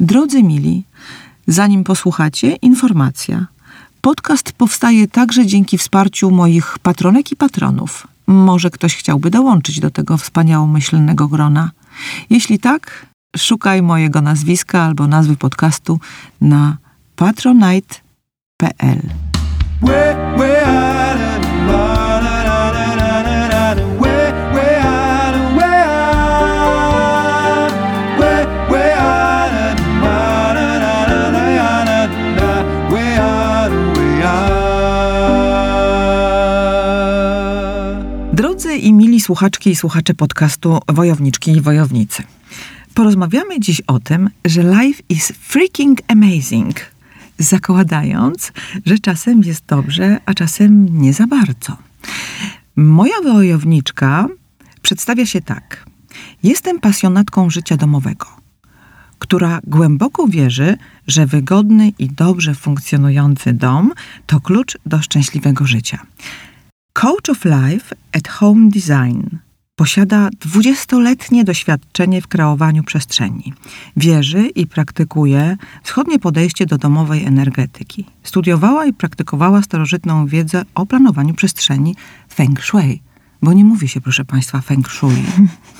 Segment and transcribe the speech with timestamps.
[0.00, 0.84] Drodzy mili,
[1.46, 3.46] zanim posłuchacie, informacja.
[4.00, 8.06] Podcast powstaje także dzięki wsparciu moich patronek i patronów.
[8.26, 11.70] Może ktoś chciałby dołączyć do tego wspaniałomyślnego grona.
[12.30, 16.00] Jeśli tak, szukaj mojego nazwiska albo nazwy podcastu
[16.40, 16.76] na
[17.16, 19.00] patronite.pl.
[39.24, 42.22] słuchaczki i słuchacze podcastu Wojowniczki i Wojownicy.
[42.94, 46.80] Porozmawiamy dziś o tym, że life is freaking amazing,
[47.38, 48.52] zakładając,
[48.86, 51.76] że czasem jest dobrze, a czasem nie za bardzo.
[52.76, 54.28] Moja wojowniczka
[54.82, 55.86] przedstawia się tak.
[56.42, 58.26] Jestem pasjonatką życia domowego,
[59.18, 63.92] która głęboko wierzy, że wygodny i dobrze funkcjonujący dom
[64.26, 65.98] to klucz do szczęśliwego życia.
[66.94, 69.22] Coach of Life at Home Design
[69.76, 73.52] posiada 20-letnie doświadczenie w kreowaniu przestrzeni.
[73.96, 78.04] Wierzy i praktykuje wschodnie podejście do domowej energetyki.
[78.22, 81.96] Studiowała i praktykowała starożytną wiedzę o planowaniu przestrzeni
[82.34, 83.02] Feng Shui.
[83.42, 85.24] Bo nie mówi się, proszę Państwa, Feng Shui.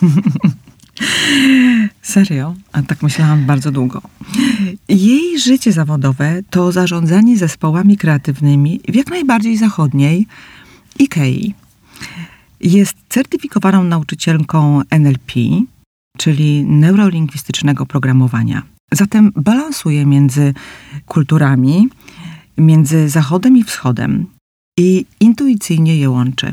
[2.02, 2.54] Serio?
[2.72, 4.02] A tak myślałam bardzo długo.
[4.88, 10.26] Jej życie zawodowe to zarządzanie zespołami kreatywnymi w jak najbardziej zachodniej
[11.00, 11.54] IKEA.
[12.60, 15.32] Jest certyfikowaną nauczycielką NLP,
[16.18, 18.62] czyli neurolingwistycznego programowania.
[18.92, 20.54] Zatem balansuje między
[21.06, 21.88] kulturami,
[22.58, 24.26] między Zachodem i Wschodem
[24.78, 26.52] i intuicyjnie je łączy.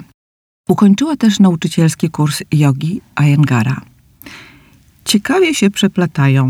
[0.70, 3.82] Ukończyła też nauczycielski kurs jogi Ayengara.
[5.06, 6.50] Ciekawie się przeplatają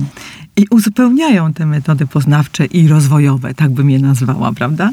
[0.58, 4.92] i uzupełniają te metody poznawcze i rozwojowe, tak bym je nazwała, prawda?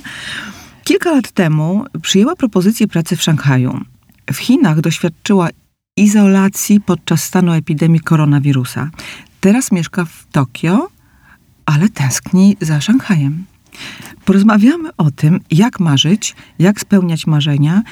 [0.89, 3.81] Kilka lat temu przyjęła propozycję pracy w Szanghaju.
[4.33, 5.49] W Chinach doświadczyła
[5.97, 8.91] izolacji podczas stanu epidemii koronawirusa.
[9.41, 10.89] Teraz mieszka w Tokio,
[11.67, 13.45] ale tęskni za Szanghajem.
[14.25, 17.83] Porozmawiamy o tym, jak marzyć, jak spełniać marzenia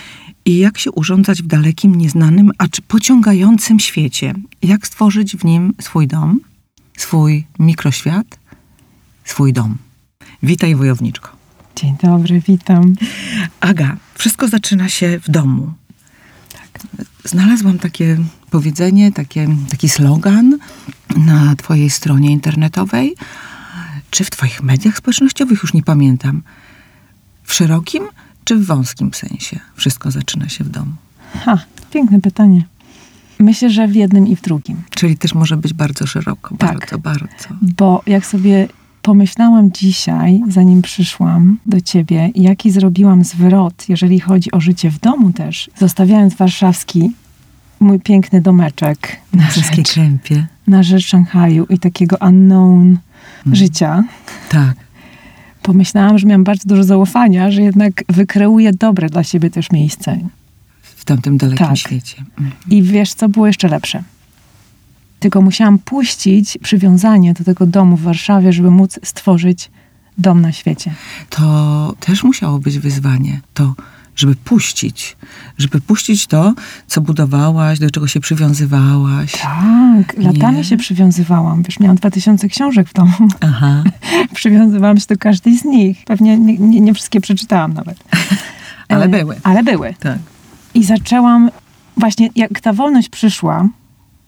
[0.44, 4.34] i jak się urządzać w dalekim, nieznanym, acz pociągającym świecie.
[4.62, 6.40] Jak stworzyć w nim swój dom,
[6.96, 8.38] swój mikroświat,
[9.24, 9.76] swój dom.
[10.42, 11.35] Witaj, wojowniczko.
[11.76, 12.94] Dzień dobry, witam.
[13.60, 15.72] Aga, wszystko zaczyna się w domu.
[16.52, 16.82] Tak.
[17.24, 18.18] Znalazłam takie
[18.50, 20.58] powiedzenie, takie, taki slogan
[21.16, 23.14] na Twojej stronie internetowej,
[24.10, 26.42] czy w Twoich mediach społecznościowych, już nie pamiętam.
[27.44, 28.04] W szerokim
[28.44, 30.92] czy w wąskim sensie wszystko zaczyna się w domu?
[31.44, 31.58] Ha,
[31.90, 32.64] piękne pytanie.
[33.38, 34.82] Myślę, że w jednym i w drugim.
[34.90, 37.48] Czyli też może być bardzo szeroko, tak, bardzo, bardzo.
[37.62, 38.68] Bo jak sobie
[39.06, 45.32] pomyślałam dzisiaj, zanim przyszłam do ciebie, jaki zrobiłam zwrot, jeżeli chodzi o życie w domu
[45.32, 47.12] też, zostawiając warszawski,
[47.80, 50.46] mój piękny domeczek na rzecz, krępie.
[50.66, 52.98] na rzecz Szanghaju i takiego unknown
[53.44, 53.56] hmm.
[53.56, 54.04] życia.
[54.48, 54.74] Tak.
[55.62, 60.18] Pomyślałam, że miałam bardzo dużo zaufania, że jednak wykreuję dobre dla siebie też miejsce.
[60.82, 61.76] W tamtym dalekim tak.
[61.76, 62.16] świecie.
[62.38, 62.50] Mhm.
[62.70, 64.02] I wiesz, co było jeszcze lepsze?
[65.20, 69.70] Tylko musiałam puścić przywiązanie do tego domu w Warszawie, żeby móc stworzyć
[70.18, 70.94] dom na świecie.
[71.30, 73.40] To też musiało być wyzwanie.
[73.54, 73.74] To
[74.16, 75.16] żeby puścić,
[75.58, 76.54] żeby puścić to,
[76.86, 79.32] co budowałaś, do czego się przywiązywałaś.
[79.32, 80.64] Tak, latami Nie?
[80.64, 81.62] się przywiązywałam.
[81.62, 83.28] Wiesz, miałam dwa tysiące książek w domu.
[83.40, 83.82] Aha.
[84.34, 86.04] Przywiązywałam się do każdej z nich.
[86.04, 87.98] Pewnie nie, nie, nie wszystkie przeczytałam nawet.
[88.88, 89.36] ale e, były.
[89.42, 89.94] Ale były.
[90.00, 90.18] Tak.
[90.74, 91.50] I zaczęłam,
[91.96, 93.68] właśnie jak ta wolność przyszła,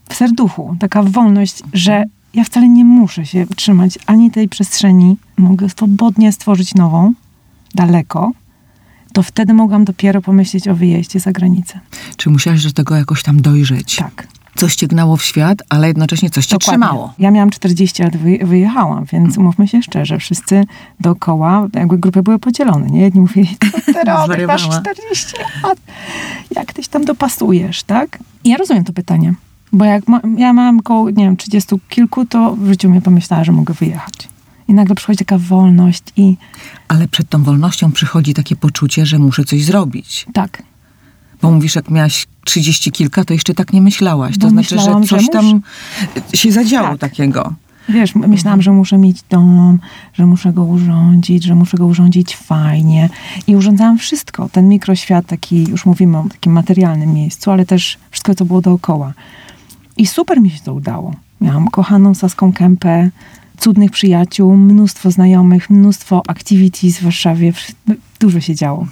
[0.08, 2.04] w serduchu, taka wolność, że
[2.34, 7.12] ja wcale nie muszę się trzymać ani tej przestrzeni, mogę swobodnie stworzyć nową,
[7.74, 8.32] daleko,
[9.12, 11.80] to wtedy mogłam dopiero pomyśleć o wyjeździe za granicę.
[12.16, 13.96] Czy musiałaś do tego jakoś tam dojrzeć?
[13.96, 14.26] Tak.
[14.56, 16.86] Coś cię gnało w świat, ale jednocześnie coś cię Dokładnie.
[16.86, 17.14] trzymało.
[17.18, 19.38] Ja miałam 40 lat, wyjechałam, więc mm.
[19.38, 20.64] umówmy się szczerze, wszyscy
[21.00, 23.00] dookoła, jakby grupy były podzielone, nie?
[23.00, 23.56] Jedni mówili,
[24.06, 25.78] robisz, masz 40 lat,
[26.56, 28.18] jak tyś tam dopasujesz, tak?
[28.44, 29.34] I ja rozumiem to pytanie.
[29.72, 33.44] Bo jak ma, ja mam około, nie wiem, trzydziestu kilku, to w życiu mnie pomyślała,
[33.44, 34.14] że mogę wyjechać.
[34.68, 36.36] I nagle przychodzi taka wolność i...
[36.88, 40.26] Ale przed tą wolnością przychodzi takie poczucie, że muszę coś zrobić.
[40.32, 40.62] Tak.
[41.42, 44.38] Bo mówisz, jak miałaś trzydzieści kilka, to jeszcze tak nie myślałaś.
[44.38, 45.60] To znaczy, że coś że tam
[46.34, 46.98] się zadziało tak.
[46.98, 47.54] takiego.
[47.88, 49.78] Wiesz, myślałam, że muszę mieć dom,
[50.12, 53.08] że muszę go urządzić, że muszę go urządzić fajnie.
[53.46, 54.48] I urządzałam wszystko.
[54.48, 59.12] Ten mikroświat taki, już mówimy o takim materialnym miejscu, ale też wszystko, co było dookoła.
[59.98, 61.14] I super mi się to udało.
[61.40, 63.10] Miałam kochaną Saską Kępę,
[63.58, 67.52] cudnych przyjaciół, mnóstwo znajomych, mnóstwo activities w Warszawie.
[68.20, 68.86] Dużo się działo.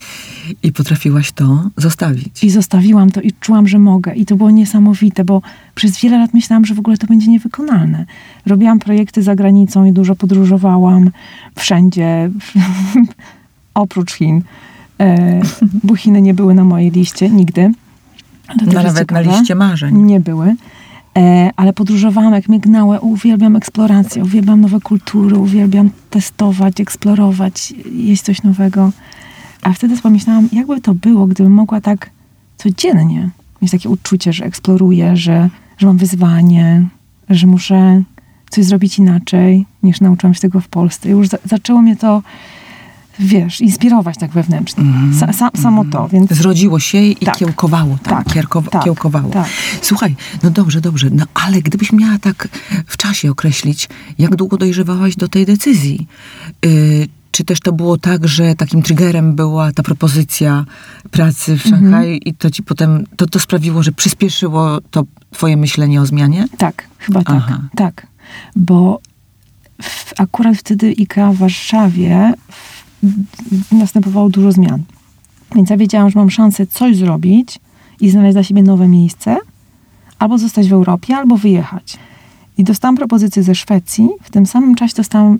[0.62, 2.44] I potrafiłaś to zostawić.
[2.44, 4.14] I zostawiłam to i czułam, że mogę.
[4.14, 5.42] I to było niesamowite, bo
[5.74, 8.06] przez wiele lat myślałam, że w ogóle to będzie niewykonalne.
[8.46, 11.10] Robiłam projekty za granicą i dużo podróżowałam
[11.56, 12.30] wszędzie,
[13.74, 14.42] oprócz Chin.
[15.00, 15.40] E,
[15.84, 17.72] bo Chiny nie były na mojej liście nigdy.
[18.48, 19.24] No, nawet ciekawe.
[19.24, 20.02] na liście marzeń.
[20.02, 20.56] Nie były.
[21.16, 23.00] E, ale podróżowałam jak mignałe.
[23.00, 28.92] Uwielbiam eksplorację, uwielbiam nowe kultury, uwielbiam testować, eksplorować, jeść coś nowego.
[29.62, 32.10] A wtedy pomyślałam, jakby to było, gdybym mogła tak
[32.56, 33.30] codziennie
[33.62, 35.48] mieć takie uczucie, że eksploruję, że,
[35.78, 36.84] że mam wyzwanie,
[37.30, 38.02] że muszę
[38.50, 41.08] coś zrobić inaczej, niż nauczyłam się tego w Polsce.
[41.08, 42.22] I już za, zaczęło mnie to
[43.18, 44.84] wiesz, inspirować tak wewnętrznie.
[44.84, 45.92] Mm, sa, sa, samo mm.
[45.92, 46.08] to.
[46.08, 46.32] Więc...
[46.32, 49.30] Zrodziło się i tak, kiełkowało tam, tak, Kierko, tak, kiełkowało.
[49.30, 49.48] Tak.
[49.82, 52.48] Słuchaj, no dobrze, dobrze, no ale gdybyś miała tak
[52.86, 56.06] w czasie określić, jak długo dojrzewałaś do tej decyzji?
[56.64, 60.64] Yy, czy też to było tak, że takim triggerem była ta propozycja
[61.10, 65.56] pracy w Szanghaju mm i to ci potem, to, to sprawiło, że przyspieszyło to twoje
[65.56, 66.46] myślenie o zmianie?
[66.58, 67.36] Tak, chyba tak.
[67.36, 67.60] Aha.
[67.76, 68.06] Tak,
[68.56, 69.00] bo
[69.82, 72.32] w, akurat wtedy IKEA w Warszawie
[73.72, 74.82] następowało dużo zmian.
[75.54, 77.58] Więc ja wiedziałam, że mam szansę coś zrobić
[78.00, 79.36] i znaleźć dla siebie nowe miejsce,
[80.18, 81.98] albo zostać w Europie, albo wyjechać.
[82.58, 84.08] I dostałam propozycję ze Szwecji.
[84.22, 85.38] W tym samym czasie dostałam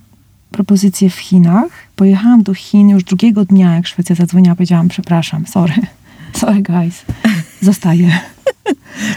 [0.50, 1.68] propozycję w Chinach.
[1.96, 5.74] Pojechałam do Chin już drugiego dnia, jak Szwecja zadzwoniła, powiedziałam, przepraszam, sorry,
[6.40, 7.04] sorry guys,
[7.62, 8.20] zostaję.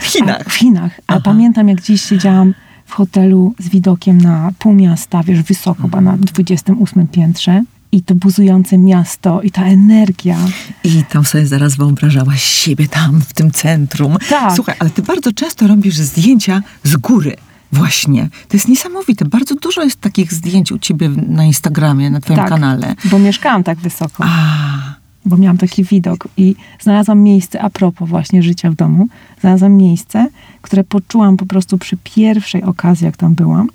[0.00, 0.40] W Chinach?
[0.46, 1.00] A, w Chinach.
[1.06, 2.54] A pamiętam, jak dziś siedziałam
[2.86, 6.04] w hotelu z widokiem na pół miasta, wiesz, wysoko, mhm.
[6.04, 10.36] na 28 piętrze i to buzujące miasto, i ta energia.
[10.84, 14.16] I tam sobie zaraz wyobrażałaś siebie tam, w tym centrum.
[14.28, 14.52] Tak.
[14.54, 17.36] Słuchaj, ale ty bardzo często robisz zdjęcia z góry.
[17.72, 18.28] Właśnie.
[18.48, 19.24] To jest niesamowite.
[19.24, 22.94] Bardzo dużo jest takich zdjęć u ciebie na Instagramie, na twoim tak, kanale.
[23.04, 24.24] bo mieszkałam tak wysoko.
[24.26, 25.00] A.
[25.26, 29.08] Bo miałam taki widok i znalazłam miejsce, a propos właśnie życia w domu,
[29.40, 30.28] znalazłam miejsce,
[30.62, 33.68] które poczułam po prostu przy pierwszej okazji, jak tam byłam,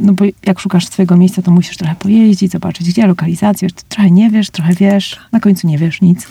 [0.00, 3.68] no bo jak szukasz swojego miejsca, to musisz trochę pojeździć, zobaczyć, gdzie lokalizację.
[3.88, 6.26] Trochę nie wiesz, trochę wiesz, na końcu nie wiesz nic.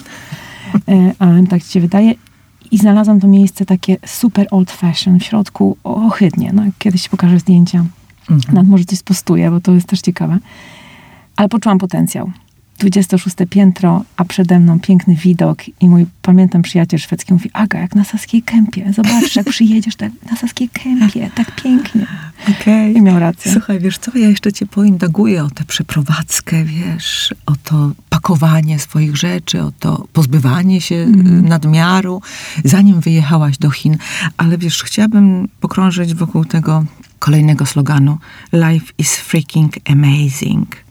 [0.87, 2.13] E, a tak ci się wydaje.
[2.71, 6.51] I znalazłam to miejsce takie super old fashion, w środku ohydnie.
[6.53, 7.85] No, kiedyś pokażę zdjęcia.
[8.29, 8.55] Mhm.
[8.55, 10.37] Nawet może coś spostuję, bo to jest też ciekawe.
[11.35, 12.31] Ale poczułam potencjał.
[12.79, 17.95] 26 piętro, a przede mną piękny widok i mój, pamiętam, przyjaciel szwedzki mówi, Aga, jak
[17.95, 22.07] na Saskiej Kępie, zobacz, jak przyjedziesz tak na Saskiej Kępie, tak pięknie.
[22.61, 22.91] Okay.
[22.91, 23.51] I miał rację.
[23.51, 29.17] Słuchaj, wiesz co, ja jeszcze cię poindaguję o tę przeprowadzkę, wiesz, o to pakowanie swoich
[29.17, 31.47] rzeczy, o to pozbywanie się mm.
[31.47, 32.21] nadmiaru,
[32.63, 33.97] zanim wyjechałaś do Chin.
[34.37, 36.85] Ale wiesz, chciałabym pokrążyć wokół tego
[37.19, 38.17] kolejnego sloganu
[38.53, 40.88] Life is freaking amazing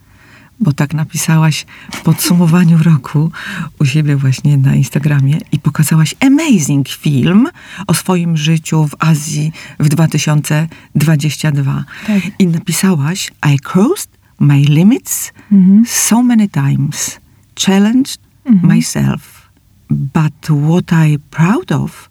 [0.60, 3.30] bo tak napisałaś w podsumowaniu roku
[3.78, 7.48] u siebie właśnie na Instagramie i pokazałaś amazing film
[7.86, 11.84] o swoim życiu w Azji w 2022.
[12.06, 12.22] Tak.
[12.38, 15.84] I napisałaś I crossed my limits mhm.
[15.86, 17.18] so many times,
[17.66, 18.76] challenged mhm.
[18.76, 19.50] myself,
[19.90, 22.10] but what I proud of,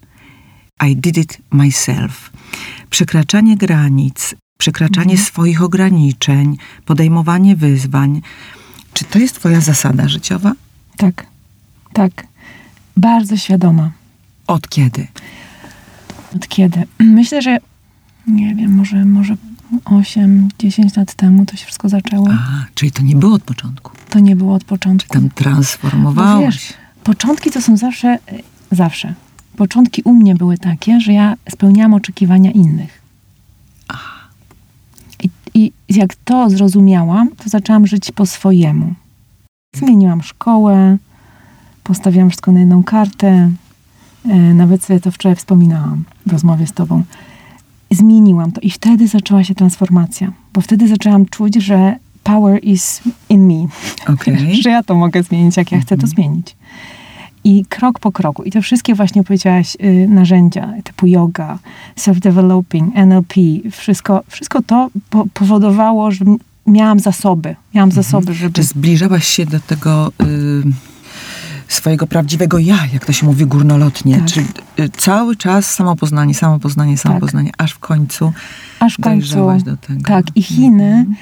[0.79, 2.31] I did it myself.
[2.89, 5.27] Przekraczanie granic, przekraczanie mhm.
[5.27, 8.21] swoich ograniczeń, podejmowanie wyzwań.
[8.93, 10.53] Czy to jest Twoja zasada życiowa?
[10.97, 11.25] Tak,
[11.93, 12.27] tak.
[12.97, 13.91] Bardzo świadoma.
[14.47, 15.07] Od kiedy?
[16.35, 16.83] Od kiedy?
[16.99, 17.57] Myślę, że
[18.27, 19.35] nie wiem, może, może
[19.85, 22.27] 8-10 lat temu to się wszystko zaczęło.
[22.31, 23.91] A, czyli to nie było od początku.
[24.09, 25.13] To nie było od początku.
[25.13, 26.45] Czy tam transformowałaś?
[26.45, 26.73] Wiesz,
[27.03, 28.19] początki to są zawsze,
[28.71, 29.13] zawsze.
[29.57, 33.01] Początki u mnie były takie, że ja spełniałam oczekiwania innych.
[35.57, 38.93] I jak to zrozumiałam, to zaczęłam żyć po swojemu.
[39.75, 40.97] Zmieniłam szkołę,
[41.83, 43.51] postawiłam wszystko na jedną kartę.
[44.25, 47.03] E, nawet sobie to wczoraj wspominałam w rozmowie z tobą.
[47.91, 53.47] Zmieniłam to i wtedy zaczęła się transformacja, bo wtedy zaczęłam czuć, że power is in
[53.47, 53.67] me.
[54.13, 54.55] Okay.
[54.63, 56.09] że ja to mogę zmienić, jak ja chcę to mhm.
[56.09, 56.55] zmienić.
[57.47, 58.43] I krok po kroku.
[58.43, 61.59] I te wszystkie właśnie powiedziałaś y, narzędzia typu yoga,
[61.95, 63.35] self-developing, NLP,
[63.71, 66.25] wszystko, wszystko to po powodowało, że
[66.65, 67.55] miałam zasoby.
[67.75, 68.03] Miałam mhm.
[68.03, 68.53] zasoby, żeby...
[68.53, 70.11] Czy zbliżałaś się do tego...
[70.21, 70.63] Y
[71.67, 74.17] swojego prawdziwego ja, jak to się mówi górnolotnie.
[74.17, 74.25] Tak.
[74.25, 74.47] Czyli
[74.79, 77.61] y, cały czas samopoznanie, samopoznanie, samopoznanie, tak.
[77.61, 78.33] aż w końcu
[78.79, 79.35] aż w końcu,
[79.65, 80.01] do tego.
[80.05, 81.15] Tak, i Chiny, mhm.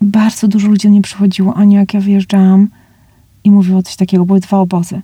[0.00, 1.54] bardzo dużo ludzi nie przychodziło.
[1.54, 2.68] Ani jak ja wyjeżdżałam
[3.44, 5.02] i mówiło coś takiego, były dwa obozy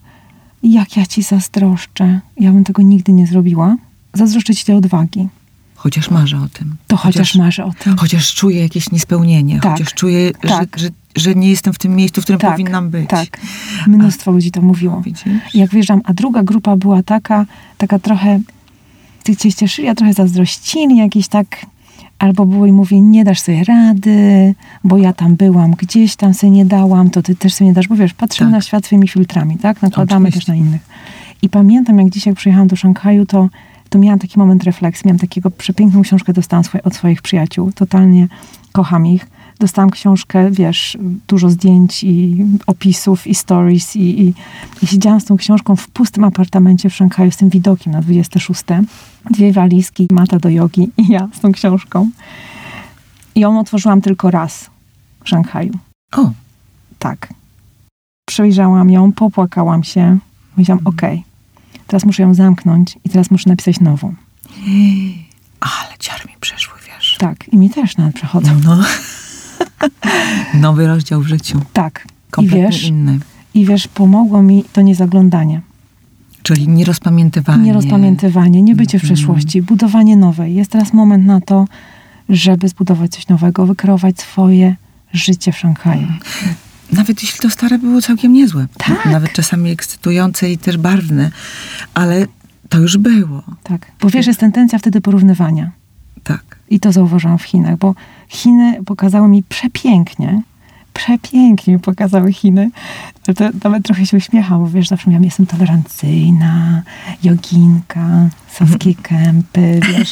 [0.63, 2.21] jak ja ci zazdroszczę.
[2.41, 3.77] Ja bym tego nigdy nie zrobiła.
[4.15, 5.29] Zazdroszczę ci tej odwagi.
[5.75, 6.77] Chociaż marzę o tym.
[6.87, 7.97] To chociaż, marzę o tym.
[7.97, 9.61] Chociaż czuję jakieś niespełnienie.
[9.61, 10.79] Tak, Chociaż czuję, tak.
[10.79, 13.11] że, że, że nie jestem w tym miejscu, w którym Tak, powinnam być.
[13.11, 13.41] Tak.
[13.87, 15.03] Mnóstwo ludzi to mówiło.
[15.03, 15.25] Widzisz?
[15.55, 17.47] Jak wyjeżdżam, a druga grupa była taka,
[17.79, 18.41] taka trochę,
[19.23, 21.67] ty się cieszyli, a trochę zazdrościli, jakieś tak,
[22.19, 26.51] albo było i mówię, nie dasz sobie rady, bo ja tam byłam, gdzieś tam sobie
[26.51, 28.57] nie dałam, to ty też sobie nie dasz, bo wiesz, patrzymy Tak.
[28.57, 29.83] na świat swoimi filtrami, tak?
[29.83, 30.41] Nakładamy Oczywiście.
[30.41, 30.83] też na innych.
[31.43, 33.49] I pamiętam, jak dzisiaj przyjechałam do Szanghaju, to,
[33.89, 38.29] to miałam taki moment refleksji, miałam takiego przepiękną książkę, dostałam od swoich przyjaciół, totalnie
[38.73, 39.27] kocham ich.
[39.61, 40.99] Dostałam książkę, wiesz,
[41.29, 44.35] dużo zdjęć i opisów i stories i, i,
[44.83, 48.63] i siedziałam z tą książką w pustym apartamencie w Szanghaju z tym widokiem na 26.
[49.31, 52.11] Dwie walizki, mata do jogi i ja z tą książką.
[53.35, 54.71] I ją otworzyłam tylko raz
[55.25, 55.73] w Szanghaju.
[56.17, 56.31] O,
[56.99, 57.35] Tak.
[58.29, 60.19] Przejrzałam ją, popłakałam się.
[60.57, 61.25] Myślałam, okej,
[61.87, 64.15] teraz muszę ją zamknąć i teraz muszę napisać nową.
[65.61, 67.17] ale ciary mi przeszły, wiesz.
[67.19, 68.51] Tak, i mi też nawet przechodzą.
[68.65, 68.79] No.
[70.55, 71.61] Nowy rozdział w życiu.
[71.73, 72.07] Tak.
[72.07, 73.19] I Kompletnie wiesz, inny.
[73.55, 75.61] i wiesz, pomogło mi to niezaglądanie.
[76.43, 77.63] Czyli nierozpamiętywanie.
[77.63, 79.15] Nierozpamiętywanie, nie bycie w Mhm.
[79.17, 80.55] przeszłości, budowanie nowej.
[80.55, 81.65] Jest teraz moment na to,
[82.29, 84.77] żeby zbudować coś nowego, wykreować swoje
[85.13, 86.07] życie w Szanghaju.
[86.93, 88.67] Nawet jeśli to stare było całkiem niezłe.
[88.79, 89.07] Tak.
[89.07, 91.31] Nawet czasami ekscytujące i też barwne.
[91.95, 92.27] Ale
[92.69, 93.43] to już było.
[93.63, 93.93] Tak.
[94.01, 95.71] Bo wiesz, jest tendencja wtedy porównywania.
[96.25, 96.59] Tak.
[96.71, 97.95] I to zauważyłam w Chinach, bo
[98.29, 100.43] Chiny pokazały mi przepięknie,
[100.95, 102.71] przepięknie mi pokazały Chiny.
[103.23, 106.83] To nawet trochę się uśmiecham, bo wiesz, zawsze miałam, jestem tolerancyjna,
[107.23, 110.11] joginka, sowskie kępy, wiesz.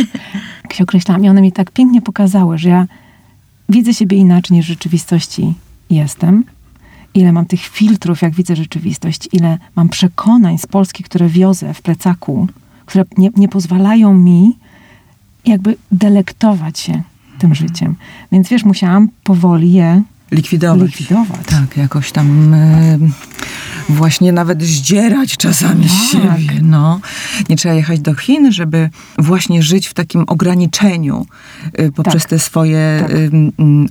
[0.64, 1.24] Jak się określałam.
[1.24, 2.86] I one mi tak pięknie pokazały, że ja
[3.68, 5.54] widzę siebie inaczej niż w rzeczywistości
[5.90, 6.44] jestem.
[7.14, 11.82] Ile mam tych filtrów, jak widzę rzeczywistość, ile mam przekonań z Polski, które wiozę w
[11.82, 12.48] plecaku,
[12.86, 14.58] które nie, nie pozwalają mi
[15.46, 17.02] jakby delektować się
[17.38, 17.94] tym życiem.
[18.32, 20.82] Więc wiesz, musiałam powoli je Likwidować.
[20.98, 21.46] likwidować.
[21.46, 22.98] Tak, jakoś tam e,
[23.88, 26.10] właśnie nawet zdzierać czasami z Tak.
[26.12, 26.60] siebie.
[26.62, 27.00] No.
[27.48, 31.26] Nie trzeba jechać do Chin, żeby właśnie żyć w takim ograniczeniu
[31.72, 32.30] e, poprzez Tak.
[32.30, 33.10] te swoje Tak.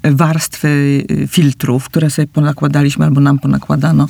[0.03, 4.07] e, warstwy filtrów, które sobie ponakładaliśmy albo nam ponakładano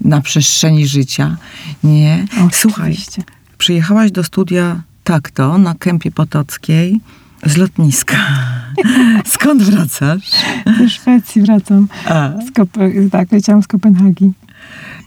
[0.00, 1.36] na przestrzeni życia.
[1.84, 2.26] Nie.
[2.52, 3.22] Słuchaj, Oczywiście.
[3.58, 7.00] przyjechałaś do studia Takto na Kępie Potockiej
[7.46, 8.16] z lotniska.
[9.26, 10.30] Skąd wracasz?
[10.78, 11.88] Ze Szwecji wracam.
[12.06, 14.32] A, Z Kope- tak, leciałam z Kopenhagi.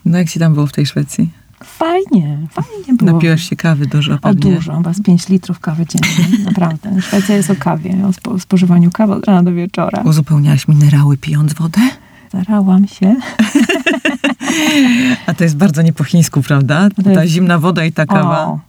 [0.06, 1.30] no jak ci tam było w tej Szwecji?
[1.64, 3.12] Fajnie, fajnie było.
[3.14, 4.56] Napiłaś się kawy dużo O pewnie.
[4.56, 6.44] dużo, z 5 litrów kawy dziennie.
[6.46, 7.02] Naprawdę.
[7.02, 10.02] Szwecja jest o kawie, o spo, spożywaniu kawy od rana do wieczora.
[10.02, 11.82] Uzupełniałaś minerały pijąc wodę?
[12.28, 13.16] Starałam się.
[15.28, 16.90] A to jest bardzo nie po chińsku, prawda?
[17.16, 18.46] Ta zimna woda i ta kawa.
[18.46, 18.60] O,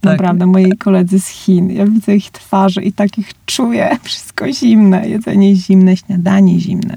[0.00, 0.12] Tak.
[0.12, 3.96] Naprawdę, moi koledzy z Chin, ja widzę ich twarze i tak ich czuję.
[4.02, 6.96] Wszystko zimne, jedzenie zimne, śniadanie zimne.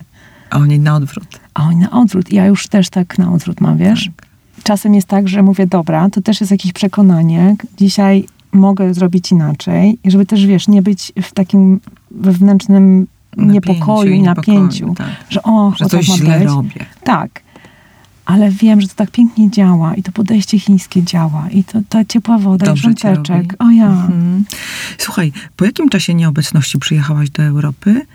[0.49, 1.27] A oni na odwrót.
[1.53, 2.33] A oni na odwrót.
[2.33, 4.05] Ja już też tak na odwrót mam, wiesz?
[4.05, 4.27] Tak.
[4.63, 7.55] Czasem jest tak, że mówię, dobra, to też jest jakieś przekonanie.
[7.77, 9.99] Dzisiaj mogę zrobić inaczej.
[10.03, 11.79] I żeby też, wiesz, nie być w takim
[12.11, 13.07] wewnętrznym
[13.37, 14.93] niepokoju i napięciu.
[14.93, 15.07] tak.
[15.29, 16.47] Że o, Że coś tak źle być.
[16.47, 16.85] robię.
[17.03, 17.41] Tak.
[18.25, 22.05] Ale wiem, że to tak pięknie działa i to podejście chińskie działa i to, ta
[22.05, 23.53] ciepła woda Dobrze i rzączeczek.
[23.59, 23.87] O ja.
[23.89, 24.45] Mhm.
[24.97, 28.05] Słuchaj, po jakim czasie nieobecności przyjechałaś do Europy?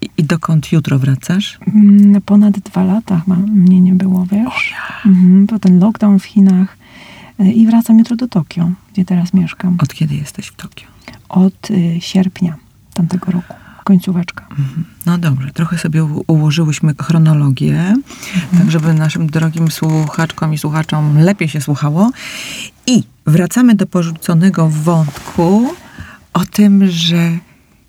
[0.00, 1.58] I, I dokąd jutro wracasz?
[1.74, 4.74] Mm, Ponad dwa lata chyba mnie nie było, wiesz?
[5.06, 6.76] Mhm, Potem lockdown w Chinach
[7.40, 9.76] Y, i wracam jutro do Tokio, gdzie teraz mieszkam.
[9.82, 10.86] Od kiedy jesteś w Tokio?
[11.28, 12.54] Od y, sierpnia
[12.94, 13.54] tamtego roku.
[13.84, 14.46] Końcóweczka.
[15.06, 17.96] No dobrze, trochę sobie ułożyłyśmy chronologię,
[18.58, 22.10] tak żeby naszym drogim słuchaczkom i słuchaczom lepiej się słuchało.
[22.86, 25.74] I wracamy do porzuconego wątku
[26.32, 27.38] o tym, że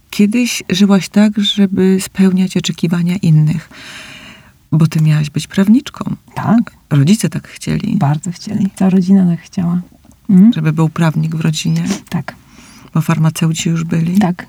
[0.10, 3.70] kiedyś żyłaś tak, żeby spełniać oczekiwania innych.
[4.72, 6.16] Bo ty miałaś być prawniczką.
[6.36, 6.60] Tak,
[6.90, 8.70] Rodzice tak chcieli, bardzo chcieli.
[8.76, 9.82] Cała rodzina tak chciała.
[10.30, 10.54] Mhm.
[10.54, 12.36] żeby był prawnik w rodzinie, Tak,
[12.96, 14.20] bo farmaceuci już byli.
[14.20, 14.46] tak.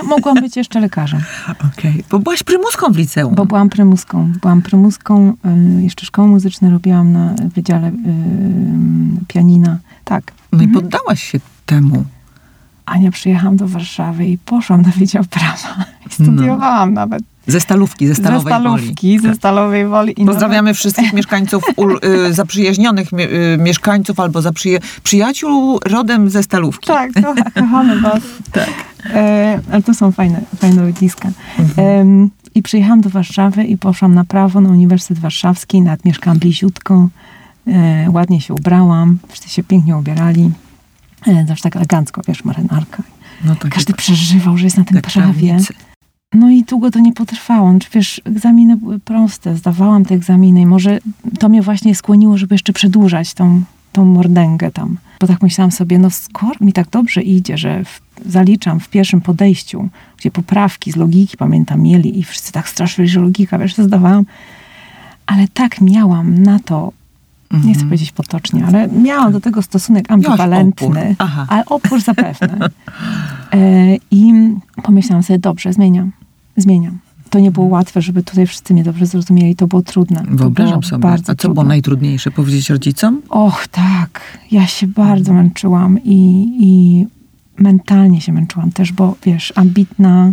[0.00, 1.20] A mogłam być jeszcze lekarzem.
[1.72, 3.34] Okej, bo byłaś prymuską w liceum.
[3.34, 4.32] Bo byłam prymuską.
[4.40, 5.32] Byłam prymuską,
[5.80, 7.92] jeszcze szkołę muzyczną robiłam na Wydziale y,
[9.28, 9.78] pianina.
[10.04, 10.32] Tak.
[10.52, 12.04] No i poddałaś się temu.
[12.86, 15.84] Ania, przyjechałam do Warszawy i poszłam na Wydział Prawa.
[16.06, 17.22] I studiowałam nawet.
[17.46, 19.28] Ze stalówki, ze Ze stalowej stalówki, woli.
[19.32, 20.14] ze Stalowej Woli.
[20.14, 26.86] Pozdrawiamy wszystkich mieszkańców, ul, y, zaprzyjaźnionych mi, y, mieszkańców albo zaprzyja, przyjaciół rodem ze stalówki.
[26.86, 28.20] Tak, kocha- kochamy was.
[28.52, 28.70] Tak.
[29.14, 31.28] E, ale to są fajne, fajne ludziska.
[31.76, 35.82] Em, I przyjechałam do Warszawy i poszłam na prawo na Uniwersytet Warszawski.
[35.82, 37.08] Nawet mieszkałam bliziutko.
[37.66, 39.18] E, ładnie się ubrałam.
[39.28, 40.50] Wszyscy się pięknie ubierali.
[41.26, 43.02] E, zawsze tak elegancko, wiesz, marynarka.
[43.44, 45.58] No, takie Każdy przeżywał, że jest na tym jak prawie.
[46.34, 47.70] No i długo to nie potrwało.
[47.70, 50.98] Znaczy, wiesz, egzaminy były proste, zdawałam te egzaminy i może
[51.38, 54.98] to mnie właśnie skłoniło, żeby jeszcze przedłużać tą, tą mordęgę tam.
[55.20, 59.20] Bo tak myślałam sobie, no skoro mi tak dobrze idzie, że w, zaliczam w pierwszym
[59.20, 64.26] podejściu, gdzie poprawki z logiki, pamiętam, mieli i wszyscy tak straszyli, że logika, wiesz, zdawałam.
[65.26, 66.92] Ale tak miałam na to,
[67.64, 70.14] nie chcę powiedzieć potocznie, ale miałam do tego stosunek opór.
[70.14, 71.16] ambiwalentny.
[71.18, 71.46] Aha.
[71.48, 72.68] Ale opór zapewne.
[73.52, 74.32] E, I
[74.82, 76.12] pomyślałam sobie, dobrze, zmieniam.
[76.56, 76.98] Zmieniam.
[77.30, 79.56] To nie było łatwe, żeby tutaj wszyscy mnie dobrze zrozumieli.
[79.56, 80.24] To było trudne.
[80.28, 81.02] Wyobrażam było sobie.
[81.02, 81.54] Bardzo A co trudne.
[81.54, 82.30] było najtrudniejsze?
[82.30, 83.22] Powiedzieć rodzicom?
[83.28, 84.20] Och, tak.
[84.50, 87.06] Ja się bardzo męczyłam i, i
[87.62, 90.32] mentalnie się męczyłam też, bo wiesz, ambitna.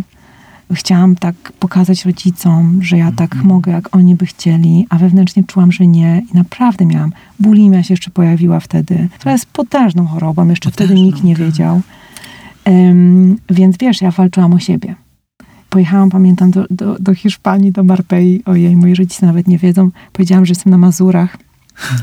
[0.72, 5.72] Chciałam tak pokazać rodzicom, że ja tak mogę, jak oni by chcieli, a wewnętrznie czułam,
[5.72, 6.22] że nie.
[6.32, 7.12] I naprawdę miałam.
[7.40, 10.48] Bulimia się jeszcze pojawiła wtedy, która jest potężną chorobą.
[10.48, 11.44] Jeszcze wtedy Potężną, nikt nie tak.
[11.44, 11.80] wiedział.
[12.64, 14.94] Em, więc wiesz, ja walczyłam o siebie.
[15.70, 18.42] Pojechałam, pamiętam, do, do, do Hiszpanii, do Marpei.
[18.44, 19.90] Ojej, moi rodzice nawet nie wiedzą.
[20.12, 21.36] Powiedziałam, że jestem na Mazurach.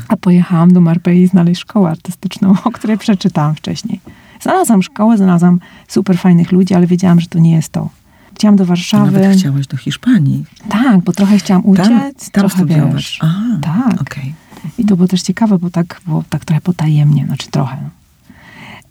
[0.08, 4.00] A pojechałam do Marpei znaleźć szkołę artystyczną, o której przeczytałam wcześniej.
[4.40, 7.88] Znalazłam szkołę, znalazłam super fajnych ludzi, ale wiedziałam, że to nie jest to.
[8.36, 9.12] Chciałam do Warszawy.
[9.20, 10.44] nawet chciałaś do Hiszpanii.
[10.68, 12.94] Tak, bo trochę chciałam uciec, Tam, tam trochę studiować.
[12.94, 13.18] wiesz.
[13.22, 14.00] A, Tak.
[14.00, 14.34] okej.
[14.78, 17.76] I to było też ciekawe, bo tak było tak trochę potajemnie, znaczy trochę.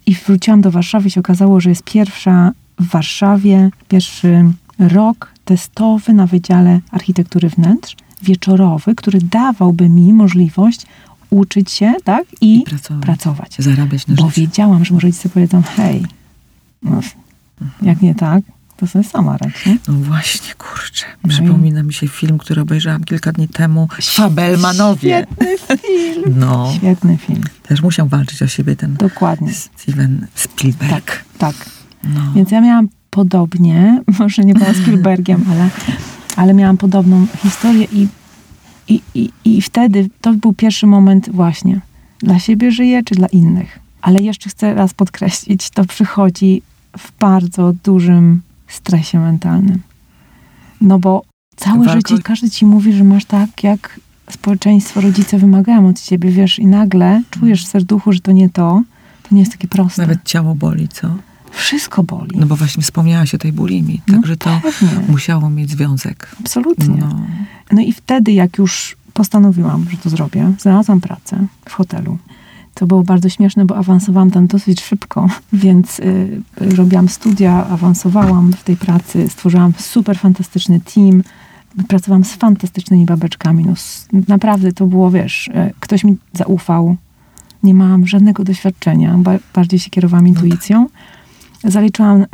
[0.06, 4.44] I wróciłam do Warszawy i się okazało, że jest pierwsza w Warszawie, pierwszy
[4.78, 10.86] rok testowy na Wydziale Architektury Wnętrz, wieczorowy, który dawałby mi możliwość
[11.30, 13.02] uczyć się, tak, i, I pracować.
[13.04, 13.56] pracować.
[13.58, 14.40] Zarabiać na Bo życie.
[14.40, 16.02] wiedziałam, że moi rodzice powiedzą, hej,
[16.82, 17.00] no,
[17.82, 18.42] jak nie tak,
[18.76, 19.78] to sobie sama radź, nie?
[19.88, 21.04] No właśnie, kurczę.
[21.24, 23.88] No Przypomina mi się film, który obejrzałam kilka dni temu.
[24.02, 25.26] Fabelmanowie.
[25.36, 26.34] Świetny film.
[26.36, 29.52] No, Świetny film, też musiał walczyć o siebie ten dokładnie.
[29.52, 30.92] Steven Spielberg.
[30.92, 31.54] Tak, tak.
[32.04, 32.32] No.
[32.34, 35.68] Więc ja miałam podobnie, może nie byłam Spielbergiem, ale,
[36.36, 38.08] ale miałam podobną historię i,
[38.88, 41.80] i, i, i wtedy to był pierwszy moment właśnie.
[42.18, 43.78] Dla siebie żyję, czy dla innych?
[44.00, 46.62] Ale jeszcze chcę raz podkreślić, to przychodzi
[46.98, 49.82] w bardzo dużym stresie mentalnym.
[50.80, 51.22] No bo
[51.56, 54.00] całe Walko- życie każdy ci mówi, że masz tak, jak
[54.30, 58.82] społeczeństwo, rodzice wymagają od ciebie, wiesz, i nagle czujesz w serduchu, że to nie to,
[59.22, 60.02] to nie jest takie proste.
[60.02, 61.16] Nawet ciało boli, co?
[61.50, 62.38] Wszystko boli.
[62.38, 64.60] No bo właśnie wspomniałaś o tej bulimii, No także to
[65.08, 66.36] musiało mieć związek.
[66.40, 66.96] Absolutnie.
[67.00, 67.26] No.
[67.72, 67.80] No.
[67.82, 72.18] i wtedy, jak już postanowiłam, że to zrobię, znalazłam pracę w hotelu.
[72.76, 78.64] To było bardzo śmieszne, bo awansowałam tam dosyć szybko, więc y, robiłam studia, awansowałam w
[78.64, 81.22] tej pracy, stworzyłam super fantastyczny team,
[81.88, 83.64] pracowałam z fantastycznymi babeczkami.
[83.64, 83.74] No,
[84.28, 86.96] naprawdę to było, wiesz, y, ktoś mi zaufał,
[87.62, 90.86] nie miałam żadnego doświadczenia, ba- bardziej się kierowałam intuicją.
[91.64, 92.26] Zaliczyłam e,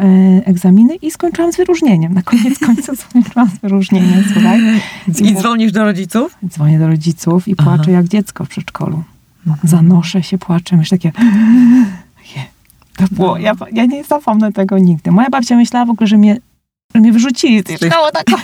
[0.46, 2.14] egzaminy i skończyłam z wyróżnieniem.
[2.14, 4.60] Na koniec końców skończyłam z wyróżnieniem, słuchaj.
[5.30, 6.38] I dzwonisz do rodziców?
[6.48, 7.90] Dzwonię do rodziców i płaczę Aha.
[7.90, 9.02] jak dziecko w przedszkolu.
[9.46, 9.68] Mhm.
[9.68, 11.12] Zanoszę się płaczem, już takie...
[12.96, 15.10] To było, ja, ja nie zapomnę tego nigdy.
[15.10, 16.36] Moja babcia myślała w ogóle, że mnie,
[16.94, 18.10] że mnie wyrzucili Ty- szkoły.
[18.12, 18.26] Tak.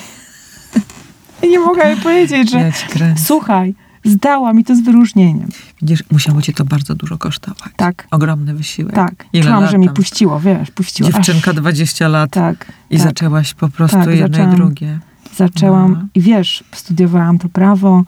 [1.42, 5.48] Ja nie mogę jej powiedzieć, że Ja słuchaj, zdała mi to z wyróżnieniem.
[5.82, 7.72] Widzisz, musiało cię to bardzo dużo kosztować.
[7.76, 8.94] Tak, Ogromny wysiłek.
[8.94, 9.24] tak.
[9.32, 11.10] Ile Czułam, że mi puściło, wiesz, puściło.
[11.12, 13.06] Dziewczynka Aż, 20 lat tak, i tak.
[13.06, 14.98] zaczęłaś po prostu Tak, jedno i drugie.
[15.36, 16.06] Zaczęłam No.
[16.14, 18.02] i wiesz, studiowałam to prawo,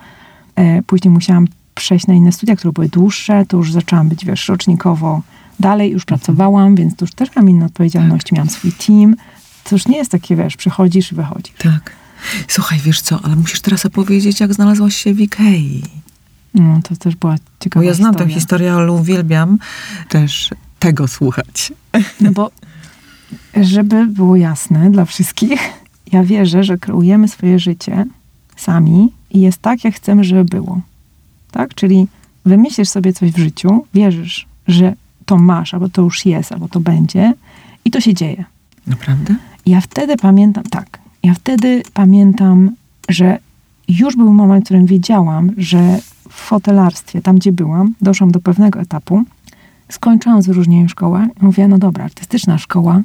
[0.57, 1.47] e, później musiałam
[1.81, 5.23] przejść na inne studia, które były dłuższe, to już zaczęłam być, wiesz, rocznikowo
[5.61, 9.17] dalej, już pracowałam, więc to już też miałam inne odpowiedzialności, miałam swój team.
[9.65, 11.55] To już nie jest takie, wiesz, przychodzisz i wychodzisz.
[11.59, 11.93] Tak.
[12.49, 15.83] Słuchaj, wiesz co, ale musisz teraz opowiedzieć, jak znalazłaś się w Ikei.
[16.55, 18.35] No, to też była ciekawa Bo ja znam tę historia.
[18.35, 19.59] historię, ale uwielbiam
[20.09, 21.73] też tego słuchać.
[22.21, 22.51] No bo,
[23.57, 25.61] żeby było jasne dla wszystkich,
[26.13, 28.07] ja wierzę, że kreujemy swoje życie
[28.57, 30.81] sami i jest tak, jak chcemy, żeby było.
[31.51, 31.75] Tak?
[31.75, 32.07] Czyli
[32.45, 34.95] wymyślisz sobie coś w życiu, wierzysz, że
[35.27, 37.33] to masz, albo to już jest, albo to będzie
[37.85, 38.45] i to się dzieje.
[38.87, 39.35] Naprawdę?
[39.67, 42.71] Ja wtedy pamiętam, tak, ja wtedy pamiętam,
[43.09, 43.39] że
[43.89, 48.81] już był moment, w którym wiedziałam, że w fotelarstwie, tam gdzie byłam, doszłam do pewnego
[48.81, 49.25] etapu,
[49.89, 53.03] skończyłam z wyróżnieniem szkołę i mówię, no dobra, artystyczna szkoła,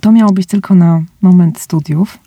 [0.00, 2.18] to miało być tylko na moment studiów.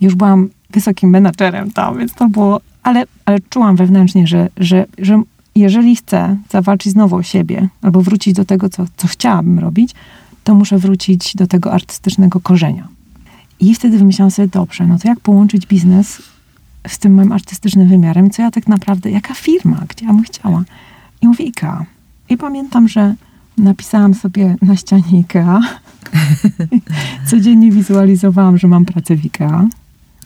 [0.00, 5.22] Już byłam wysokim menadżerem tam, więc to było, ale, ale czułam wewnętrznie, że, że, że
[5.54, 9.94] jeżeli chcę zawalczyć znowu o siebie, albo wrócić do tego, co, co chciałabym robić,
[10.44, 12.88] to muszę wrócić do tego artystycznego korzenia.
[13.60, 16.22] I wtedy wymyślałam sobie, dobrze, no to jak połączyć biznes
[16.88, 20.64] z tym moim artystycznym wymiarem, co ja tak naprawdę, jaka firma, gdzie ja bym chciała.
[21.22, 21.84] I mówię IKEA.
[22.28, 23.14] I pamiętam, że
[23.58, 25.60] napisałam sobie na ścianie IKEA.
[27.30, 29.68] Codziennie wizualizowałam, że mam pracę w IKEA.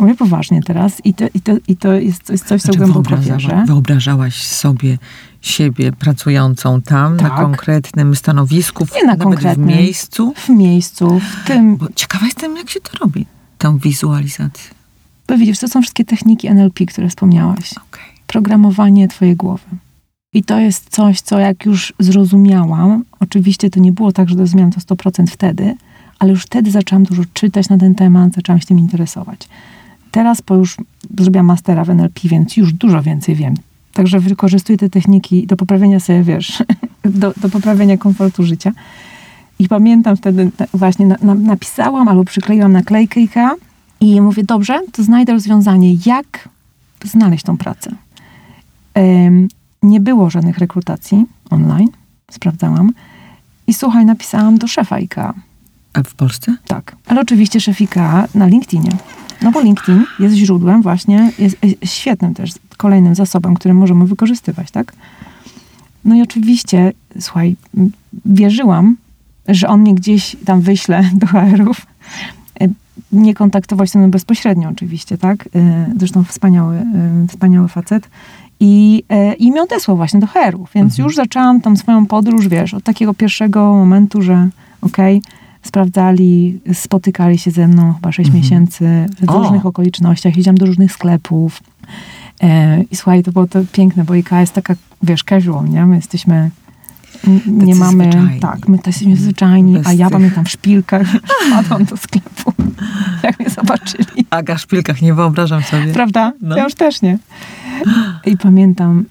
[0.01, 3.65] Mówię poważnie teraz i to, i to, i to jest coś, co Znaczy, głęboko wierzę.
[3.67, 4.99] Wyobrażałaś sobie
[5.41, 7.35] siebie pracującą tam, na Tak.
[7.39, 9.67] konkretnym stanowisku, w, Nie na konkretnym.
[9.67, 10.33] w miejscu?
[10.37, 13.27] W miejscu, w tym, Bo ciekawa jestem, jak się to robi,
[13.59, 14.71] tę wizualizację.
[15.29, 17.73] bo widzisz, to są wszystkie techniki NLP, które wspomniałaś.
[17.73, 18.05] Okej.
[18.27, 19.65] Programowanie twojej głowy.
[20.35, 24.73] I to jest coś, co jak już zrozumiałam, oczywiście to nie było tak, że zrozumiałam
[24.73, 25.75] to 100% wtedy,
[26.19, 29.49] ale już wtedy zaczęłam dużo czytać na ten temat, zaczęłam się tym interesować.
[30.11, 30.77] Teraz, po już
[31.19, 33.55] zrobiłam mastera w NLP, więc już dużo więcej wiem.
[33.93, 36.63] Także wykorzystuję te techniki do poprawienia sobie, wiesz,
[37.05, 38.73] do, do poprawienia komfortu życia.
[39.59, 43.49] I pamiętam wtedy właśnie na, na, napisałam albo przykleiłam naklejkę IKEA
[44.01, 46.49] i mówię, dobrze, to znajdę rozwiązanie, jak
[47.05, 47.91] znaleźć tą pracę.
[49.83, 51.89] Nie było żadnych rekrutacji online,
[52.31, 52.93] sprawdzałam.
[53.67, 55.33] I słuchaj, napisałam do szefa IKEA.
[55.93, 56.57] A w Polsce?
[56.67, 56.97] Tak.
[57.07, 58.91] Ale oczywiście szef IKEA na LinkedInie.
[59.43, 64.71] No bo LinkedIn jest źródłem właśnie, jest, jest świetnym też kolejnym zasobem, który możemy wykorzystywać,
[64.71, 64.93] tak?
[66.05, 67.57] No i oczywiście, słuchaj,
[68.25, 68.97] wierzyłam,
[69.49, 71.87] że on mnie gdzieś tam wyśle do HR-ów.
[72.61, 72.69] E,
[73.13, 75.49] Nie kontaktował się mną bezpośrednio oczywiście, tak?
[75.55, 78.09] E, Zresztą wspaniały, e, wspaniały facet.
[78.61, 81.05] I, e, I mnie odesłał właśnie do HR-ów, więc Mhm.
[81.07, 84.49] już zaczęłam tą swoją podróż, wiesz, od takiego pierwszego momentu, że
[84.83, 85.23] okej,
[85.63, 88.43] sprawdzali, spotykali się ze mną chyba 6 Mhm.
[88.45, 89.39] miesięcy w O.
[89.39, 91.61] różnych okolicznościach, jeździłam do różnych sklepów.
[92.43, 95.87] E, I słuchaj, to było to piękne, bo IKEA jest taka, wiesz, casual, nie?
[95.87, 96.51] My jesteśmy,
[97.47, 98.41] nie Tacy mamy, zwyczajni.
[98.41, 101.07] tak, my jesteśmy zwyczajni, Bez a ja tych- pamiętam w szpilkach,
[101.49, 102.53] wpadłam do sklepu,
[103.23, 104.27] jak mnie zobaczyli.
[104.31, 105.93] Aga, w szpilkach nie wyobrażam sobie.
[105.93, 106.33] Prawda?
[106.43, 106.57] No.
[106.57, 107.19] Ja już też nie.
[108.27, 109.05] I pamiętam,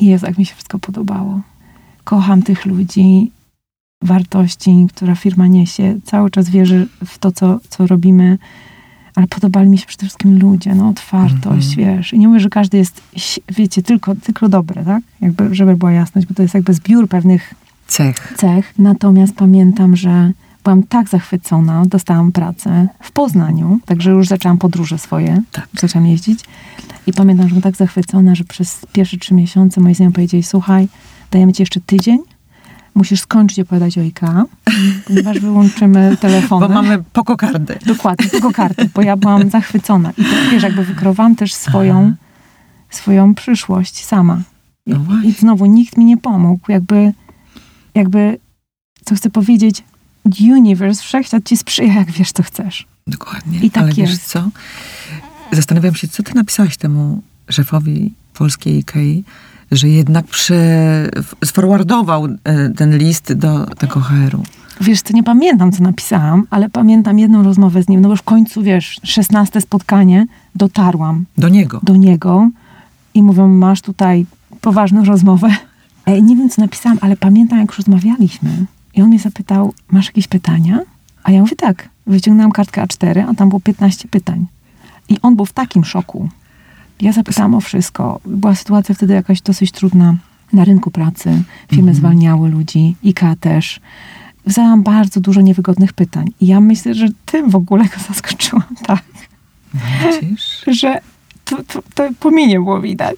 [0.00, 1.40] Jezu, jak mi się wszystko podobało.
[2.04, 3.30] Kocham tych ludzi,
[4.04, 5.96] wartości, która firma niesie.
[6.04, 8.38] Cały czas wierzę w to, co, co robimy.
[9.14, 11.96] Ale podobali mi się przede wszystkim ludzie, no otwartość, Mhm.
[11.96, 12.12] wiesz.
[12.12, 13.02] I nie mówię, że każdy jest,
[13.56, 15.02] wiecie, tylko, tylko dobry, tak?
[15.20, 17.54] Jakby, żeby była jasność, bo to jest jakby zbiór pewnych
[17.86, 18.34] Cech.
[18.36, 18.74] cech.
[18.78, 20.32] Natomiast pamiętam, że
[20.64, 25.68] byłam tak zachwycona, dostałam pracę w Poznaniu, także już zaczęłam podróże swoje, Tak.
[25.80, 26.40] zaczęłam jeździć.
[27.06, 30.88] I pamiętam, że byłam tak zachwycona, że przez pierwsze trzy miesiące moi znajomi powiedzieli, słuchaj,
[31.30, 32.18] dajemy ci jeszcze tydzień,
[32.94, 34.44] musisz skończyć opowiadać o IKEA,
[35.06, 36.68] ponieważ wyłączymy telefony.
[36.68, 37.78] Bo mamy pokokardy.
[37.86, 40.10] Dokładnie, tylko karty, bo ja byłam zachwycona.
[40.18, 42.14] I to, wiesz, jakby wykrowałam też swoją,
[42.90, 44.42] swoją przyszłość sama.
[44.86, 45.00] I, No.
[45.24, 46.72] I znowu nikt mi nie pomógł.
[46.72, 47.12] Jakby,
[47.94, 48.38] jakby,
[49.04, 49.84] co chcę powiedzieć,
[50.40, 52.86] universe, wszechświat ci sprzyja, jak wiesz, co chcesz.
[53.06, 53.58] Dokładnie.
[53.58, 54.26] I tak Ale wiesz jest.
[54.26, 54.48] co?
[55.52, 59.24] Zastanawiam się, co ty napisałaś temu szefowi polskiej IKEA,
[59.76, 61.08] że jednak prze,
[61.44, 64.42] sforwardował e, ten list do tego HR-u.
[64.80, 68.22] Wiesz, co nie pamiętam, co napisałam, ale pamiętam jedną rozmowę z nim, no bo w
[68.22, 71.80] końcu, wiesz, szesnaste spotkanie, dotarłam Do niego.
[71.82, 72.48] do niego
[73.14, 74.26] i mówią, masz tutaj
[74.60, 75.48] poważną rozmowę.
[76.06, 78.50] Ej, nie wiem, co napisałam, ale pamiętam, jak już rozmawialiśmy.
[78.94, 80.80] I on mnie zapytał, masz jakieś pytania?
[81.24, 81.88] A ja mówię, tak.
[82.06, 84.46] Wyciągnęłam kartkę A4, a tam było 15 pytań.
[85.08, 86.28] I on był w takim szoku.
[87.00, 88.20] Ja zapytałam o wszystko.
[88.26, 90.14] Była sytuacja wtedy jakaś dosyć trudna
[90.52, 91.42] na rynku pracy.
[91.68, 91.96] Firmy Mhm.
[91.96, 93.80] zwalniały ludzi, IKEA też.
[94.46, 96.26] Zadałam bardzo dużo niewygodnych pytań.
[96.40, 99.02] I ja myślę, że tym w ogóle go zaskoczyłam tak,
[100.20, 100.64] Widzisz?
[100.66, 101.00] że
[101.44, 103.16] to, to, to po minie było widać.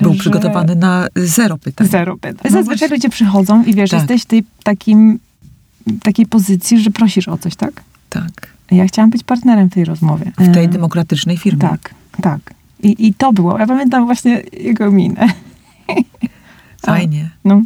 [0.00, 1.86] Był że przygotowany na zero pytań.
[1.88, 2.40] Zero pytań.
[2.44, 2.96] No Zazwyczaj właśnie.
[2.96, 4.00] ludzie przychodzą i wiesz, Tak.
[4.00, 5.18] jesteś w tej takim,
[6.02, 7.82] takiej pozycji, że prosisz o coś, tak?
[8.08, 8.48] Tak.
[8.70, 10.32] Ja chciałam być partnerem w tej rozmowie.
[10.38, 11.60] W tej E, demokratycznej firmie.
[11.60, 12.54] Tak, tak.
[12.82, 13.58] I, I to było.
[13.58, 15.28] Ja pamiętam właśnie jego minę.
[16.86, 17.30] Fajnie.
[17.44, 17.62] No,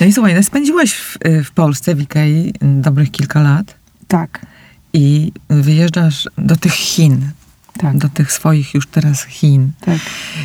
[0.00, 3.74] No i słuchaj, no spędziłaś w, w Polsce, w IKEA, dobrych kilka lat
[4.08, 4.46] tak,
[4.92, 7.30] i wyjeżdżasz do tych Chin,
[7.78, 9.70] tak, do tych swoich już teraz Chin.
[9.80, 9.98] tak.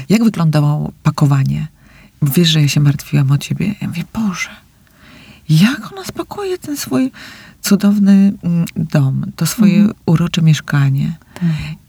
[0.10, 1.68] Jak wyglądało pakowanie?
[2.22, 3.76] Wiesz, że ja się martwiłam o ciebie.
[3.82, 4.50] Ja mówię, Boże,
[5.50, 7.12] jak ona spakuje ten swój
[7.62, 9.94] cudowny mm, dom, to swoje Mhm.
[10.06, 11.14] urocze mieszkanie.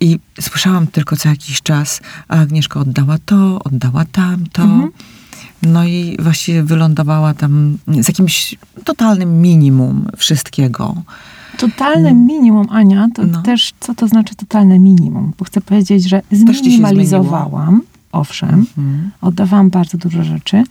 [0.01, 4.63] I słyszałam tylko co jakiś czas, a Agnieszka oddała to, oddała tamto.
[4.63, 4.91] Mhm.
[5.63, 10.95] No i właściwie wylądowała tam z jakimś totalnym minimum wszystkiego.
[11.59, 13.43] Totalne minimum, Ania, to No.
[13.43, 15.33] też, co to znaczy totalne minimum?
[15.39, 17.83] Bo chcę powiedzieć, że zminimalizowałam,
[18.13, 19.11] owszem, Mhm.
[19.21, 20.63] oddawałam bardzo dużo rzeczy,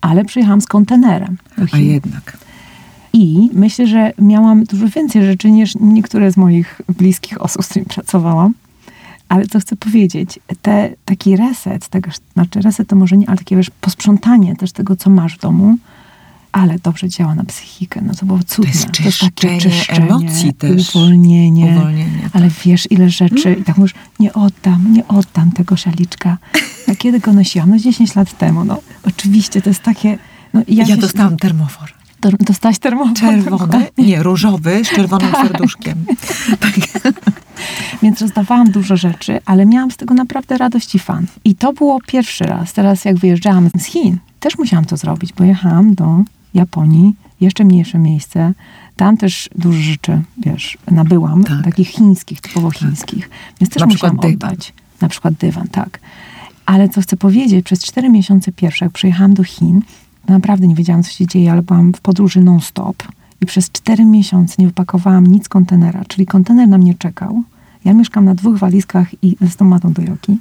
[0.00, 1.36] ale przyjechałam z kontenerem.
[1.72, 2.36] A jednak.
[3.12, 7.86] I myślę, że miałam dużo więcej rzeczy niż niektóre z moich bliskich osób, z którymi
[7.86, 8.54] pracowałam.
[9.28, 13.56] Ale co chcę powiedzieć, te, taki reset, tego, znaczy reset to może nie, ale takie
[13.56, 15.76] wiesz, posprzątanie też tego, co masz w domu,
[16.52, 18.00] ale dobrze działa na psychikę.
[18.06, 18.72] No to było cudne.
[18.72, 20.94] To jest czyszczenie czyszczenie, emocji też.
[20.94, 21.74] Uwolnienie.
[21.76, 22.36] Uwolnienie, tak.
[22.36, 23.56] Ale wiesz, ile rzeczy.
[23.60, 26.38] I tak mówisz, nie oddam, nie oddam tego szaliczka.
[26.88, 27.70] A kiedy go nosiłam?
[27.70, 28.64] No 10 lat temu.
[28.64, 30.18] No oczywiście, to jest takie...
[30.54, 31.99] No, Ja, się- dostałam termofor.
[32.20, 33.14] Do, dostałaś termofor.
[33.16, 35.48] Czerwony, nie, różowy z czerwonym Tak.
[35.48, 36.04] serduszkiem.
[38.02, 41.26] Więc rozdawałam dużo rzeczy, ale miałam z tego naprawdę radość i fan.
[41.44, 42.72] I to było pierwszy raz.
[42.72, 46.22] Teraz jak wyjeżdżałam z Chin, też musiałam to zrobić, bo jechałam do
[46.54, 48.52] Japonii, jeszcze mniejsze miejsce.
[48.96, 51.64] Tam też dużo rzeczy, wiesz, nabyłam, Tak.
[51.64, 53.30] takich chińskich, typowo chińskich.
[53.60, 54.50] Więc też Na przykład musiałam dywan.
[54.50, 54.72] oddać.
[55.00, 56.00] Na przykład dywan, tak.
[56.66, 59.80] Ale co chcę powiedzieć, przez cztery miesiące pierwsze, jak przyjechałam do Chin,
[60.30, 63.02] naprawdę nie wiedziałam, co się dzieje, ale byłam w podróży non-stop.
[63.40, 67.42] I przez cztery miesiące nie wypakowałam nic kontenera, czyli kontener na mnie czekał.
[67.84, 70.38] Ja mieszkam na dwóch walizkach i z tomatą do joki.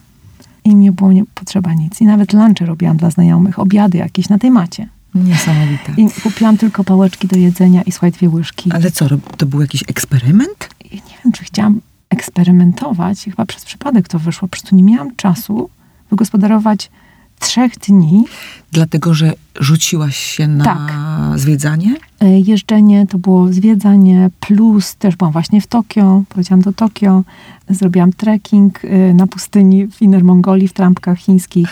[0.64, 2.02] I mnie było nie potrzeba nic.
[2.02, 4.88] I nawet lunche robiłam dla znajomych, obiady jakieś na tej macie.
[5.16, 5.94] Niesamowite.
[5.98, 8.72] I kupiłam tylko pałeczki do jedzenia i słuchaj, dwie łyżki.
[8.72, 9.06] Ale co,
[9.38, 10.70] to był jakiś eksperyment?
[10.92, 13.24] I nie wiem, czy chciałam eksperymentować.
[13.24, 14.48] Chyba przez przypadek to wyszło.
[14.48, 15.70] Po prostu nie miałam czasu
[16.10, 16.92] wygospodarować
[17.40, 18.24] trzech dni.
[18.72, 20.94] Dlatego, że rzuciłaś się na Tak.
[21.40, 21.96] zwiedzanie?
[22.20, 27.24] E, Jeżdżenie to było zwiedzanie, plus też byłam właśnie w Tokio, poleciałam do Tokio,
[27.70, 31.70] zrobiłam trekking e, na pustyni w Inner Mongolii, w trampkach chińskich.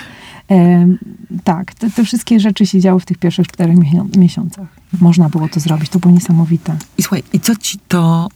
[0.51, 0.87] E,
[1.43, 4.67] tak, te, te wszystkie rzeczy się działy w tych pierwszych czterech miesią- miesiącach.
[5.01, 6.77] Można było to zrobić, to było niesamowite.
[6.97, 8.29] I słuchaj, i co ci to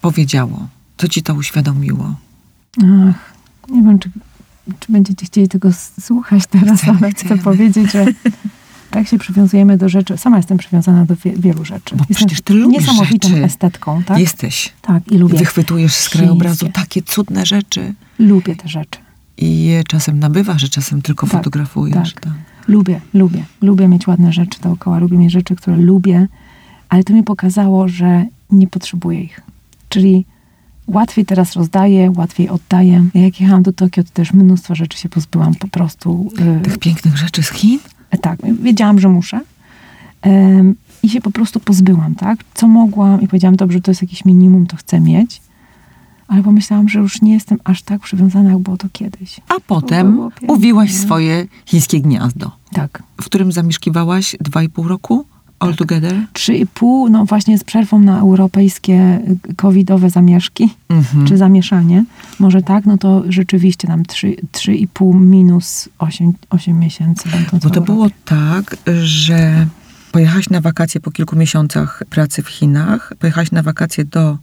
[0.00, 0.68] powiedziało?
[0.96, 2.14] Co ci to uświadomiło?
[2.78, 3.32] Ach,
[3.70, 4.10] nie wiem, czy,
[4.80, 5.68] czy będziecie chcieli tego
[6.00, 7.42] słuchać teraz, Chcemy, ale chcę chcemy.
[7.42, 8.06] powiedzieć, że
[8.90, 10.16] tak się przywiązujemy do rzeczy.
[10.18, 11.96] Sama jestem przywiązana do wie, wielu rzeczy.
[11.96, 13.44] Bo jestem przecież ty lubisz niesamowitą rzeczy.
[13.44, 14.18] estetką, tak?
[14.18, 14.72] Jesteś.
[14.82, 15.38] Tak, i lubię.
[15.38, 16.80] Wychwytujesz z krajobrazu chińskie.
[16.82, 19.00] takie cudne rzeczy Lubię te rzeczy.
[19.38, 22.12] i je czasem nabywasz, że czasem tylko Tak, fotografujesz.
[22.14, 22.20] tak.
[22.24, 22.32] tak.
[22.68, 23.44] Lubię, lubię.
[23.62, 24.98] Lubię mieć ładne rzeczy dookoła.
[24.98, 26.26] Lubię mieć rzeczy, które lubię,
[26.88, 29.40] ale to mi pokazało, że nie potrzebuję ich.
[29.88, 30.24] Czyli
[30.92, 33.04] łatwiej teraz rozdaję, łatwiej oddaję.
[33.14, 36.30] Jak jechałam do Tokio, to też mnóstwo rzeczy się pozbyłam po prostu.
[36.58, 37.78] y, Tych pięknych rzeczy z Chin?
[38.20, 39.40] tak, wiedziałam, że muszę.
[41.02, 42.38] I się po prostu pozbyłam, tak?
[42.54, 45.40] Co mogłam i powiedziałam, dobrze, to jest jakieś minimum, to chcę mieć.
[46.28, 49.40] Ale pomyślałam, że już nie jestem aż tak przywiązana, jak było to kiedyś.
[49.48, 53.02] A potem uwiłaś swoje chińskie gniazdo, Tak.
[53.20, 55.24] w którym zamieszkiwałaś dwa i pół roku
[55.60, 56.14] all together.
[56.32, 59.20] Trzy i pół, no właśnie z przerwą na europejskie
[59.50, 61.26] y, covidowe zamieszki, Mhm.
[61.26, 62.04] czy zamieszanie,
[62.38, 67.28] może tak, no to rzeczywiście tam trzy, trzy i pół minus osiem, osiem miesięcy.
[67.28, 69.66] będąc Bo to było tak, że
[70.12, 74.38] pojechałaś na wakacje po kilku miesiącach pracy w Chinach, pojechałaś na wakacje do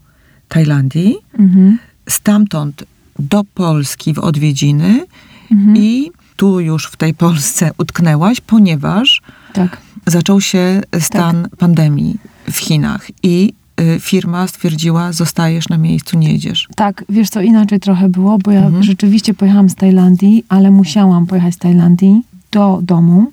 [0.47, 1.77] Tajlandii, Mhm.
[2.10, 2.84] stamtąd
[3.19, 5.06] do Polski w odwiedziny
[5.51, 5.77] Mhm.
[5.77, 9.21] i tu już w tej Polsce utknęłaś, ponieważ
[9.54, 9.78] Tak.
[10.06, 12.17] zaczął się stan pandemii
[12.52, 16.67] w Chinach i y, firma stwierdziła, zostajesz na miejscu, nie jedziesz.
[16.76, 18.84] Tak, wiesz co, inaczej trochę było, bo ja Mhm.
[18.84, 22.21] rzeczywiście pojechałam z Tajlandii, ale musiałam pojechać z Tajlandii
[22.52, 23.32] do domu,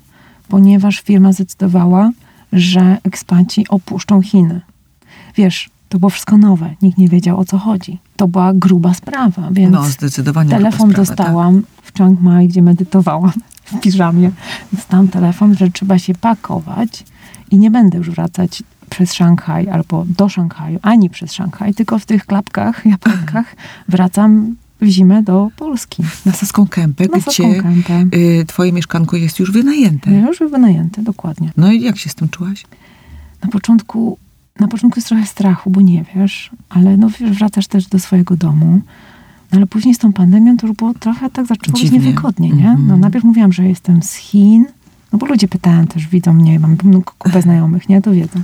[0.49, 2.11] ponieważ firma zdecydowała,
[2.53, 4.61] że ekspaci opuszczą Chiny.
[5.37, 7.99] Wiesz, to było wszystko nowe, nikt nie wiedział o co chodzi.
[8.15, 10.49] To była gruba sprawa, więc No, zdecydowanie.
[10.49, 11.25] telefon gruba sprawa, tak.
[11.27, 13.31] dostałam w Chiang Mai, gdzie medytowałam
[13.65, 14.31] w piżamie.
[14.73, 17.03] Dostałam telefon, że trzeba się pakować
[17.51, 22.05] i nie będę już wracać przez Szanghaj albo do Szanghaju, ani przez Szanghaj, tylko w
[22.05, 23.55] tych klapkach, japonkach
[23.89, 26.03] wracam w zimę do Polski.
[26.25, 28.17] Na Saską Kępę, Na Saską gdzie Kępę.
[28.17, 30.11] y, twoje mieszkanko jest już wynajęte.
[30.11, 31.51] Już wynajęte, dokładnie.
[31.57, 32.65] No i jak się z tym czułaś?
[33.43, 34.17] Na początku,
[34.59, 38.35] na początku jest trochę strachu, bo nie wiesz, ale no wiesz, wracasz też do swojego
[38.37, 38.81] domu.
[39.51, 42.69] No ale później z tą pandemią to już było trochę tak zaczęło być niewygodnie, nie?
[42.69, 42.87] Mhm.
[42.87, 44.65] No najpierw mówiłam, że jestem z Chin,
[45.11, 46.77] no bo ludzie pytają też, widzą mnie, mam
[47.17, 48.01] kupę znajomych, nie?
[48.01, 48.41] To wiedzą.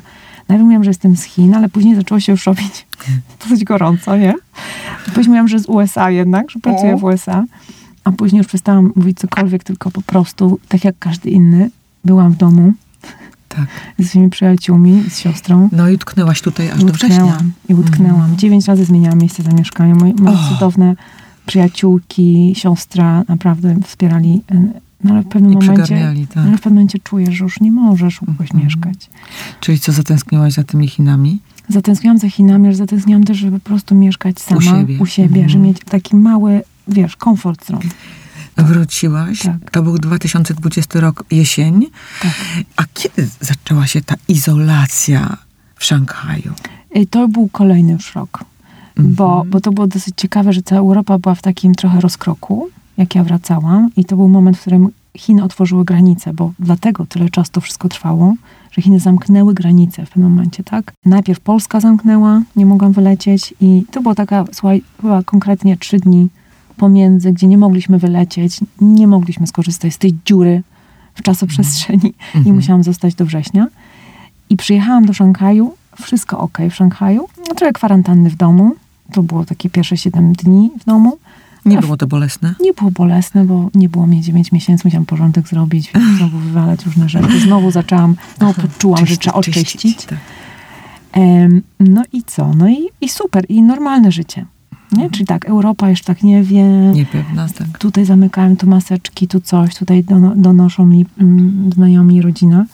[0.47, 2.87] Najpierw mówiłam, że jestem z Chin, ale później zaczęło się już robić
[3.43, 4.33] dosyć gorąco, nie?
[5.05, 7.45] Później mówiłam, że z USA jednak, że pracuję w USA.
[8.03, 11.69] A później już przestałam mówić cokolwiek, tylko po prostu, tak jak każdy inny,
[12.05, 12.73] byłam w domu
[13.55, 13.65] Tak.
[13.99, 15.69] ze swoimi przyjaciółmi, z siostrą.
[15.71, 17.17] No i utknęłaś tutaj aż I do września.
[17.25, 17.51] utknęłam.
[17.69, 18.37] I utknęłam.
[18.37, 19.95] Dziewięć razy zmieniałam miejsce zamieszkania.
[19.95, 20.49] Moje, moje Och.
[20.49, 20.95] cudowne
[21.45, 24.41] przyjaciółki, siostra naprawdę wspierali.
[24.51, 26.43] y, No ale w pewnym I momencie, tak.
[26.45, 28.63] ale w pewnym momencie czujesz, że już nie możesz u kogoś Mhm.
[28.65, 29.09] mieszkać.
[29.59, 31.39] Czyli co, zatęskniłaś za tymi Chinami?
[31.69, 34.99] Zatęskniłam za Chinami, ale zatęskniłam też, żeby po prostu mieszkać sama siebie.
[34.99, 35.49] u siebie, Mhm.
[35.49, 37.79] żeby mieć taki mały, wiesz, komfort zone.
[38.57, 39.39] Wróciłaś.
[39.43, 39.71] Tak.
[39.71, 41.85] To był 2020 rok, jesień.
[42.21, 42.31] Tak.
[42.77, 45.37] A kiedy zaczęła się ta izolacja
[45.75, 46.53] w Szanghaju?
[46.95, 48.39] I to był kolejny już rok.
[48.97, 49.49] Bo, Mhm.
[49.49, 53.23] bo to było dosyć ciekawe, że cała Europa była w takim trochę rozkroku, jak ja
[53.23, 53.89] wracałam.
[53.97, 57.89] I to był moment, w którym Chiny otworzyły granice, bo dlatego tyle czasu to wszystko
[57.89, 58.35] trwało,
[58.71, 60.93] że Chiny zamknęły granice w pewnym momencie, tak?
[61.05, 66.29] Najpierw Polska zamknęła, nie mogłam wylecieć i to była taka, słuchaj, chyba konkretnie trzy dni
[66.85, 70.63] pomiędzy, gdzie nie mogliśmy wylecieć, nie mogliśmy skorzystać z tej dziury
[71.15, 72.45] w czasoprzestrzeni Mhm.
[72.45, 73.67] i musiałam zostać do września.
[74.49, 78.75] I przyjechałam do Szanghaju, wszystko ok w Szanghaju, no, trochę kwarantanny w domu,
[79.13, 81.17] to było takie pierwsze 7 dni w domu.
[81.65, 82.55] Nie było to bolesne?
[82.61, 87.09] Nie było bolesne, bo nie było mnie 9 miesięcy, musiałam porządek zrobić, znowu wywalać różne
[87.09, 87.39] rzeczy.
[87.39, 90.05] Znowu zaczęłam, znowu poczułam, że trzeba oczyścić.
[90.05, 90.19] tak.
[91.11, 92.53] Em, no i co?
[92.53, 94.45] No i, i super, i normalne życie.
[94.91, 95.09] Nie?
[95.09, 96.63] Czyli tak, Europa jeszcze tak nie wie.
[96.93, 97.77] Niepewna, tak.
[97.77, 102.65] Tutaj zamykałem tu maseczki, tu coś, tutaj dono, donoszą mi mm, znajomi rodzina.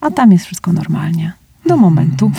[0.00, 1.32] A tam jest wszystko normalnie.
[1.66, 2.30] Do momentu,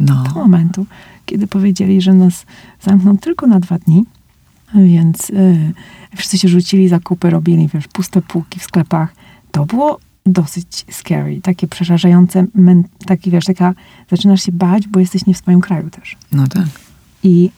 [0.00, 0.22] No.
[0.22, 0.86] do momentu,
[1.26, 2.46] kiedy powiedzieli, że nas
[2.82, 4.04] zamkną tylko na dwa dni.
[4.74, 5.72] Więc y,
[6.16, 9.14] wszyscy się rzucili, zakupy robili, wiesz, puste półki w sklepach.
[9.50, 12.46] To było dosyć scary, takie przerażające,
[13.06, 13.74] taki, wiesz, taka,
[14.10, 16.16] zaczynasz się bać, bo jesteś nie w swoim kraju też.
[16.32, 16.66] No tak.
[17.22, 17.50] I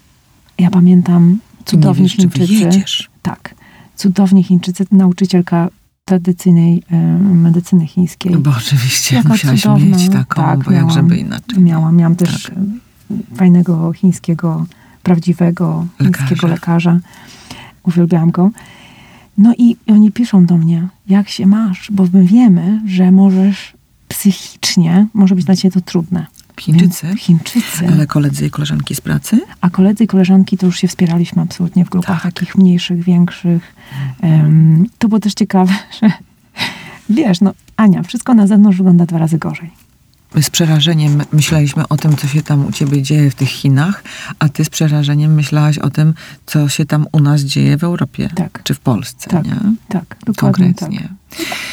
[0.60, 3.04] ja pamiętam cudowni nie wiesz, czy Chińczycy.
[3.22, 3.54] Tak.
[3.96, 5.68] Cudowni Chińczycy, nauczycielka
[6.04, 8.36] tradycyjnej e, medycyny chińskiej.
[8.36, 9.86] Bo oczywiście Jaka musiałaś cudowna.
[9.96, 10.94] mieć taką, Tak, bo jak miałam.
[10.94, 11.58] żeby inaczej.
[11.62, 12.54] Miałam, miałam też Tak.
[13.36, 14.66] fajnego chińskiego,
[15.02, 16.18] prawdziwego Lekarza.
[16.26, 16.98] chińskiego lekarza.
[17.82, 18.50] Uwielbiałam go.
[19.38, 23.72] No i oni piszą do mnie, jak się masz, bo my wiemy, że możesz
[24.08, 26.26] psychicznie, może być dla ciebie to trudne.
[26.62, 27.14] Chińczycy?
[27.16, 27.88] Chińczycy.
[27.92, 29.40] Ale koledzy i koleżanki z pracy?
[29.60, 32.32] A koledzy i koleżanki to już się wspieraliśmy absolutnie w grupach Tak.
[32.32, 33.74] takich mniejszych, większych.
[34.22, 36.10] Em, to było też ciekawe, że
[37.10, 39.70] wiesz, no Ania, wszystko na zewnątrz wygląda dwa razy gorzej.
[40.34, 44.04] My z przerażeniem myśleliśmy o tym, co się tam u ciebie dzieje w tych Chinach,
[44.38, 46.14] a ty z przerażeniem myślałaś o tym,
[46.46, 48.30] co się tam u nas dzieje w Europie.
[48.34, 48.62] Tak.
[48.64, 49.54] Czy w Polsce, Tak, nie?
[49.88, 51.00] tak, dokładnie Konkretnie.
[51.00, 51.08] tak.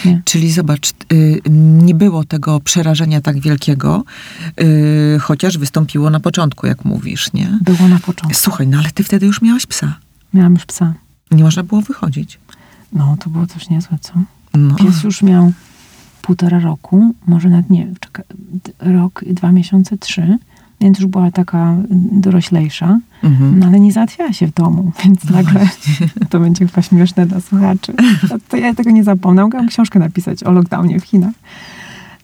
[0.06, 0.22] Nie.
[0.26, 1.42] Czyli zobacz, y,
[1.86, 4.04] nie było tego przerażenia tak wielkiego,
[4.62, 7.60] y, chociaż wystąpiło na początku, jak mówisz, nie?
[7.62, 8.40] Było na początku.
[8.40, 9.98] Słuchaj, no ale ty wtedy już miałaś psa.
[10.34, 10.94] Miałam już psa.
[11.32, 12.40] Nie można było wychodzić.
[12.94, 14.14] No, to było coś niezłe, co?
[14.54, 14.76] No.
[14.76, 15.54] Pies już miał
[16.22, 18.24] półtora roku, może nawet nie, czeka,
[18.80, 20.38] rok dwa miesiące, trzy,
[20.82, 21.76] więc już była taka
[22.12, 23.00] doroślejsza.
[23.24, 23.60] Mhm.
[23.60, 25.68] No ale nie załatwiała się w domu, więc nagle
[26.30, 27.94] to będzie chyba śmieszne dla słuchaczy.
[28.30, 29.42] To, to ja tego nie zapomnę.
[29.44, 31.34] Mogłam książkę napisać o lockdownie w Chinach.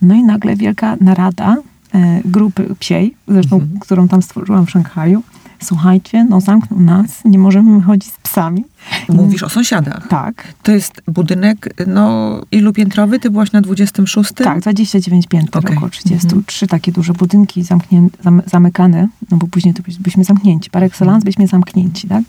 [0.01, 1.55] No i nagle wielka narada
[1.95, 3.79] e, grupy psiej, zresztą, Mhm.
[3.79, 5.23] którą tam stworzyłam w Szanghaju.
[5.63, 8.63] Słuchajcie, no zamknął nas, nie możemy wychodzić z psami.
[9.09, 10.07] Mówisz o sąsiadach.
[10.07, 13.19] Tak, To jest budynek, no, ilu piętrowy?
[13.19, 14.31] Ty byłaś na 26?
[14.33, 15.75] tak, 29 pięter, Okej.
[15.77, 16.27] około 30.
[16.27, 16.43] Mhm.
[16.69, 20.69] Takie duże budynki zamknię, zam, zamykane, no bo później to byśmy zamknięci.
[20.69, 22.23] Par excellence byśmy zamknięci, tak?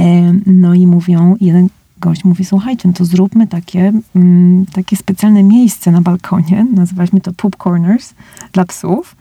[0.00, 5.42] E, No i mówią, jeden gość mówi, słuchajcie, no to zróbmy takie, mm, takie specjalne
[5.42, 8.14] miejsce na balkonie, nazywaliśmy to poop corners
[8.52, 9.16] dla psów.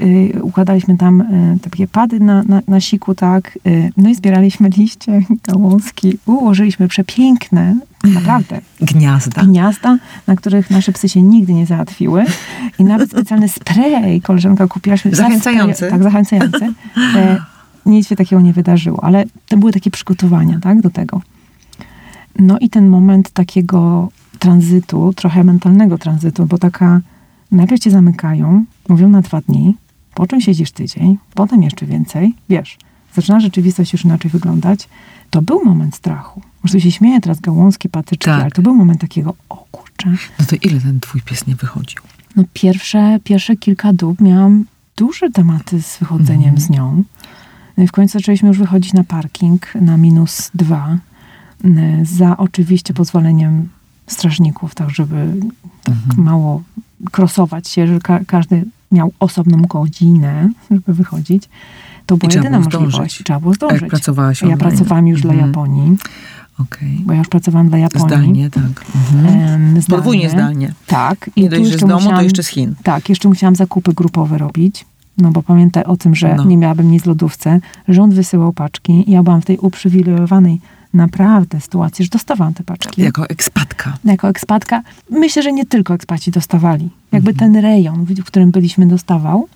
[0.00, 4.68] Y, układaliśmy tam y, takie pady na, na, na siku, tak, y, no i zbieraliśmy
[4.68, 9.42] liście, gałązki, ułożyliśmy przepiękne, naprawdę, Gniazda.
[9.42, 12.24] gniazda, na których nasze psy się nigdy nie załatwiły.
[12.78, 14.96] I nawet specjalny spray koleżanka kupiła.
[15.12, 15.90] Zachęcający.
[15.90, 16.72] Tak, zachęcający.
[17.16, 17.38] E,
[17.86, 21.20] nic się takiego nie wydarzyło, ale to były takie przygotowania, tak, do tego.
[22.42, 27.00] No i ten moment takiego tranzytu, trochę mentalnego tranzytu, bo taka,
[27.52, 29.76] najpierw cię zamykają, mówią na dwa dni,
[30.14, 32.78] po czym siedzisz tydzień, potem jeszcze więcej, wiesz,
[33.14, 34.88] zaczyna rzeczywistość już inaczej wyglądać.
[35.30, 36.42] To był moment strachu.
[36.64, 38.40] Może się śmieję teraz gałązki, patyczki, Tak.
[38.42, 40.10] ale to był moment takiego, o kurczę.
[40.40, 42.00] No to ile ten twój pies nie wychodził?
[42.36, 44.64] No pierwsze, pierwsze kilka dób miałam
[44.96, 46.58] duże tematy z wychodzeniem Mhm.
[46.60, 47.04] z nią.
[47.76, 50.96] No i w końcu zaczęliśmy już wychodzić na parking na minus dwa.
[51.64, 53.68] N- Za oczywiście pozwoleniem
[54.06, 55.32] strażników, tak żeby
[55.84, 56.24] tak Mhm.
[56.24, 56.62] mało
[57.12, 61.48] krosować się, że ka- każdy miał osobną godzinę, żeby wychodzić.
[62.06, 63.22] To była trzeba jedyna możliwość.
[63.24, 63.80] Trzeba było A zdążyć.
[63.82, 65.48] jak pracowałaś ja pracowałam już dla Mhm.
[65.50, 65.96] Japonii,
[66.58, 66.98] Okej.
[67.06, 68.08] bo ja już pracowałam dla Japonii.
[68.08, 68.84] Zdalnie, tak.
[68.94, 69.26] Mhm.
[69.76, 70.72] Em, Podwójnie zdalnie.
[70.86, 71.30] Tak.
[71.36, 72.74] Nie tu dość, że z domu, to musiałam- jeszcze z Chin.
[72.82, 74.84] tak, jeszcze musiałam zakupy grupowe robić.
[75.18, 76.44] No bo pamiętaj o tym, że No.
[76.44, 77.60] nie miałabym nic w lodówce.
[77.88, 79.04] Rząd wysyłał paczki.
[79.06, 80.60] Ja byłam w tej uprzywilejowanej
[80.94, 83.02] naprawdę sytuacji, że dostawałam te paczki.
[83.02, 83.98] Jako ekspatka.
[84.04, 84.82] Jako ekspatka.
[85.10, 86.90] Myślę, że nie tylko ekspaci dostawali.
[87.12, 87.52] Jakby Mhm.
[87.52, 89.48] ten rejon, w którym byliśmy, dostawał.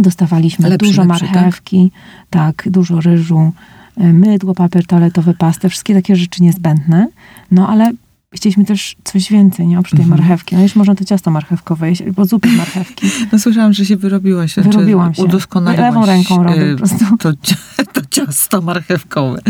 [0.00, 1.34] Dostawaliśmy Lepszy, dużo lepszy, tak?
[1.34, 1.92] marchewki,
[2.30, 2.62] tak?
[2.70, 3.52] dużo ryżu,
[4.00, 7.08] y, mydło, papier toaletowy, pastę, wszystkie takie rzeczy niezbędne.
[7.50, 7.92] No ale
[8.34, 9.78] chcieliśmy też coś więcej, nie?
[9.78, 10.20] Oprócz tej Mhm.
[10.20, 10.56] marchewki.
[10.56, 13.06] No jeszcze można to ciasto marchewkowe jeść, bo zupy z marchewki.
[13.32, 14.54] No słyszałam, że się wyrobiłaś.
[14.54, 15.22] Wyrobiłam się.
[15.22, 17.16] Udoskonaliłaś Lewą ręką robię e, po prostu.
[17.16, 17.32] To,
[17.94, 19.40] to ciasto marchewkowe.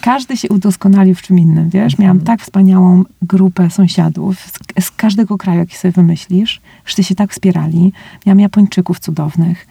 [0.00, 1.98] każdy się udoskonalił w czym innym, wiesz?
[1.98, 4.38] Miałam tak wspaniałą grupę sąsiadów
[4.78, 6.60] z, z każdego kraju, jaki sobie wymyślisz.
[6.84, 7.92] Wszyscy się tak wspierali.
[8.26, 9.66] Miałam Japończyków cudownych.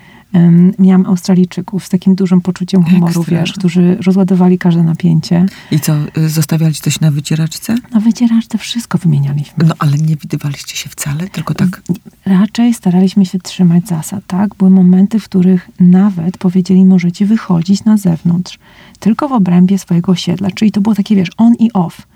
[0.79, 3.39] Miałam Australijczyków z takim dużym poczuciem humoru, Ekstra.
[3.39, 5.45] wiesz, którzy rozładowali każde napięcie.
[5.71, 7.75] I co, y, zostawiali coś na wycieraczce?
[7.91, 9.65] Na wycieraczce wszystko wymienialiśmy.
[9.67, 11.81] No ale nie widywaliście się wcale, tylko tak...
[12.25, 14.55] Raczej staraliśmy się trzymać zasad, tak?
[14.55, 18.59] Były momenty, w których nawet powiedzieli, możecie wychodzić na zewnątrz,
[18.99, 20.51] tylko w obrębie swojego osiedla.
[20.51, 22.07] Czyli to było takie, wiesz, on i off.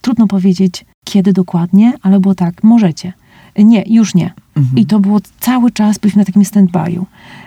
[0.00, 3.12] Trudno powiedzieć, kiedy dokładnie, ale było tak, możecie.
[3.58, 4.32] Nie, już nie.
[4.58, 4.78] Mhm.
[4.78, 7.04] I to było cały czas, byliśmy na takim stand-by'u.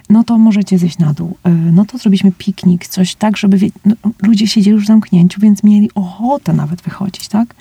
[0.09, 1.37] No to możecie zejść na dół.
[1.47, 5.41] Y, No to zrobiliśmy piknik, coś tak, żeby wie- no, ludzie siedzieli już w zamknięciu,
[5.41, 7.55] więc mieli ochotę nawet wychodzić, tak?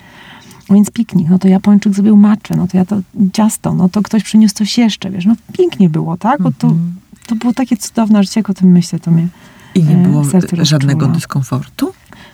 [0.69, 3.01] Więc piknik, no to Japończyk zrobił maczę, no to ja to
[3.33, 6.41] ciasto, no to ktoś przyniósł coś jeszcze, wiesz, no pięknie było, tak?
[6.41, 6.93] Bo to, Mhm.
[7.27, 9.27] to było takie cudowne życie, jak o tym myślę, to mnie...
[9.75, 10.23] I nie e, było
[10.61, 11.93] żadnego dyskomfortu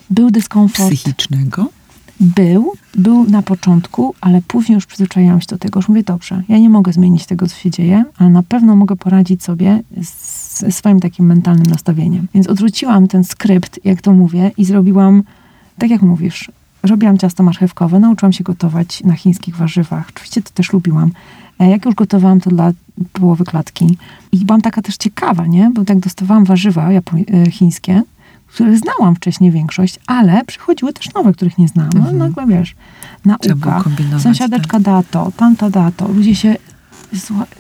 [0.10, 1.70] Był dyskomfort, psychicznego?
[2.20, 6.58] Był, był na początku, ale później już przyzwyczaiłam się do tego, już mówię, dobrze, ja
[6.58, 9.84] nie mogę zmienić tego, co się dzieje, ale na pewno mogę poradzić sobie
[10.58, 12.28] ze swoim takim mentalnym nastawieniem.
[12.34, 15.24] Więc odrzuciłam ten skrypt, jak to mówię, i zrobiłam,
[15.78, 16.52] tak jak mówisz,
[16.84, 20.06] robiłam ciasto marchewkowe, nauczyłam się gotować na chińskich warzywach.
[20.10, 21.12] Oczywiście to też lubiłam.
[21.60, 22.72] E, Jak już gotowałam, to dla
[23.14, 23.98] połowy klatki.
[24.32, 25.72] I byłam taka też ciekawa, nie?
[25.74, 27.02] Bo tak dostawałam warzywa e,
[27.52, 28.02] chińskie,
[28.48, 31.92] których znałam wcześniej większość, ale przychodziły też nowe, których nie znałam.
[31.94, 32.18] No, Mhm.
[32.18, 32.76] nagle wiesz,
[33.26, 33.84] nauka,
[34.20, 36.08] sąsiadeczka da to, tamta da to.
[36.08, 36.56] Ludzie się,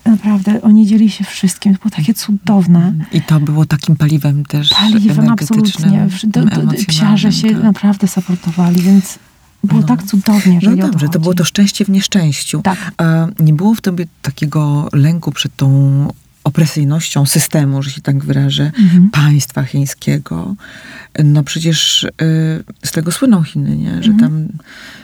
[0.05, 1.73] naprawdę, oni dzieli się wszystkim.
[1.73, 2.93] To było takie cudowne.
[2.99, 3.15] tak.
[3.15, 6.07] I to było takim paliwem też Paliwem absolutnie.
[6.23, 7.63] Do, do, do, psiarze się tak.
[7.63, 9.19] naprawdę supportowali, więc
[9.63, 9.88] było No.
[9.88, 11.21] tak cudownie, że No to dobrze, to chodzi.
[11.23, 12.61] było to szczęście w nieszczęściu.
[12.61, 12.91] Tak.
[12.97, 16.07] A nie było w tobie takiego lęku przed tą
[16.48, 19.10] opresyjnością systemu, że się tak wyrażę, Mhm.
[19.10, 20.56] państwa chińskiego.
[21.24, 22.10] No przecież y,
[22.86, 24.04] z tego słyną Chiny, nie?
[24.04, 24.20] że Mhm.
[24.20, 24.48] tam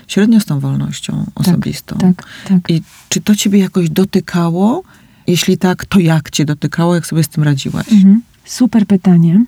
[0.08, 1.98] średnio z tą wolnością osobistą.
[1.98, 2.70] Tak, tak.
[2.70, 4.84] I czy to ciebie jakoś dotykało?
[5.28, 6.96] Jeśli tak, to jak cię dotykało?
[6.96, 7.91] Jak sobie z tym radziłaś?
[7.91, 8.22] Mhm.
[8.46, 9.46] Super pytanie,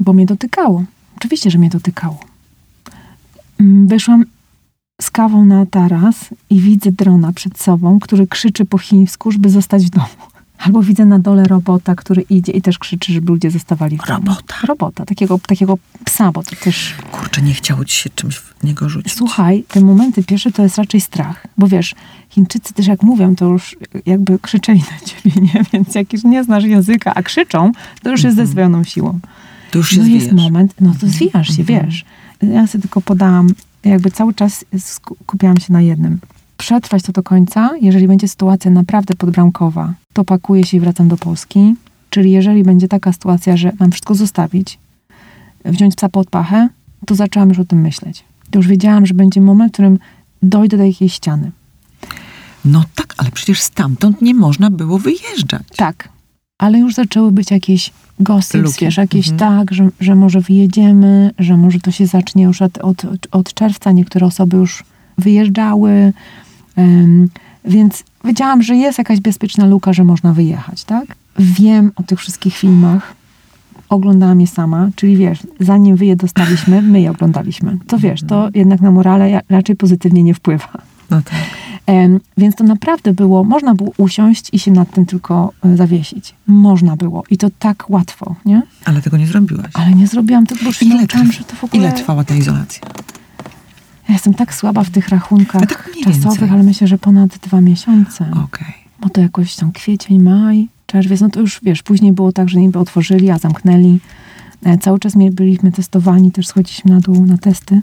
[0.00, 0.84] bo mnie dotykało.
[1.16, 2.20] Oczywiście, że mnie dotykało.
[3.60, 4.24] Mm, Wyszłam
[5.00, 6.16] z kawą na taras
[6.50, 10.06] i widzę drona przed sobą, który krzyczy po chińsku, żeby zostać w domu.
[10.62, 14.18] Albo widzę na dole robota, który idzie i też krzyczy, żeby ludzie zostawali w domu.
[14.26, 14.54] Robota.
[14.68, 18.88] Robota, takiego, takiego psa, bo to też Kurczę, nie chciało ci się czymś w niego
[18.88, 19.14] rzucić.
[19.14, 21.94] Słuchaj, te momenty pierwsze to jest raczej strach, bo wiesz,
[22.28, 25.64] Chińczycy też jak mówią, to już jakby krzyczeli na ciebie, nie?
[25.72, 29.18] Więc jak już nie znasz języka, a krzyczą, to już jest ze zdwojoną siłą.
[29.70, 31.86] To już się No jest moment, no to zwijasz się, Mhm.
[31.86, 32.04] wiesz.
[32.42, 33.48] Ja sobie tylko podałam,
[33.84, 36.18] jakby cały czas skupiałam się na jednym.
[36.62, 41.16] Przetrwać to do końca, jeżeli będzie sytuacja naprawdę podbramkowa, to pakuję się i wracam do
[41.16, 41.74] Polski.
[42.10, 44.78] Czyli jeżeli będzie taka sytuacja, że mam wszystko zostawić,
[45.64, 46.68] wziąć psa pod pachę,
[47.06, 48.24] to zaczęłam już o tym myśleć.
[48.50, 49.98] To już wiedziałam, że będzie moment, w którym
[50.42, 51.50] dojdę do jakiejś ściany.
[52.64, 55.62] No tak, ale przecież stamtąd nie można było wyjeżdżać.
[55.76, 56.08] Tak,
[56.58, 57.90] ale już zaczęły być jakieś
[58.20, 59.50] gossips, wiesz, jakieś Mhm.
[59.58, 63.92] tak, że, że może wyjedziemy, że może to się zacznie już od, od, od czerwca.
[63.92, 64.84] Niektóre osoby już
[65.18, 66.12] wyjeżdżały,
[67.64, 71.04] więc wiedziałam, że jest jakaś bezpieczna luka, że można wyjechać, tak?
[71.38, 73.14] Wiem o tych wszystkich filmach,
[73.88, 77.78] oglądałam je sama, czyli wiesz, zanim wy je dostaliśmy, my je oglądaliśmy.
[77.86, 78.52] To wiesz, to Mhm.
[78.54, 80.68] jednak na morale raczej pozytywnie nie wpływa.
[81.10, 81.34] No tak.
[82.36, 86.34] Więc to naprawdę było, można było usiąść i się nad tym tylko e, zawiesić.
[86.46, 87.24] Można było.
[87.30, 88.62] I to tak łatwo, nie?
[88.84, 89.70] Ale tego nie zrobiłaś.
[89.74, 91.82] Ale nie zrobiłam tego, bo się Ile że to w ogóle...
[91.82, 92.82] Ile trwała ta izolacja?
[94.12, 98.30] Ja jestem tak słaba w tych rachunkach tak czasowych, ale myślę, że ponad dwa miesiące.
[98.44, 98.74] Okej.
[99.00, 102.60] Bo to jakoś tam kwiecień, maj, czerwiec, no to już wiesz, później było tak, że
[102.60, 103.98] niby otworzyli, a zamknęli.
[104.62, 107.82] E, Cały czas byliśmy testowani, też schodziliśmy na dół na testy.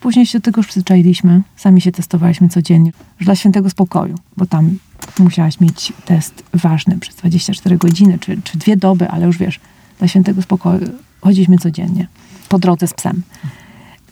[0.00, 1.42] Później się do tego już przyzwyczailiśmy.
[1.56, 2.92] Sami się testowaliśmy codziennie.
[3.18, 4.78] Już dla świętego spokoju, bo tam
[5.18, 9.60] musiałaś mieć test ważny przez 24 godziny, czy, czy dwie doby, ale już wiesz,
[9.98, 10.88] dla świętego spokoju
[11.20, 12.06] chodziliśmy codziennie.
[12.48, 13.22] Po drodze z psem.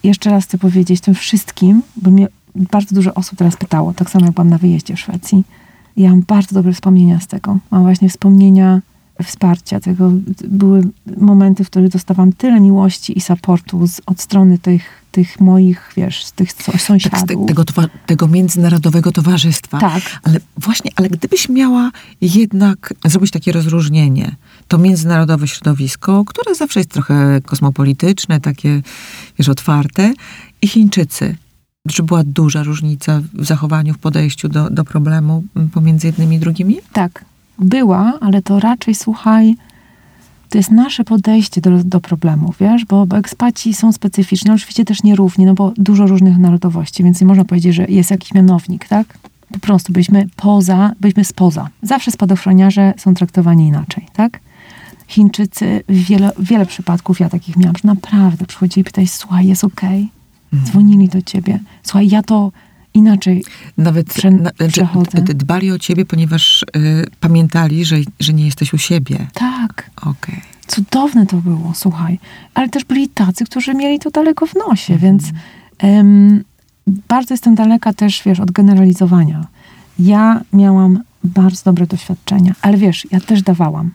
[0.03, 4.25] Jeszcze raz chcę powiedzieć tym wszystkim, bo mnie bardzo dużo osób teraz pytało, tak samo
[4.25, 5.43] jak byłam na wyjeździe w Szwecji.
[5.97, 7.57] Ja mam bardzo dobre wspomnienia z tego.
[7.71, 8.81] Mam właśnie wspomnienia
[9.23, 10.11] wsparcia tego.
[10.47, 10.83] Były
[11.17, 16.25] momenty, w których dostawałam tyle miłości i supportu z, od strony tych, tych moich, wiesz,
[16.25, 17.19] z tych Tak, sąsiadów.
[17.27, 17.63] te, tego,
[18.05, 19.79] tego międzynarodowego towarzystwa.
[19.79, 20.03] Tak.
[20.23, 21.91] Ale właśnie, ale gdybyś miała
[22.21, 24.35] jednak zrobić takie rozróżnienie,
[24.67, 28.81] to międzynarodowe środowisko, które zawsze jest trochę kosmopolityczne, takie,
[29.39, 30.13] wiesz, otwarte,
[30.61, 31.35] i Chińczycy.
[31.89, 35.43] Czy była duża różnica w zachowaniu, w podejściu do, do problemu
[35.73, 36.77] pomiędzy jednymi i drugimi?
[36.93, 37.25] Tak,
[37.59, 39.55] była, ale to raczej, słuchaj,
[40.49, 45.03] To jest nasze podejście do, do problemów, wiesz, bo, bo ekspaci są specyficzni, oczywiście też
[45.03, 49.17] nierówni, no bo dużo różnych narodowości, więc nie można powiedzieć, że jest jakiś mianownik, tak?
[49.53, 51.69] Po prostu byliśmy poza, byliśmy spoza.
[51.81, 54.39] Zawsze spadochroniarze są traktowani inaczej, tak?
[55.07, 60.09] Chińczycy, wiele, wiele przypadków ja takich miałam, że naprawdę przychodzili i pytali, słuchaj, jest okej?
[60.53, 60.65] Okay?
[60.65, 61.59] Dzwonili do ciebie.
[61.83, 62.51] Słuchaj, ja to
[62.93, 63.43] inaczej
[63.77, 65.21] Nawet prze, na, przechodzę.
[65.21, 69.27] dbali o ciebie, ponieważ y, pamiętali, że, że nie jesteś u siebie.
[69.33, 69.89] Tak.
[69.95, 70.11] Okej.
[70.11, 70.41] Okay.
[70.67, 72.19] Cudowne to było, słuchaj.
[72.53, 75.01] Ale też byli tacy, którzy mieli to daleko w nosie, mm.
[75.01, 75.23] więc
[75.83, 76.43] um,
[76.87, 79.47] bardzo jestem daleka też, wiesz, od generalizowania.
[79.99, 83.91] Ja miałam bardzo dobre doświadczenia, ale wiesz, ja też dawałam.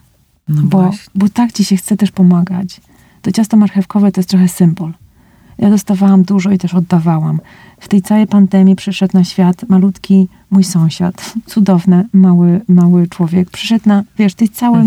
[0.49, 2.81] No bo, bo tak ci się chce też pomagać.
[3.23, 4.93] To ciasto marchewkowe to jest trochę symbol.
[5.59, 7.41] Ja dostawałam dużo i też oddawałam.
[7.85, 13.51] W tej całej pandemii przyszedł na świat malutki mój sąsiad, cudowny, mały, mały człowiek.
[13.51, 14.81] Przyszedł na, wiesz, tej całym,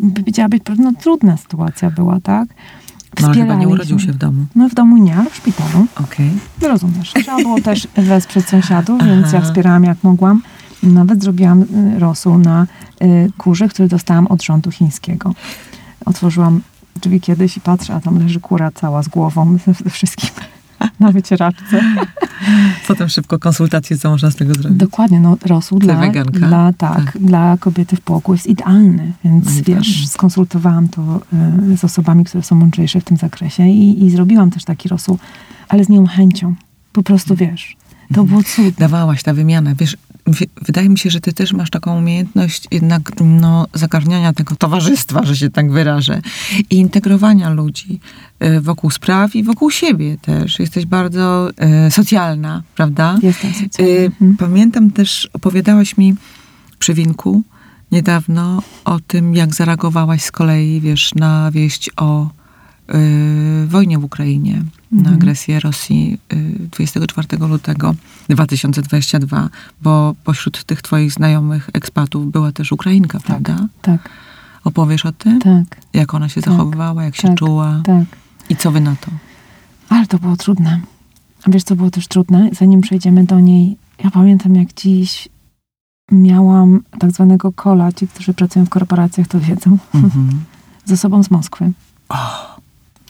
[0.00, 0.12] mhm.
[0.14, 2.48] powiedziałabyś, no trudna sytuacja była, tak?
[3.20, 4.46] No ale chyba nie urodził się w domu.
[4.54, 5.86] No w domu nie, w szpitalu.
[6.04, 6.30] Okej.
[6.58, 6.68] Okay.
[6.68, 7.12] Rozumiesz.
[7.12, 9.36] Trzeba było też wesprzeć sąsiadów, więc Aha.
[9.36, 10.42] ja wspierałam jak mogłam.
[10.82, 12.66] Nawet zrobiłam y, rosół na
[13.02, 15.34] y, kurze, który dostałam od rządu chińskiego.
[16.04, 16.60] Otworzyłam
[17.02, 20.30] drzwi kiedyś i patrzę, a tam leży kura cała z głową, ze wszystkim
[21.00, 21.80] na wycieraczce.
[22.88, 24.78] Potem szybko konsultacje, co można z tego zrobić.
[24.78, 29.62] Dokładnie, no rosół dla, dla, tak, tak, dla kobiety w płogu jest idealny, więc no
[29.66, 31.20] wiesz, skonsultowałam to
[31.72, 35.18] y, z osobami, które są mądrzejsze w tym zakresie i, i zrobiłam też taki rosół,
[35.68, 36.54] ale z nią chęcią.
[36.92, 37.76] Po prostu, wiesz,
[38.14, 38.74] to było cud.
[38.78, 39.74] Dawałaś ta wymiana.
[39.74, 39.96] Wiesz,
[40.62, 45.36] wydaje mi się, że ty też masz taką umiejętność jednak no, zagarniania tego towarzystwa, że
[45.36, 46.20] się tak wyrażę,
[46.70, 48.00] i integrowania ludzi
[48.40, 50.58] e, wokół spraw i wokół siebie też.
[50.58, 53.18] Jesteś bardzo e, socjalna, prawda?
[53.22, 53.94] Jestem socjalna.
[53.94, 54.36] E, mhm.
[54.36, 56.14] Pamiętam też, opowiadałaś mi
[56.78, 57.42] przy winku
[57.92, 62.28] niedawno o tym, jak zareagowałaś z kolei, wiesz, na wieść o y,
[63.66, 64.62] wojnie w Ukrainie,
[64.92, 65.02] mhm.
[65.02, 67.94] na agresję Rosji y, 24 lutego
[68.28, 69.48] 2022,
[69.82, 73.66] bo pośród tych twoich znajomych ekspatów była też Ukrainka, tak, prawda?
[73.82, 74.08] Tak.
[74.64, 75.40] Opowiesz o tym?
[75.40, 75.64] Tak.
[75.92, 77.80] Jak ona się tak, zachowywała, jak tak, się czuła?
[77.84, 78.04] Tak.
[78.50, 79.10] I co wy na to?
[79.88, 80.80] Ale to było trudne.
[81.44, 82.50] A wiesz, co było też trudne?
[82.52, 85.28] Zanim przejdziemy do niej, ja pamiętam jak dziś
[86.12, 90.30] miałam tak zwanego kola, ci, którzy pracują w korporacjach, to wiedzą, mhm.
[90.86, 91.72] z osobą z Moskwy.
[92.08, 92.57] Oh.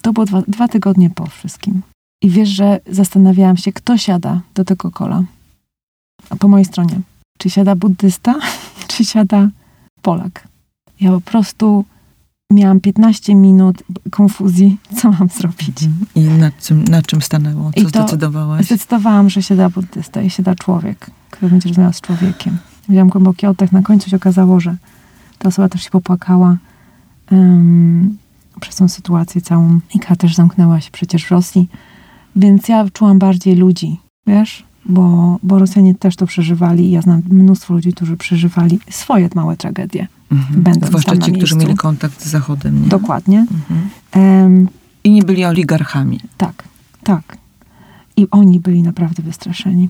[0.09, 1.83] To było dwa, dwa tygodnie po wszystkim.
[2.23, 5.23] I wiesz, że zastanawiałam się, kto siada do tego kola.
[6.31, 7.01] A po mojej stronie.
[7.39, 8.35] Czy siada buddysta,
[8.91, 9.49] czy siada
[10.03, 10.49] Polak.
[11.01, 11.85] Ja po prostu
[12.53, 15.83] miałam 15 minut konfuzji, co mam zrobić.
[15.83, 16.07] Mhm.
[16.15, 17.71] I nad czym, nad czym stanęło?
[17.75, 18.67] Co I zdecydowałaś?
[18.67, 22.59] Zdecydowałam, że siada buddysta i siada człowiek, który będzie rozmawiał z człowiekiem.
[22.89, 23.73] Wziąłam głęboki oddech.
[23.73, 24.77] Na końcu się okazało, że
[25.39, 26.57] ta osoba też się popłakała.
[27.31, 28.19] Um,
[28.59, 29.81] przez tą sytuację całą.
[29.95, 31.69] Ika też zamknęła się przecież w Rosji.
[32.37, 33.97] Więc ja czułam bardziej ludzi,
[34.27, 34.65] wiesz?
[34.85, 36.91] Bo, bo Rosjanie też to przeżywali.
[36.91, 40.07] Ja znam mnóstwo ludzi, którzy przeżywali swoje małe tragedie.
[40.33, 40.63] Mhm.
[40.63, 42.83] Będąc Zwłaszcza ci, którzy mieli kontakt z Zachodem.
[42.83, 42.89] Nie?
[42.89, 43.47] Dokładnie.
[43.51, 43.91] Mhm.
[44.15, 44.69] Um,
[45.05, 46.21] I nie byli oligarchami.
[46.37, 46.65] Tak,
[47.05, 47.37] tak.
[48.17, 49.89] I oni byli naprawdę wystraszeni.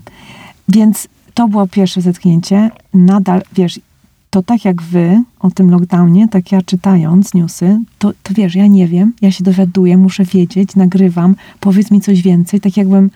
[0.67, 2.71] Więc to było pierwsze zetknięcie.
[2.93, 3.79] Nadal, wiesz,
[4.29, 8.67] to tak jak wy o tym lockdownie, tak ja czytając newsy, to, to wiesz, ja
[8.67, 13.09] nie wiem, ja się dowiaduję, muszę wiedzieć, nagrywam, powiedz mi coś więcej, tak jakbym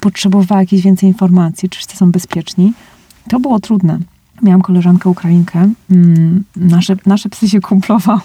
[0.00, 2.72] potrzebowała jakiejś więcej informacji, czy wszyscy są bezpieczni.
[3.28, 3.98] To było trudne.
[4.42, 8.20] Miałam koleżankę Ukrainkę, mm, nasze, nasze psy się kumplowały,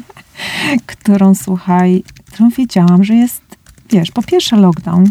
[0.86, 3.42] którą, słuchaj, którą wiedziałam, że jest,
[3.90, 5.04] wiesz, po pierwsze lockdown,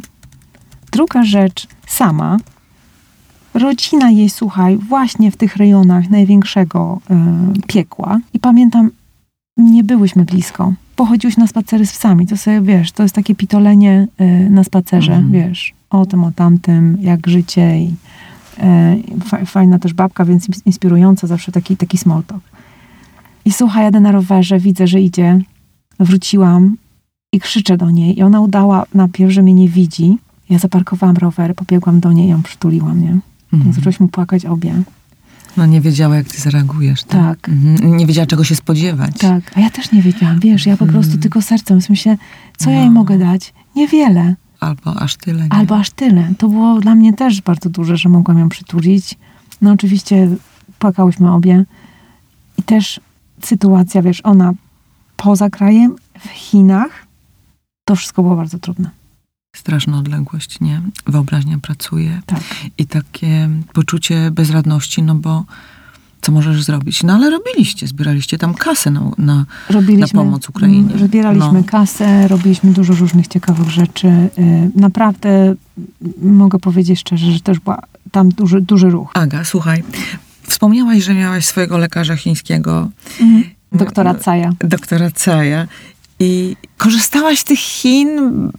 [0.91, 2.37] druga rzecz, sama,
[3.57, 7.01] rodzina jej, słuchaj, właśnie w tych rejonach największego
[7.57, 8.19] y, piekła.
[8.33, 8.91] I pamiętam,
[9.57, 10.73] nie byłyśmy blisko.
[10.95, 12.27] Pochodziłyśmy na spacery z psami.
[12.27, 15.31] To sobie, wiesz, to jest takie pitolenie y, na spacerze, mm.
[15.31, 17.93] wiesz, o tym, o tamtym, jak życie i
[19.41, 22.41] y, fajna też babka, więc inspirująca, zawsze taki, taki small talk.
[23.45, 25.39] I słuchaj, jadę na rowerze, widzę, że idzie.
[25.99, 26.77] Wróciłam
[27.33, 28.19] i krzyczę do niej.
[28.19, 30.17] I ona udała najpierw, że mnie nie widzi.
[30.49, 33.19] Ja zaparkowałam rower, pobiegłam do niej i ją przytuliłam, nie?
[33.57, 33.73] Mhm.
[33.73, 34.73] Zaczęłyśmy płakać obie.
[35.57, 37.03] No nie wiedziała, jak ty zareagujesz.
[37.03, 37.41] Tak.
[37.41, 37.49] tak.
[37.49, 37.97] Mhm.
[37.97, 39.17] Nie wiedziała, czego się spodziewać.
[39.17, 40.39] Tak, a ja też nie wiedziałam.
[40.39, 41.01] Wiesz, ja po mhm.
[41.03, 42.17] prostu tylko sercem myślę,
[42.57, 42.71] co no.
[42.71, 42.93] ja jej no.
[42.93, 43.53] mogę dać?
[43.75, 44.35] Niewiele.
[44.59, 45.43] Albo aż tyle.
[45.43, 45.53] Nie?
[45.53, 46.33] Albo aż tyle.
[46.37, 49.15] To było dla mnie też bardzo duże, że mogłam ją przytulić.
[49.61, 50.29] No oczywiście
[50.79, 51.65] płakałyśmy obie.
[52.57, 52.99] I też
[53.43, 54.53] sytuacja, wiesz, ona
[55.17, 57.07] poza krajem, w Chinach,
[57.85, 58.89] to wszystko było bardzo trudne
[59.57, 60.81] straszna odległość, nie?
[61.07, 62.21] Wyobraźnia pracuje.
[62.25, 62.39] Tak.
[62.77, 65.45] I takie poczucie bezradności, no bo
[66.21, 67.03] co możesz zrobić.
[67.03, 69.45] No ale robiliście, zbieraliście tam kasę na, na,
[69.97, 70.97] na pomoc Ukrainie.
[71.05, 71.63] Zbieraliśmy No.
[71.63, 74.07] kasę, robiliśmy dużo różnych ciekawych rzeczy.
[74.07, 75.55] Y, Naprawdę
[76.21, 77.81] mogę powiedzieć szczerze, że też była
[78.11, 79.11] tam duży, duży ruch.
[79.13, 79.83] Aga, słuchaj,
[80.43, 82.89] wspomniałaś, że miałaś swojego lekarza chińskiego,
[83.71, 84.51] Doktora Caja.
[84.59, 85.67] doktora Caja.
[86.19, 88.09] I korzystałaś z tych Chin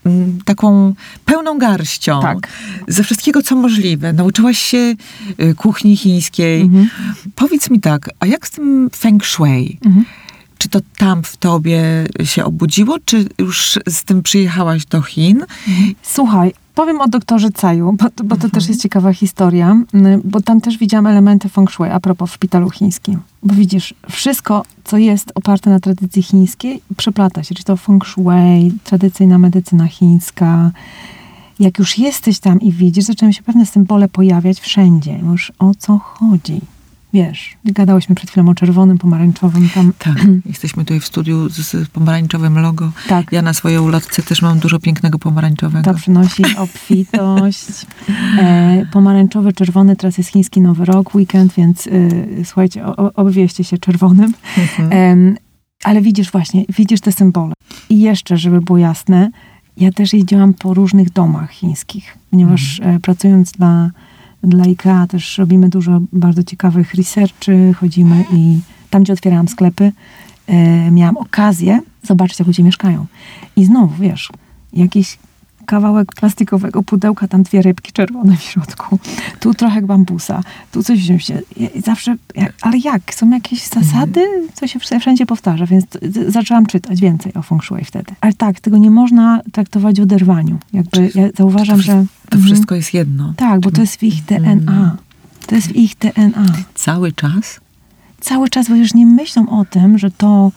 [0.06, 0.94] mm, taką
[1.24, 2.20] pełną garścią.
[2.22, 2.48] Tak.
[2.88, 4.12] Ze wszystkiego, co możliwe.
[4.12, 4.94] Nauczyłaś się
[5.40, 6.60] y, kuchni chińskiej.
[6.60, 6.88] Mhm.
[7.34, 9.78] Powiedz mi tak, a jak z tym feng shui?
[9.84, 10.04] Mhm.
[10.58, 11.82] Czy to tam w tobie
[12.24, 15.44] się obudziło, czy już z tym przyjechałaś do Chin?
[16.02, 19.76] Słuchaj, powiem o doktorze Caju, bo, to- bo to też jest ciekawa historia,
[20.24, 23.20] bo tam też widziałam elementy feng shui a propos w szpitalu chińskim.
[23.42, 27.54] Bo widzisz, wszystko, co jest oparte na tradycji chińskiej, przeplata się.
[27.54, 30.70] Czyli to feng shui, tradycyjna medycyna chińska.
[31.60, 35.18] Jak już jesteś tam i widzisz, zaczynają się pewne symbole pojawiać wszędzie.
[35.18, 36.60] Już o co chodzi?
[37.12, 40.14] Wiesz, gadałyśmy przed chwilą o czerwonym, pomarańczowym, tam Tak,
[40.46, 42.92] jesteśmy tutaj w studiu z, z pomarańczowym logo.
[43.08, 43.32] tak.
[43.32, 45.92] Ja na swojej ulotce też mam dużo pięknego pomarańczowego.
[45.92, 47.86] To przynosi obfitość.
[48.38, 53.78] E, pomarańczowy, czerwony, teraz jest chiński Nowy Rok, weekend, więc y, słuchajcie, o- obwieście się
[53.78, 54.32] czerwonym.
[54.58, 54.88] Mhm.
[54.92, 55.36] Em,
[55.84, 57.52] ale widzisz właśnie, widzisz te symbole.
[57.90, 59.30] I jeszcze, żeby było jasne,
[59.76, 63.90] ja też jeździłam po różnych domach chińskich, ponieważ e, pracując dla,
[64.42, 68.58] dla IKEA też robimy dużo bardzo ciekawych researchy, chodzimy i
[68.90, 69.92] tam, gdzie otwierałam sklepy,
[70.46, 73.06] e, miałam okazję zobaczyć, jak ludzie mieszkają.
[73.56, 74.30] I znowu, wiesz,
[74.72, 75.18] jakiś
[75.72, 78.98] kawałek plastikowego pudełka, tam dwie rybki czerwone w środku,
[79.40, 80.42] tu trochę bambusa,
[80.72, 81.32] tu coś wziąć.
[81.84, 82.16] Zawsze,
[82.62, 83.14] ale jak?
[83.14, 84.20] Są jakieś zasady?
[84.54, 85.84] Co się wsz- wszędzie powtarza, więc
[86.28, 88.12] zaczęłam czytać więcej o feng shui wtedy.
[88.20, 90.58] Ale tak, tego nie można traktować w oderwaniu.
[90.72, 91.92] Jakby ja zauważam, To że...
[92.28, 92.42] To Mhm.
[92.44, 93.34] wszystko jest jedno.
[93.36, 94.96] Tak, bo to jest w ich DNA.
[95.46, 96.46] To jest w ich DNA.
[96.74, 97.60] Cały czas?
[98.20, 100.52] Cały czas, bo już nie myślą o tym, że to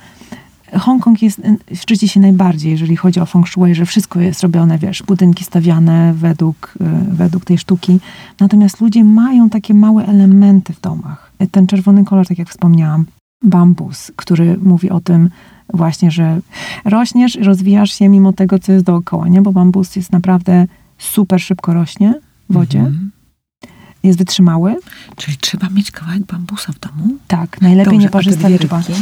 [0.80, 1.41] Hongkong jest,
[1.76, 6.13] szczyci się najbardziej, jeżeli chodzi o feng shui, że wszystko jest robione, wiesz, budynki stawiane
[6.13, 7.99] według, y, według tej sztuki.
[8.39, 11.32] Natomiast ludzie mają takie małe elementy w domach.
[11.51, 13.05] Ten czerwony kolor, tak jak wspomniałam,
[13.43, 15.30] bambus, który mówi o tym
[15.74, 16.39] właśnie, że
[16.86, 19.41] rośniesz i rozwijasz się mimo tego, co jest dookoła, nie?
[19.41, 20.67] Bo bambus jest naprawdę
[20.97, 22.13] super szybko rośnie
[22.49, 23.11] w wodzie, Mhm.
[24.04, 24.76] Jest wytrzymały.
[25.16, 27.16] Czyli trzeba mieć kawałek bambusa w domu?
[27.28, 28.78] Tak, najlepiej Dobrze, nieparzysta liczba.
[28.78, 28.93] rybki?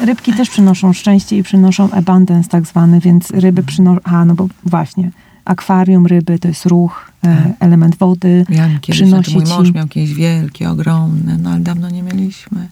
[0.06, 4.48] Rybki też przynoszą szczęście i przynoszą abundance tak zwany, więc ryby przynoszą, a no bo
[4.64, 5.10] właśnie,
[5.44, 8.44] akwarium ryby to jest ruch, e, element wody.
[8.48, 12.68] Miałam kiedyś, Przynosi znaczy mój mąż miał jakieś wielkie, ogromne, no ale dawno nie mieliśmy.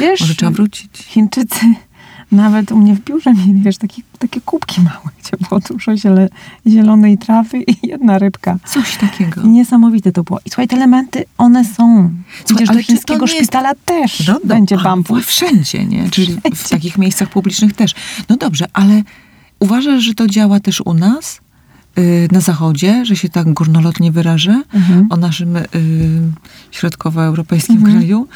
[0.00, 0.90] Wiesz, Może trzeba wrócić.
[0.96, 1.74] Chińczycy
[2.32, 6.28] nawet u mnie w biurze mieli, wiesz, takie, takie kubki małe, gdzie było dużo ziele,
[6.66, 8.56] zielonej trawy i jedna rybka.
[8.66, 9.42] Coś takiego.
[9.42, 10.38] I niesamowite to było.
[10.44, 12.10] I słuchaj, te elementy, one są.
[12.54, 15.24] Idziesz ale do chińskiego jest- szpitala też No, no, będzie bambus.
[15.26, 16.10] Wszędzie, nie?
[16.10, 17.94] Czyli w takich miejscach publicznych też.
[18.28, 19.02] No dobrze, ale
[19.60, 21.40] uważasz, że to działa też u nas?
[21.98, 25.06] y, Na zachodzie, że się tak górnolotnie wyrażę Mhm.
[25.10, 25.64] o naszym y,
[26.70, 27.94] środkowoeuropejskim Mhm.
[27.98, 28.28] kraju.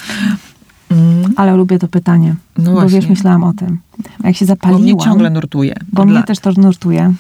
[0.93, 3.79] Mm, Ale lubię to pytanie, no bo właśnie, wiesz, myślałam o tym.
[4.25, 5.75] Jak się bo mnie zapaliłam, ciągle nurtuje.
[5.93, 6.27] bo mnie lat.
[6.27, 7.15] też to nurtuje.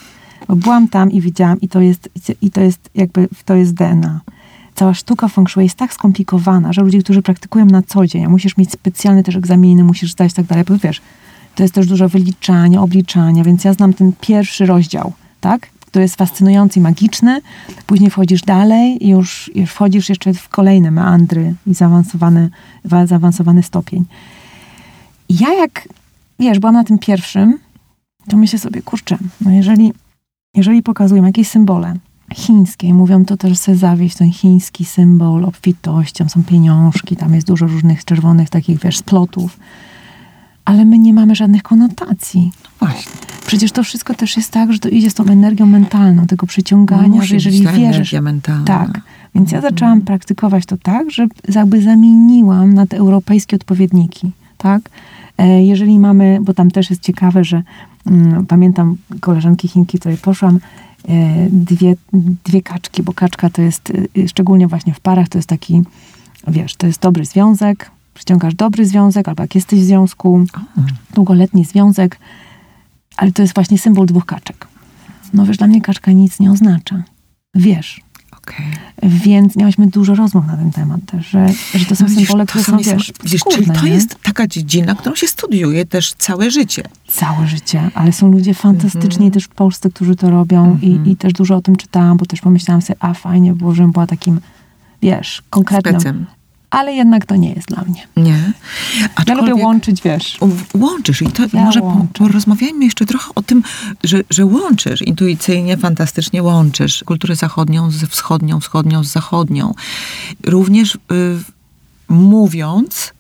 [0.48, 2.08] Bo byłam tam i widziałam i to jest,
[2.42, 4.20] i to jest jakby, to jest DNA.
[4.74, 8.28] Cała sztuka feng shui jest tak skomplikowana, że ludzie, którzy praktykują na co dzień, a
[8.28, 11.00] musisz mieć specjalne też egzaminy, musisz zdać i tak dalej, bo wiesz,
[11.54, 15.68] to jest też dużo wyliczania, obliczania, więc ja znam ten pierwszy rozdział, tak?
[15.92, 17.40] Który jest fascynujący i magiczny.
[17.86, 22.50] Później wchodzisz dalej i już, już wchodzisz jeszcze w kolejne meandry i zaawansowany,
[22.84, 24.04] wa- zaawansowany stopień.
[25.28, 25.88] I ja jak,
[26.38, 27.58] wiesz, byłam na tym pierwszym,
[28.28, 29.92] to myślę sobie, kurczę, no jeżeli,
[30.56, 31.94] jeżeli pokazują jakieś symbole
[32.34, 37.66] chińskie mówią to też chce zawieść ten chiński symbol obfitością, są pieniążki, tam jest dużo
[37.66, 39.56] różnych czerwonych takich, wiesz, splotów,
[40.64, 42.52] ale my nie mamy żadnych konotacji.
[42.78, 43.12] Właśnie.
[43.46, 47.08] Przecież to wszystko też jest tak, że to idzie z tą energią mentalną, tego przyciągania,
[47.08, 48.64] Musi że być jeżeli ta wierzysz, energia mentalna.
[48.64, 49.00] tak.
[49.34, 49.72] Więc ja Mhm.
[49.74, 54.82] zaczęłam praktykować to tak, że jakby zamieniłam na te europejskie odpowiedniki, tak?
[55.38, 57.62] E, Jeżeli mamy, bo tam też jest ciekawe, że
[58.06, 60.58] mm, pamiętam koleżanki Chinki, której poszłam,
[61.08, 61.94] e, dwie,
[62.44, 63.92] dwie kaczki, bo kaczka to jest,
[64.24, 65.82] e, szczególnie właśnie w parach, to jest taki,
[66.48, 70.44] wiesz, to jest dobry związek, przyciągasz dobry związek, albo jak jesteś w związku,
[71.14, 72.18] długoletni związek,
[73.16, 74.66] ale to jest właśnie symbol dwóch kaczek.
[75.34, 77.02] No wiesz, dla mnie kaczka nic nie oznacza.
[77.54, 78.00] Wiesz,
[78.32, 78.66] okej.
[79.02, 82.46] więc miałyśmy dużo rozmów na ten temat też, że, że to są No widzisz, symbole,
[82.46, 83.90] które są wiesz, Widzisz, czyli skórne, to nie?
[83.90, 86.82] jest taka dziedzina, którą się studiuje też całe życie.
[87.08, 89.30] Całe życie, ale są ludzie fantastyczni Mhm.
[89.30, 91.06] też w Polsce, którzy to robią Mhm.
[91.06, 93.92] i, i też dużo o tym czytałam, bo też pomyślałam sobie, a fajnie było, żebym
[93.92, 94.40] była takim,
[95.02, 96.26] wiesz, konkretnym, Specem.
[96.72, 98.06] Ale jednak to nie jest dla mnie.
[98.16, 98.52] Nie.
[99.26, 100.38] Ja lubię łączyć, wiesz.
[100.74, 101.80] Łączysz i to ja może
[102.12, 103.62] porozmawiajmy jeszcze trochę o tym,
[104.04, 109.74] że, że łączysz intuicyjnie, fantastycznie łączysz kulturę zachodnią z wschodnią, wschodnią z zachodnią.
[110.46, 110.98] Również y,
[112.08, 113.12] mówiąc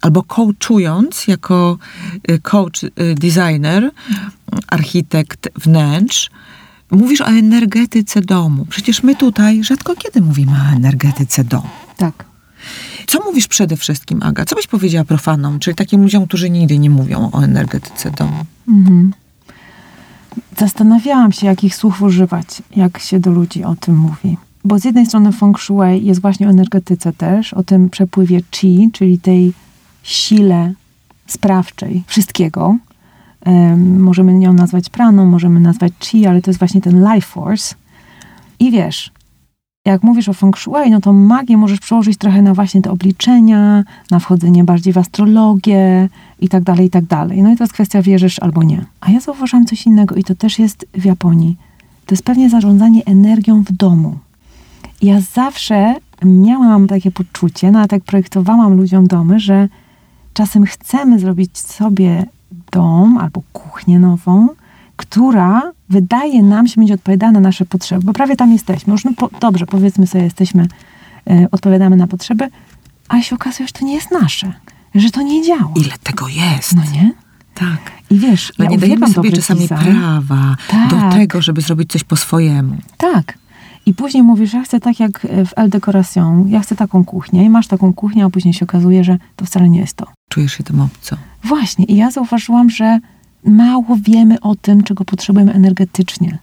[0.00, 1.78] albo coachując jako
[2.30, 3.90] y, coach, y, designer,
[4.66, 6.30] architekt wnętrz,
[6.90, 8.66] mówisz o energetyce domu.
[8.68, 11.68] Przecież my tutaj rzadko kiedy mówimy o energetyce domu.
[11.96, 12.29] Tak.
[13.10, 14.44] Co mówisz przede wszystkim, Aga?
[14.44, 18.44] Co byś powiedziała profanom, czyli takim ludziom, którzy nigdy nie mówią o energetyce domu?
[18.68, 19.12] Mhm.
[20.58, 22.46] Zastanawiałam się, jakich słów używać,
[22.76, 24.36] jak się do ludzi o tym mówi.
[24.64, 28.90] Bo z jednej strony feng shui jest właśnie o energetyce też, o tym przepływie chi,
[28.92, 29.52] czyli tej
[30.02, 30.72] sile
[31.26, 32.76] sprawczej wszystkiego.
[33.46, 37.74] Um, możemy ją nazwać praną, możemy nazwać chi, ale to jest właśnie ten life force.
[38.58, 39.10] I wiesz,
[39.84, 43.84] jak mówisz o feng shui, no to magię możesz przełożyć trochę na właśnie te obliczenia,
[44.10, 46.08] na wchodzenie bardziej w astrologię
[46.40, 47.42] i tak dalej, i tak dalej.
[47.42, 48.84] No i to kwestia wierzysz albo nie.
[49.00, 51.56] A ja zauważyłam coś innego i to też jest w Japonii.
[52.06, 54.18] To jest pewnie zarządzanie energią w domu.
[55.02, 59.68] Ja zawsze miałam takie poczucie, nawet jak projektowałam ludziom domy, że
[60.34, 62.26] czasem chcemy zrobić sobie
[62.72, 64.48] dom albo kuchnię nową,
[64.96, 68.92] która wydaje nam się będzie odpowiadała na nasze potrzeby, bo prawie tam jesteśmy.
[68.92, 70.66] Już no, po, dobrze, powiedzmy sobie, jesteśmy,
[71.30, 72.48] e, odpowiadamy na potrzeby,
[73.08, 74.52] a się okazuje, że to nie jest nasze,
[74.94, 75.72] że to nie działa.
[75.76, 76.76] Ile tego jest?
[76.76, 77.12] No nie?
[77.54, 77.92] Tak.
[78.10, 79.90] I wiesz, Ale ja nie dajemy sobie czasami design.
[79.90, 80.90] prawa tak.
[80.90, 82.76] do tego, żeby zrobić coś po swojemu.
[82.96, 83.38] Tak.
[83.86, 87.50] I później mówisz, ja chcę tak jak w El Decoration, ja chcę taką kuchnię i
[87.50, 90.06] masz taką kuchnię, a później się okazuje, że to wcale nie jest to.
[90.28, 91.16] Czujesz się tym obco.
[91.44, 91.84] Właśnie.
[91.84, 92.98] I ja zauważyłam, że
[93.44, 96.38] mało wiemy o tym, czego potrzebujemy energetycznie.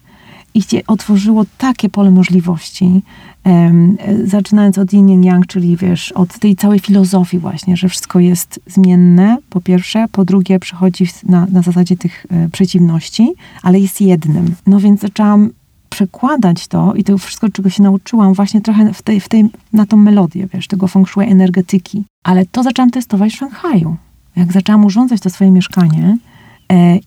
[0.54, 3.02] I się otworzyło takie pole możliwości,
[3.46, 8.60] um, zaczynając od yin yang, czyli wiesz, od tej całej filozofii właśnie, że wszystko jest
[8.68, 13.34] zmienne, po pierwsze, po drugie przychodzi na, na zasadzie tych e, przeciwności,
[13.64, 14.56] ale jest jednym.
[14.68, 15.50] No więc zaczęłam
[15.90, 19.86] przekładać to i to wszystko, czego się nauczyłam, właśnie trochę w tej, w tej, na
[19.86, 22.04] tą melodię, wiesz, tego feng shui energetyki.
[22.24, 23.96] Ale to zaczęłam testować w Szanghaju.
[24.36, 26.18] Jak zaczęłam urządzać to swoje mieszkanie,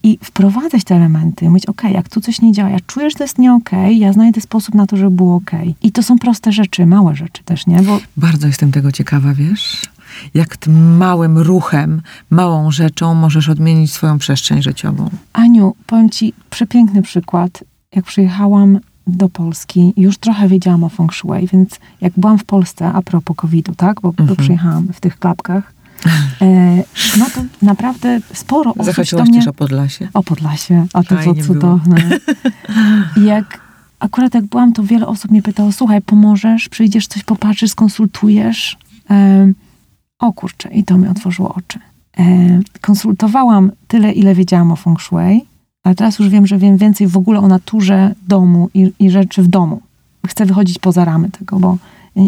[0.03, 3.25] i wprowadzać te elementy, mówić, ok, jak tu coś nie działa, ja czuję, że to
[3.25, 5.51] jest nie ok, ja znajdę sposób na to, żeby było ok.
[5.83, 7.83] I to są proste rzeczy, małe rzeczy też, nie?
[7.83, 8.01] Bo...
[8.17, 9.83] Bardzo jestem tego ciekawa, wiesz?
[10.35, 15.11] Jak tym małym ruchem, małą rzeczą możesz odmienić swoją przestrzeń życiową.
[15.33, 21.47] Aniu, powiem ci przepiękny przykład jak przyjechałam do Polski, już trochę wiedziałam o feng shui,
[21.53, 24.37] więc jak byłam w Polsce, a propos COVID-u, tak, bo, mhm.
[24.37, 25.80] przyjechałam w tych klapkach, e,
[27.19, 29.39] no to naprawdę sporo osób Zachodziłaś mnie...
[29.39, 30.09] też o Podlasie.
[30.15, 31.97] O Podlasie, a to co cudowne.
[33.17, 33.61] I jak,
[33.99, 38.79] akurat jak byłam, to wiele osób mnie pytało, słuchaj, pomożesz, przyjdziesz, coś popatrzysz, skonsultujesz?
[39.11, 39.53] E,
[40.19, 41.79] o kurczę, i to mi otworzyło oczy.
[42.19, 45.45] E, konsultowałam tyle, ile wiedziałam o feng shui,
[45.83, 49.43] ale teraz już wiem, że wiem więcej w ogóle o naturze domu i, i rzeczy
[49.43, 49.83] w domu.
[50.27, 51.79] Chcę wychodzić poza ramy tego, bo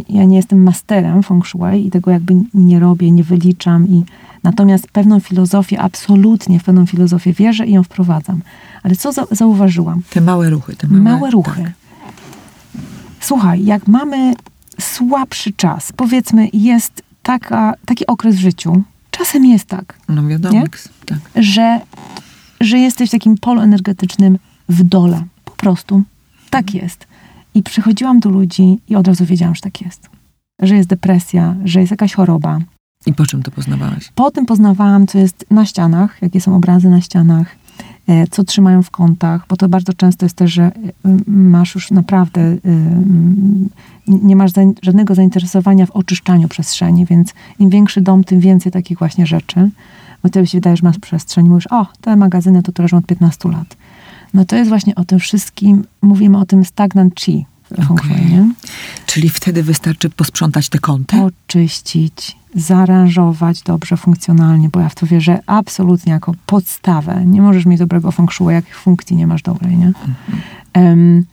[0.08, 3.88] ja nie jestem masterem feng shui i tego jakby nie robię, nie wyliczam.
[3.88, 4.04] I,
[4.42, 8.40] natomiast pewną filozofię, absolutnie w pewną filozofię wierzę i ją wprowadzam.
[8.82, 10.02] Ale co za, zauważyłam?
[10.10, 10.76] Te małe ruchy.
[10.76, 11.62] Te małe, małe ruchy.
[11.62, 11.72] Tak.
[13.20, 14.34] Słuchaj, jak mamy
[14.80, 19.98] słabszy czas, powiedzmy jest taka, taki okres w życiu, czasem jest tak.
[20.08, 20.64] No wiadomo,
[21.06, 21.18] tak.
[21.36, 21.80] że
[22.62, 25.24] że jesteś w takim polu energetycznym w dole.
[25.44, 26.02] Po prostu.
[26.50, 27.06] Tak jest.
[27.54, 30.10] I przychodziłam do ludzi i od razu wiedziałam, że tak jest.
[30.62, 32.58] Że jest depresja, że jest jakaś choroba.
[33.06, 34.12] I po czym to poznawałaś?
[34.14, 37.56] Po tym poznawałam, co jest na ścianach, jakie są obrazy na ścianach,
[38.08, 40.72] e, co trzymają w kątach, bo to bardzo często jest też, że e,
[41.26, 42.58] masz już naprawdę, e,
[44.06, 44.50] nie masz
[44.82, 49.70] żadnego zainteresowania w oczyszczaniu przestrzeni, więc im większy dom, tym więcej takich właśnie rzeczy
[50.22, 51.48] bo tobie się wydaje, że masz przestrzeń.
[51.48, 53.76] Mówisz, o, te magazyny to, to leżą od 15 lat.
[54.34, 57.46] No to jest właśnie o tym wszystkim, mówimy o tym stagnant chi.
[57.88, 58.20] Okay.
[58.30, 58.50] nie?
[59.06, 61.16] Czyli wtedy wystarczy posprzątać te kąty?
[61.22, 67.22] Oczyścić, zaaranżować dobrze, funkcjonalnie, bo ja w to wierzę absolutnie jako podstawę.
[67.26, 69.92] Nie możesz mieć dobrego feng shui, jak funkcji nie masz dobrej, nie?
[70.74, 71.24] Um,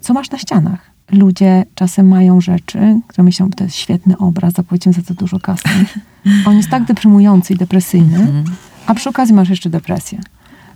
[0.00, 0.90] co masz na ścianach?
[1.12, 5.68] Ludzie czasem mają rzeczy, które myślą, to jest świetny obraz, zapłacimy za to dużo kasy.
[6.46, 8.44] On jest tak deprymujący i depresyjny, mhm.
[8.86, 10.20] a przy okazji masz jeszcze depresję.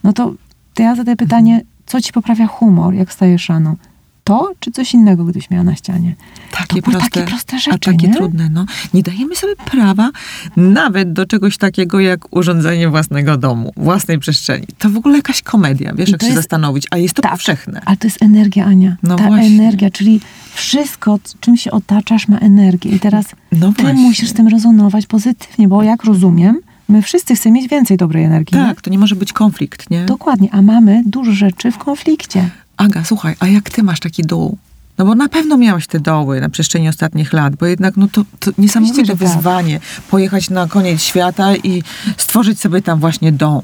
[0.05, 0.35] No to,
[0.75, 3.77] to ja zadaję pytanie, co ci poprawia humor, jak stajesz rano?
[4.25, 6.15] to, czy coś innego, gdyś miała na ścianie.
[6.53, 8.15] Takie, proste, takie proste rzeczy, A takie nie?
[8.15, 8.67] trudne, no.
[8.95, 10.11] Nie dajemy sobie prawa
[10.57, 14.67] nawet do czegoś takiego jak urządzenie własnego domu, własnej przestrzeni.
[14.79, 17.33] To w ogóle jakaś komedia, wiesz, I jak się jest, zastanowić, a jest to tak,
[17.33, 17.81] powszechne.
[17.85, 18.97] Ale to jest energia, Ania.
[19.03, 19.47] No Ta właśnie.
[19.47, 20.21] energia, czyli
[20.55, 22.91] wszystko, czym się otaczasz, ma energię.
[22.91, 24.03] I teraz No ty właśnie.
[24.03, 26.61] musisz z tym rezonować pozytywnie, bo jak rozumiem,
[26.91, 28.59] my wszyscy chcemy mieć więcej dobrej energii.
[28.59, 28.65] nie?
[28.65, 30.05] Tak, to nie może być konflikt, nie?
[30.05, 32.51] Dokładnie, a mamy dużo rzeczy w konflikcie.
[32.77, 34.59] Aga, słuchaj, a jak ty masz taki dół?
[34.99, 38.25] No bo na pewno miałeś te doły na przestrzeni ostatnich lat, bo jednak no to,
[38.41, 39.35] to niesamowite Oczywiście, tak.
[39.37, 39.81] wyzwanie
[40.11, 41.83] pojechać na koniec świata i
[42.17, 43.63] stworzyć sobie tam właśnie dom.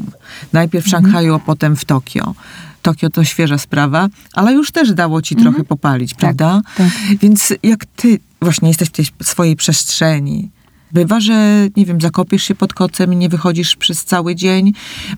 [0.53, 1.03] Najpierw w Mhm.
[1.05, 2.35] Szanghaju, a potem w Tokio.
[2.83, 6.61] Tokio to świeża sprawa, ale już też dało ci trochę popalić, prawda?
[6.77, 6.87] tak.
[7.23, 10.51] Więc jak ty właśnie jesteś w tej swojej przestrzeni,
[10.93, 14.73] bywa, że nie wiem, zakopiesz się pod kocem i nie wychodzisz przez cały dzień.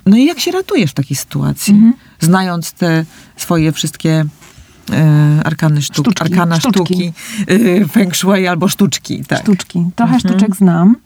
[0.07, 1.75] No i jak się ratujesz w takiej sytuacji?
[1.75, 1.93] Mhm.
[2.21, 3.05] Znając te
[3.37, 4.25] swoje wszystkie
[4.93, 6.81] e, arkany sztuk, Sztuczki, arkana sztuczki.
[6.85, 7.13] sztuki,
[7.83, 9.25] e, feng shui albo sztuczki.
[9.25, 9.41] Tak.
[9.43, 9.85] Sztuczki.
[9.97, 10.21] Trochę Mhm.
[10.35, 10.97] sztuczek znam.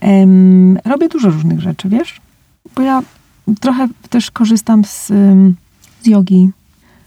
[0.00, 2.20] Em, robię dużo różnych rzeczy, wiesz?
[2.76, 3.02] Bo ja
[3.60, 5.06] trochę też korzystam z,
[6.02, 6.50] z jogi.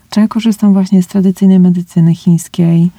[0.10, 2.90] Trochę korzystam właśnie z tradycyjnej medycyny chińskiej.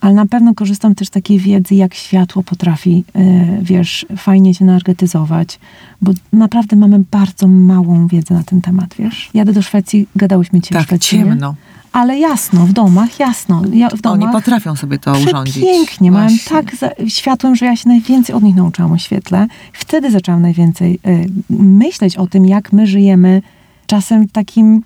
[0.00, 4.64] Ale na pewno korzystam też z takiej wiedzy, jak światło potrafi, y, wiesz, fajnie się
[4.64, 5.58] energetyzować.
[6.02, 9.30] Bo naprawdę mamy bardzo małą wiedzę na ten temat, wiesz?
[9.34, 11.18] Jadę do Szwecji, gadałyśmy w tak, Szwecji.
[11.18, 11.24] nie?
[11.24, 11.54] ciemno.
[11.92, 13.62] Ale jasno, w domach, jasno.
[13.72, 15.64] Ja, w Oni domach potrafią sobie to urządzić.
[15.64, 16.38] Pięknie, Właśnie.
[16.48, 19.46] tak za, światłem, że ja się najwięcej od nich nauczyłam o świetle.
[19.72, 23.42] Wtedy zaczęłam najwięcej y, myśleć o tym, jak my żyjemy
[23.86, 24.82] czasem takim,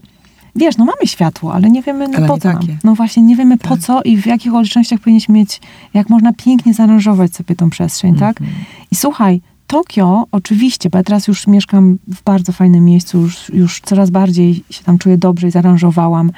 [0.57, 2.49] wiesz, no mamy światło, ale nie wiemy no, Ale po co.
[2.85, 3.79] No właśnie, nie wiemy po Tak.
[3.81, 5.61] co i w jakich okolicznościach powinniśmy mieć,
[5.95, 8.41] jak można pięknie zaaranżować sobie tą przestrzeń, tak?
[8.41, 8.59] Mhm.
[8.91, 13.81] I słuchaj, Tokio, oczywiście, bo ja teraz już mieszkam w bardzo fajnym miejscu, już, już
[13.81, 16.31] coraz bardziej się tam czuję dobrze i zaaranżowałam.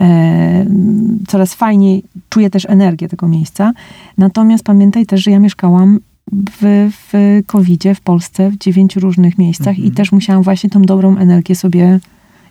[0.00, 0.66] E,
[1.28, 3.72] coraz fajniej czuję też energię tego miejsca.
[4.18, 6.00] Natomiast pamiętaj też, że ja mieszkałam
[6.32, 9.94] w, w COVID-zie w Polsce w dziewięciu różnych miejscach i Mhm.
[9.94, 12.00] też musiałam właśnie tą dobrą energię sobie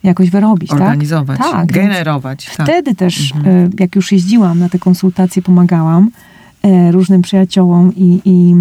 [0.04, 0.80] jakoś wyrobić, tak?
[0.82, 2.50] Organizować, Tak, więc generować.
[2.58, 2.68] Tak.
[2.68, 3.66] Wtedy też, Mhm.
[3.66, 6.12] e, jak już jeździłam na te konsultacje, pomagałam
[6.64, 8.56] e, różnym przyjaciołom i, i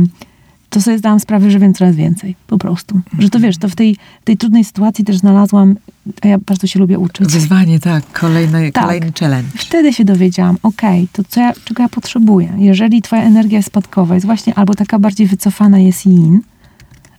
[0.71, 2.37] to sobie zdałam sprawę, że wiem coraz więcej.
[2.47, 3.01] Po prostu.
[3.19, 5.77] Że to wiesz, to w tej, tej trudnej sytuacji też znalazłam,
[6.23, 7.33] a ja bardzo się lubię uczyć.
[7.33, 8.13] Wyzwanie, tak.
[8.13, 8.85] Kolejny, Tak.
[8.85, 9.49] kolejny challenge.
[9.57, 12.53] Wtedy się dowiedziałam, okej, to co ja, czego ja potrzebuję?
[12.59, 16.41] Jeżeli twoja energia jest spadkowa, jest właśnie albo taka bardziej wycofana jest yin,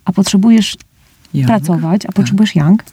[0.04, 0.76] a potrzebujesz
[1.34, 1.46] Yang.
[1.46, 2.16] pracować, a Tak.
[2.16, 2.84] potrzebujesz yang,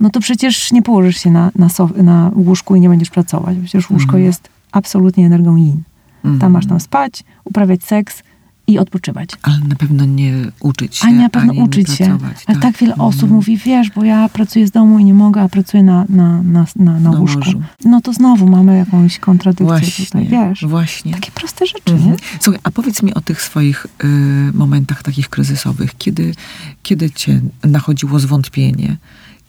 [0.00, 3.58] no to przecież nie położysz się na, na, sof- na łóżku i nie będziesz pracować.
[3.58, 4.24] Przecież łóżko Mhm.
[4.24, 5.82] jest absolutnie energią yin.
[6.24, 6.40] Mhm.
[6.40, 8.22] Tam masz tam spać, uprawiać seks
[8.66, 9.30] i odpoczywać.
[9.42, 12.18] Ale na pewno nie uczyć się, A nie na pewno ani uczyć się.
[12.46, 13.08] Ale tak wiele Mhm.
[13.08, 16.42] osób mówi, wiesz, bo ja pracuję z domu i nie mogę, a pracuję na, na,
[16.42, 17.38] na, na, na łóżku.
[17.38, 17.62] łożu.
[17.84, 20.64] No to znowu mamy jakąś kontradykcję Właśnie, tutaj, wiesz.
[20.66, 21.12] właśnie.
[21.12, 22.10] Takie proste rzeczy, Mhm.
[22.10, 22.16] nie?
[22.40, 24.06] Słuchaj, a powiedz mi o tych swoich y,
[24.54, 26.34] momentach takich kryzysowych, kiedy,
[26.82, 28.96] kiedy cię nachodziło zwątpienie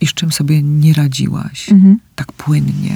[0.00, 1.98] i z czym sobie nie radziłaś Mhm.
[2.14, 2.94] tak płynnie,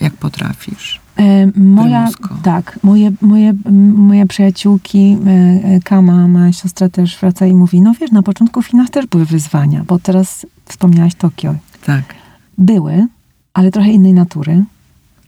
[0.00, 1.00] jak potrafisz.
[1.18, 2.28] E, moja, Prymusko.
[2.42, 3.54] tak, moje, moje,
[3.96, 8.62] moje przyjaciółki, e, e, Kama, moja siostra też wraca i mówi, no wiesz, na początku
[8.62, 11.54] w Chinach też były wyzwania, bo teraz wspomniałaś Tokio.
[11.84, 12.14] Tak.
[12.58, 13.06] Były,
[13.54, 14.64] ale trochę innej natury.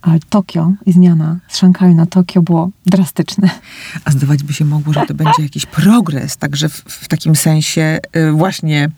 [0.02, 3.50] Ale Tokio i zmiana z Szanghaju na Tokio było drastyczne.
[4.04, 7.98] A zdawać by się mogło, że to będzie jakiś progres, także w, w takim sensie
[8.16, 8.90] y, właśnie,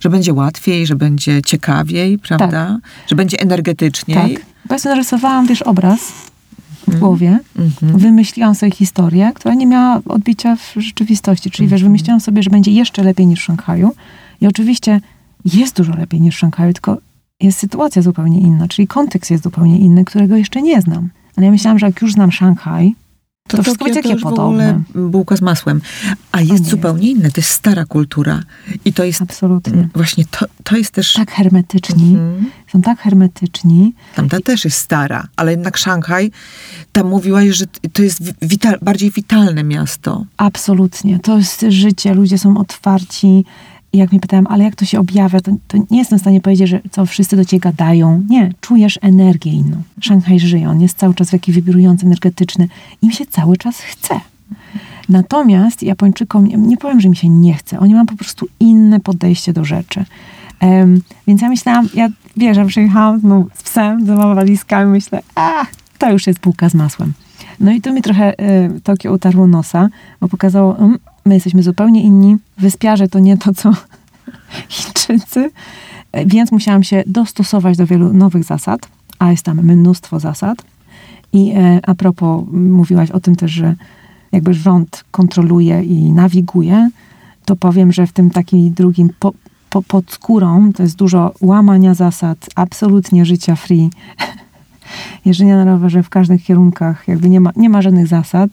[0.00, 2.78] że będzie łatwiej, że będzie ciekawiej, prawda?
[3.06, 4.34] Że będzie energetyczniej.
[4.36, 4.46] Tak.
[4.68, 6.00] Bo ja sobie narysowałam, wiesz, obraz
[6.82, 7.00] w Mm.
[7.00, 7.38] głowie.
[7.58, 7.98] Mhm.
[7.98, 11.50] Wymyśliłam sobie historię, która nie miała odbicia w rzeczywistości.
[11.50, 11.88] Czyli wiesz, Mhm.
[11.92, 13.92] wymyśliłam sobie, że będzie jeszcze lepiej niż w Szanghaju.
[14.40, 15.00] I oczywiście
[15.44, 16.98] jest dużo lepiej niż w Szanghaju, tylko
[17.42, 21.08] jest sytuacja zupełnie inna, czyli kontekst jest zupełnie inny, którego jeszcze nie znam.
[21.36, 22.94] Ale ja myślałam, że jak już znam Szanghaj,
[23.48, 24.82] to, wszystko Tokio będzie to takie podobne.
[24.94, 25.80] bułka z masłem.
[26.32, 27.30] A jest nie zupełnie inne.
[27.30, 28.40] To jest stara kultura.
[28.84, 29.88] I to jest Absolutnie.
[29.94, 31.12] właśnie, to, to jest też...
[31.12, 32.50] Tak hermetyczni, Mhm.
[32.72, 33.94] są tak hermetyczni.
[34.14, 36.30] Tamta też jest stara, ale jednak Szanghaj,
[36.92, 40.24] tam mówiłaś, że to jest wital, bardziej witalne miasto.
[40.36, 41.18] Absolutnie.
[41.18, 43.44] To jest życie, ludzie są otwarci.
[43.92, 46.68] Jak mnie pytałem, ale jak to się objawia, to, to nie jestem w stanie powiedzieć,
[46.68, 48.24] że co wszyscy do ciebie gadają.
[48.28, 49.76] Nie, czujesz energię inną.
[50.00, 52.68] Szanghaj żyje, on jest cały czas taki wibrujący, energetyczny.
[53.02, 54.20] Im się cały czas chce.
[55.08, 57.80] Natomiast Japończykom, nie, powiem, że mi się nie chce.
[57.80, 60.04] Oni mają po prostu inne podejście do rzeczy.
[60.60, 65.22] Em, więc ja myślałam, ja wiesz, ja przyjechałam no, z psem, z dwoma walizkami, myślę,
[65.34, 65.66] a,
[65.98, 67.12] to już jest bułka z masłem.
[67.62, 69.88] No i to mi trochę y, Tokio utarło nosa,
[70.20, 73.72] bo pokazało, mm, my jesteśmy zupełnie inni, wyspiarze to nie to, co
[74.68, 75.50] Chińczycy,
[76.12, 78.88] E, więc musiałam się dostosować do wielu nowych zasad,
[79.18, 80.62] a jest tam mnóstwo zasad.
[81.32, 83.74] I e, a propos, mówiłaś o tym też, że
[84.32, 86.90] jakby rząd kontroluje i nawiguje,
[87.44, 89.32] to powiem, że w tym takim drugim po,
[89.70, 93.90] po, pod skórą to jest dużo łamania zasad, absolutnie życia free.
[95.24, 98.50] jeżdżenia na rowerze w każdych kierunkach, jakby nie ma, nie ma żadnych zasad.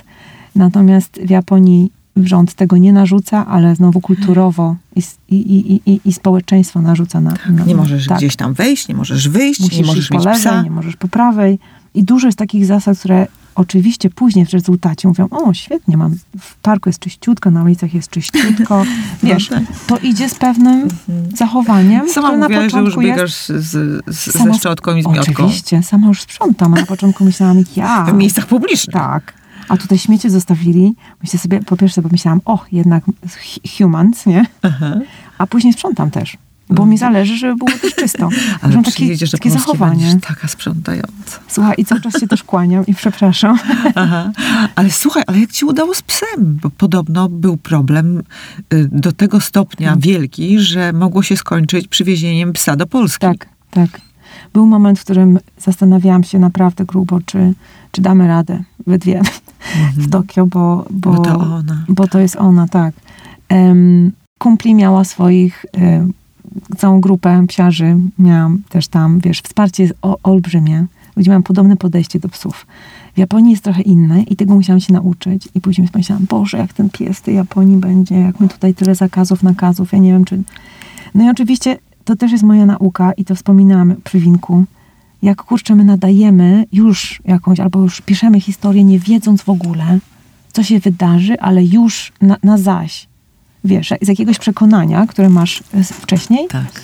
[0.56, 6.82] Natomiast w Japonii rząd tego nie narzuca, ale znowu kulturowo i, i, i, i, społeczeństwo
[6.82, 8.18] narzuca na, tak, na Nie możesz tak.
[8.18, 10.62] gdzieś tam wejść, nie możesz wyjść, Musisz nie możesz po mieć lewej, psa.
[10.62, 11.60] nie możesz po prawej.
[11.94, 13.28] I dużo jest takich zasad, które
[13.60, 18.10] oczywiście później w rezultacie mówią, o świetnie, mam, w parku jest czyściutko, na ulicach jest
[18.10, 18.84] czyściutko.
[19.24, 19.50] Wiesz,
[19.88, 20.88] to idzie z pewnym
[21.36, 25.04] zachowaniem, Sama które na mówiłaś, że już początku biegasz z, z, ze Sama- szczotką i
[25.04, 25.32] z miotką.
[25.44, 28.06] Oczywiście, sama już sprzątam, a na początku myślałam, ja...
[28.06, 28.94] W miejscach publicznych.
[28.94, 29.34] Tak.
[29.70, 30.96] A tutaj śmiecie zostawili.
[31.24, 34.46] Myślę sobie, po pierwsze pomyślałam, o, jednak hu- humans, nie?
[34.62, 34.96] Aha.
[35.38, 36.38] A później sprzątam też.
[36.70, 38.26] Bo mi zależy, żeby było też czysto.
[38.30, 38.58] Mhm.
[38.62, 40.20] Ale Mam przyjedziesz do takie zachowanie.
[40.28, 41.40] taka sprzątająca.
[41.48, 43.58] Słuchaj, i cały czas się też kłaniam i przepraszam.
[43.96, 44.32] Aha.
[44.76, 46.60] Ale słuchaj, ale jak ci udało z psem?
[46.62, 48.24] Bo podobno był problem
[48.74, 50.02] y, do tego stopnia Mhm.
[50.02, 53.20] wielki, że mogło się skończyć przywiezieniem psa do Polski.
[53.28, 54.02] Tak, tak.
[54.54, 57.54] Był moment, w którym zastanawiałam się naprawdę grubo, czy,
[57.92, 59.22] czy damy radę we dwie
[59.98, 61.86] w Tokio, bo, bo, Bo to ona.
[61.90, 62.94] bo to jest ona, tak.
[63.50, 66.14] Um, kumpli miała swoich, em,
[66.78, 70.86] całą grupę psiarzy, miałam też tam, wiesz, wsparcie jest o, olbrzymie.
[71.16, 72.68] Ludzie mają podobne podejście do psów.
[73.16, 75.50] W Japonii jest trochę inne i tego musiałam się nauczyć.
[75.56, 79.44] I później pomyślałam, Boże, jak ten pies tej Japonii będzie, jak my tutaj tyle zakazów,
[79.44, 80.44] nakazów, ja nie wiem, czy...
[81.16, 84.64] No i oczywiście to też jest moja nauka i to wspominałam przy winku.
[85.22, 90.00] Jak kurczę, my nadajemy już jakąś, albo już piszemy historię, nie wiedząc w ogóle,
[90.54, 93.09] co się wydarzy, ale już na, na zaś.
[93.64, 96.48] Wiesz, z jakiegoś przekonania, które masz e, wcześniej.
[96.48, 96.82] Tak.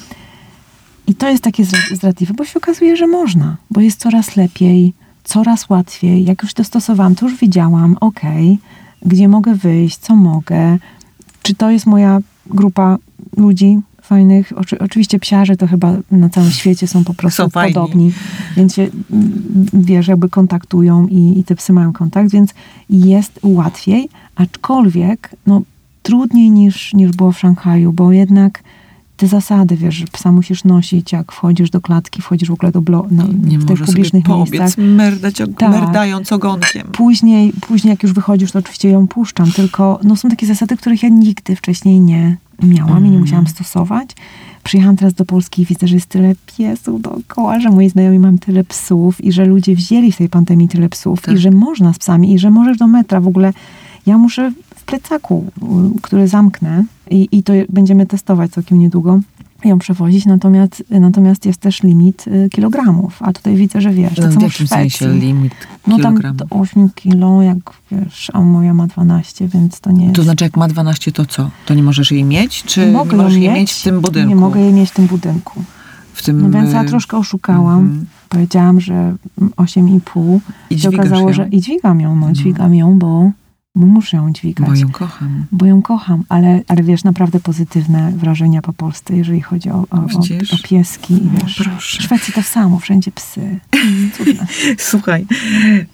[1.08, 4.94] I to jest takie zdra- zdradliwe, bo się okazuje, że można, bo jest coraz lepiej,
[5.24, 6.26] coraz łatwiej.
[6.26, 8.60] Jak już dostosowałam, to już wiedziałam, okej,
[9.06, 10.78] gdzie mogę wyjść, co mogę,
[11.42, 12.98] czy to jest moja grupa
[13.38, 14.54] ludzi fajnych.
[14.56, 18.12] Oczy, oczywiście psiarze to chyba na całym świecie są po prostu Są podobni,
[18.58, 22.54] więc się, mm, wiesz, jakby kontaktują i, i te psy mają kontakt, więc
[22.90, 25.62] jest łatwiej, aczkolwiek no,
[26.10, 28.64] trudniej niż, niż było w Szanghaju, bo jednak
[29.18, 32.82] te zasady, wiesz, że psa musisz nosić, jak wchodzisz do klatki, wchodzisz w ogóle do
[32.82, 34.86] blo- no, Nie w tych sobie publicznych poobiec miejscach.
[34.86, 35.72] merdać, Tak.
[35.72, 36.88] merdając ogonkiem.
[36.92, 41.04] Później, później jak już wychodzisz, to oczywiście ją puszczam, tylko no, są takie zasady, których
[41.04, 43.22] ja nigdy wcześniej nie miałam i nie Mhm.
[43.22, 44.10] musiałam stosować.
[44.64, 48.38] Przyjechałam teraz do Polski i widzę, że jest tyle piesów dookoła, że moi znajomi mam
[48.40, 51.36] tyle psów i że ludzie wzięli w tej pandemii tyle psów Tak.
[51.36, 53.54] i że można z psami i że możesz do metra w ogóle.
[54.06, 54.52] Ja muszę
[54.86, 55.46] plecaku,
[55.98, 59.20] y, który zamknę i, i to będziemy testować całkiem niedługo,
[59.66, 64.24] ją przewozić, natomiast, natomiast jest też limit y, kilogramów, a tutaj widzę, że wiesz, No,
[64.24, 65.54] tak w jakim sensie limit
[65.88, 67.58] No tam do 8 kilo, jak
[67.92, 70.16] wiesz, a moja ma 12, więc to nie jest...
[70.16, 71.50] To znaczy, jak ma 12, to co?
[71.66, 72.64] To nie możesz jej mieć?
[72.64, 74.30] Czy Nie mogę nie możesz jej mieć, mieć w tym budynku?
[74.30, 75.64] Nie mogę jej mieć w tym budynku.
[76.14, 77.80] W tym, No więc ja troszkę oszukałam.
[77.80, 78.06] mhm.
[78.30, 79.16] Powiedziałam, że
[79.58, 80.40] 8,5.
[80.70, 82.36] I się okazało, ją, że i dźwigam ją, no Mhm.
[82.36, 83.32] dźwigam ją, bo
[83.76, 84.68] muszę ją dźwigać.
[84.68, 85.46] bo ją kocham.
[85.52, 89.98] Bo ją kocham, ale, ale wiesz, naprawdę pozytywne wrażenia po Polsce, jeżeli chodzi o, o,
[89.98, 90.20] o,
[90.54, 91.56] o pieski i wiesz.
[91.56, 92.00] proszę.
[92.00, 93.60] W Szwecji to samo, wszędzie psy.
[94.18, 94.48] Cudne.
[94.92, 95.26] Słuchaj,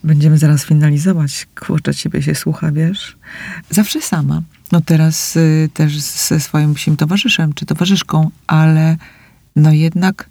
[0.03, 1.47] będziemy zaraz finalizować.
[1.59, 3.17] Kurczę, ciebie się słucha, wiesz?
[3.69, 4.41] Zawsze sama.
[4.71, 8.97] No teraz y, też ze swoim psim towarzyszem czy towarzyszką, ale
[9.55, 10.29] no jednak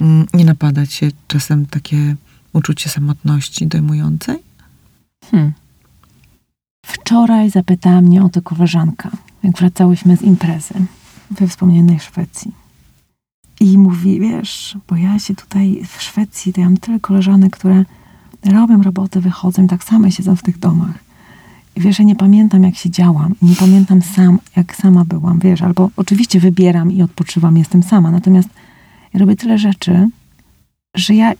[0.00, 2.16] mm, nie napada cię czasem takie
[2.52, 4.36] uczucie samotności dojmującej?
[5.30, 5.52] Hmm.
[6.86, 9.10] Wczoraj zapytała mnie o to koleżanka,
[9.42, 10.74] jak wracałyśmy z imprezy
[11.30, 12.52] we wspomnianej Szwecji.
[13.60, 17.84] I mówi, wiesz, bo ja się tutaj w Szwecji, to ja mam tyle koleżanek, które
[18.44, 20.98] robią robotę, wychodzą tak same siedzą w tych domach.
[21.76, 23.34] I wiesz, ja nie pamiętam, jak siedziałam.
[23.42, 25.62] i Nie pamiętam sam, jak sama byłam, wiesz.
[25.62, 28.10] Albo oczywiście wybieram i odpoczywam, jestem sama.
[28.10, 28.48] Natomiast
[29.14, 30.08] ja robię tyle rzeczy,
[30.94, 31.32] że ja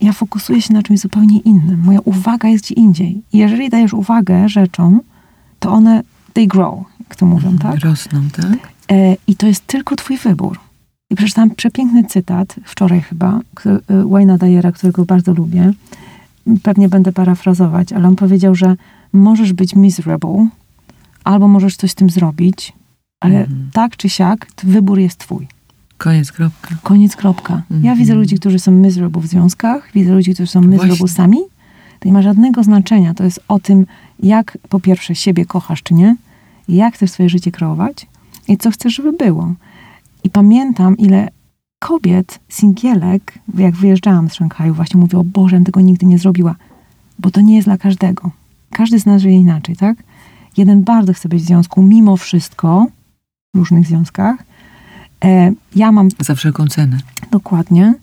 [0.00, 1.80] ja fokusuję się na czymś zupełnie innym.
[1.84, 3.22] Moja uwaga jest gdzie indziej.
[3.32, 5.00] I jeżeli dajesz uwagę rzeczom,
[5.58, 7.78] to one, they grow, jak to mówią, tak?
[7.80, 8.58] Rosną, tak?
[8.92, 10.58] E, I to jest tylko twój wybór.
[11.10, 15.72] I przeczytałam przepiękny cytat, wczoraj chyba, e, Wayne'a Dyera, którego bardzo lubię.
[16.62, 18.76] Pewnie będę parafrazować, ale on powiedział, że
[19.12, 20.48] możesz być miserable,
[21.24, 22.72] albo możesz coś z tym zrobić,
[23.20, 23.70] ale Mhm.
[23.72, 25.48] tak czy siak, wybór jest twój.
[25.98, 26.74] Koniec, kropka.
[26.82, 27.62] Koniec, kropka.
[27.70, 27.98] Ja Mhm.
[27.98, 31.16] widzę ludzi, którzy są miserable w związkach, widzę ludzi, którzy są miserable Właśnie.
[31.16, 31.38] sami.
[32.00, 33.14] To nie ma żadnego znaczenia.
[33.14, 33.86] To jest o tym,
[34.22, 36.16] jak po pierwsze siebie kochasz, czy nie,
[36.68, 38.06] jak chcesz swoje życie kreować
[38.48, 39.54] i co chcesz, żeby było.
[40.24, 41.28] I pamiętam, ile
[41.78, 46.54] kobiet, singielek, jak wyjeżdżałam z Szanghaju, właśnie mówię, o Boże, ja tego nigdy nie zrobiła.
[47.18, 48.30] Bo to nie jest dla każdego.
[48.70, 49.96] Każdy z nas żyje inaczej, tak?
[50.56, 52.86] Jeden bardzo chce być w związku, mimo wszystko,
[53.54, 54.36] w różnych związkach.
[55.24, 56.98] E, ja mam Za wszelką cenę.
[57.30, 57.94] Dokładnie.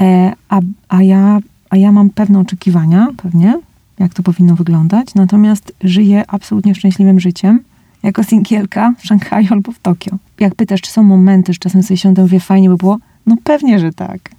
[0.00, 1.40] E, a, a ja
[1.70, 3.60] a ja mam pewne oczekiwania, pewnie,
[3.98, 7.60] jak to powinno wyglądać, natomiast żyję absolutnie szczęśliwym życiem
[8.02, 10.16] jako singielka w Szanghaju albo w Tokio.
[10.40, 13.78] Jak pytasz, czy są momenty, że czasem sobie siądę, mówię, fajnie by było, no pewnie,
[13.78, 14.30] że tak.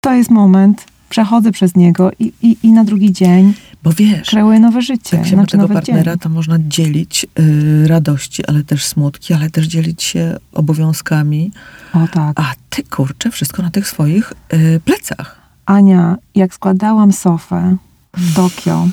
[0.00, 4.60] To jest moment, przechodzę przez niego i, i, i na drugi dzień Bo wiesz, kreuję
[4.60, 5.16] nowe życie.
[5.16, 6.18] jak się ma znaczy tego nowy partnera, dzień.
[6.18, 11.50] to można dzielić y, radości, ale też smutki, ale też dzielić się obowiązkami.
[11.94, 12.40] O tak.
[12.40, 15.40] A ty, kurczę, wszystko na tych swoich y, plecach.
[15.66, 17.76] Ania, jak składałam sofę
[18.16, 18.88] w Tokio,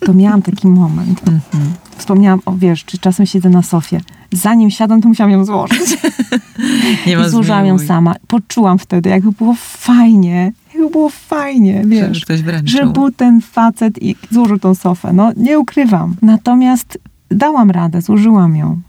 [0.00, 1.20] to miałam taki moment.
[1.28, 1.72] Mhm.
[1.96, 4.00] Wspomniałam, o wiesz, czy czasem siedzę na sofie.
[4.32, 5.80] Zanim siadam, to musiałam ją złożyć.
[7.06, 8.14] Nie I złożyłam ją sama.
[8.26, 10.52] Poczułam wtedy, jakby było fajnie.
[10.76, 12.24] Było fajnie, Że wiesz.
[12.24, 12.78] ktoś wręczył.
[12.78, 15.12] Że był ten facet i złożył tą sofę.
[15.12, 16.16] No, nie ukrywam.
[16.22, 16.98] Natomiast
[17.30, 18.80] dałam radę, złożyłam ją.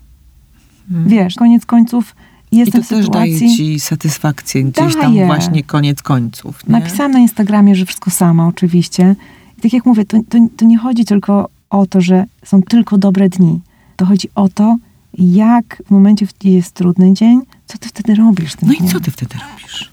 [0.91, 1.09] Mhm.
[1.09, 2.15] Wiesz, koniec końców
[2.51, 3.39] I jestem to w też sytuacji...
[3.39, 5.25] daje ci satysfakcję gdzieś tam Daje.
[5.25, 6.67] właśnie koniec końców.
[6.67, 6.71] Nie?
[6.71, 9.15] Napisałam na Instagramie, że wszystko sama oczywiście.
[9.57, 12.97] I tak jak mówię, to, to, to nie chodzi tylko o to, że są tylko
[12.97, 13.59] dobre dni.
[13.95, 14.77] To chodzi o to,
[15.19, 18.55] jak w momencie, gdy jest trudny dzień, co ty wtedy robisz?
[18.55, 18.89] tym No i dniu.
[18.91, 19.91] co ty wtedy robisz?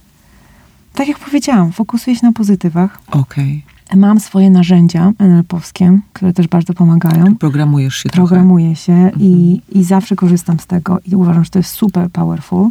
[0.95, 3.01] Tak jak powiedziałam, fokusuję się na pozytywach.
[3.11, 3.65] Okej.
[3.97, 7.37] Mam swoje narzędzia NLP-owskie, które też bardzo pomagają.
[7.37, 9.23] Programujesz się Programuję się Mhm.
[9.23, 12.69] i, i zawsze korzystam z tego i uważam, że to jest super powerful.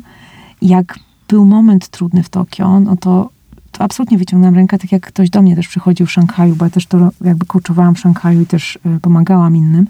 [0.62, 3.30] Jak był moment trudny w Tokio, no to,
[3.72, 6.72] to absolutnie wyciągnęłam rękę, tak jak ktoś do mnie też przychodził w Szanghaju, bo ja
[6.72, 9.88] też to jakby coachowałam w Szanghaju i też y, pomagałam innym.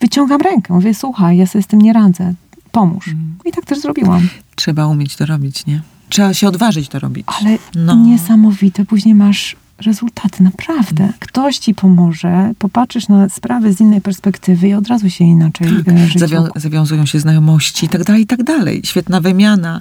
[0.00, 2.34] Wyciągam rękę, mówię, słuchaj, ja sobie z tym nie radzę,
[2.72, 3.08] pomóż.
[3.08, 3.34] Mhm.
[3.44, 4.28] I tak też zrobiłam.
[4.56, 5.82] Trzeba umieć to robić, nie?
[6.08, 7.26] Trzeba się odważyć to robić.
[7.40, 7.94] Ale No.
[7.94, 11.12] niesamowite, później masz rezultaty, naprawdę.
[11.18, 15.94] Ktoś ci pomoże, popatrzysz na sprawy z innej perspektywy i od razu się inaczej Tak.
[15.94, 18.80] e, Zawią- zawiązują się znajomości i tak dalej, i tak dalej.
[18.84, 19.80] Świetna wymiana.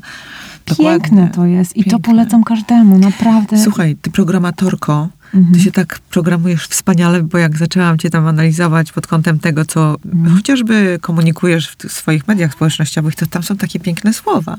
[0.66, 1.30] Piękne Dokładnie.
[1.36, 2.00] to jest i to Piękne.
[2.14, 3.64] polecam każdemu, naprawdę.
[3.64, 5.54] Słuchaj, ty programatorko, Mhm.
[5.54, 9.96] ty się tak programujesz wspaniale, bo jak zaczęłam cię tam analizować pod kątem tego, co
[10.06, 10.36] Mhm.
[10.36, 14.58] chociażby komunikujesz w swoich mediach społecznościowych, to tam są takie piękne słowa.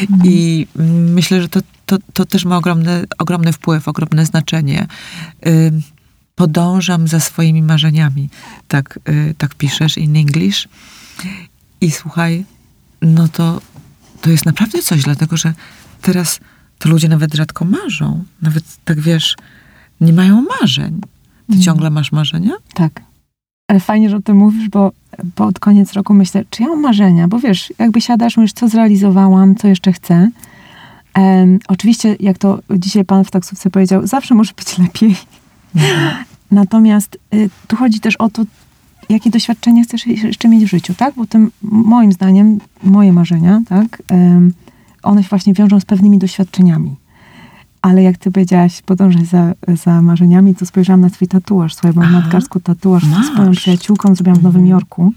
[0.00, 0.20] Mhm.
[0.24, 0.66] I
[1.14, 4.86] myślę, że to, to, to też ma ogromny, ogromny wpływ, ogromne znaczenie.
[5.46, 5.82] Ym,
[6.34, 8.28] podążam za swoimi marzeniami.
[8.68, 10.68] Tak, y, tak piszesz in English.
[11.80, 12.44] I słuchaj,
[13.02, 13.60] no to,
[14.20, 15.54] to jest naprawdę coś, dlatego że
[16.02, 16.40] teraz
[16.78, 18.24] to ludzie nawet rzadko marzą.
[18.42, 19.36] Nawet tak wiesz,
[20.00, 21.00] nie mają marzeń.
[21.00, 21.06] Ty
[21.48, 21.62] Mhm.
[21.62, 22.52] ciągle masz marzenia?
[22.74, 23.02] Tak.
[23.68, 24.92] Ale fajnie, że o tym mówisz, bo
[25.34, 29.54] pod koniec roku myślę, czy ja mam marzenia, bo wiesz, jakby siadasz, mówisz, co zrealizowałam,
[29.56, 30.30] co jeszcze chcę.
[31.14, 35.16] Em, oczywiście, jak to dzisiaj pan w taksówce powiedział, zawsze może być lepiej.
[36.50, 38.44] Natomiast y, tu chodzi też o to,
[39.08, 41.14] jakie doświadczenia chcesz jeszcze mieć w życiu, tak?
[41.14, 44.02] Bo tym, moim zdaniem, moje marzenia, tak?
[44.08, 44.52] em,
[45.02, 46.96] one się właśnie wiążą z pewnymi doświadczeniami.
[47.82, 49.52] Ale jak ty powiedziałaś, podążać za,
[49.84, 51.74] za marzeniami, to spojrzałam na twój tatuaż.
[51.74, 52.12] Słuchaj, mam Aha.
[52.20, 53.26] nadgarsku tatuaż Masz.
[53.26, 54.70] z swoją przyjaciółką, zrobiłam w Nowym Mhm.
[54.70, 55.12] Jorku.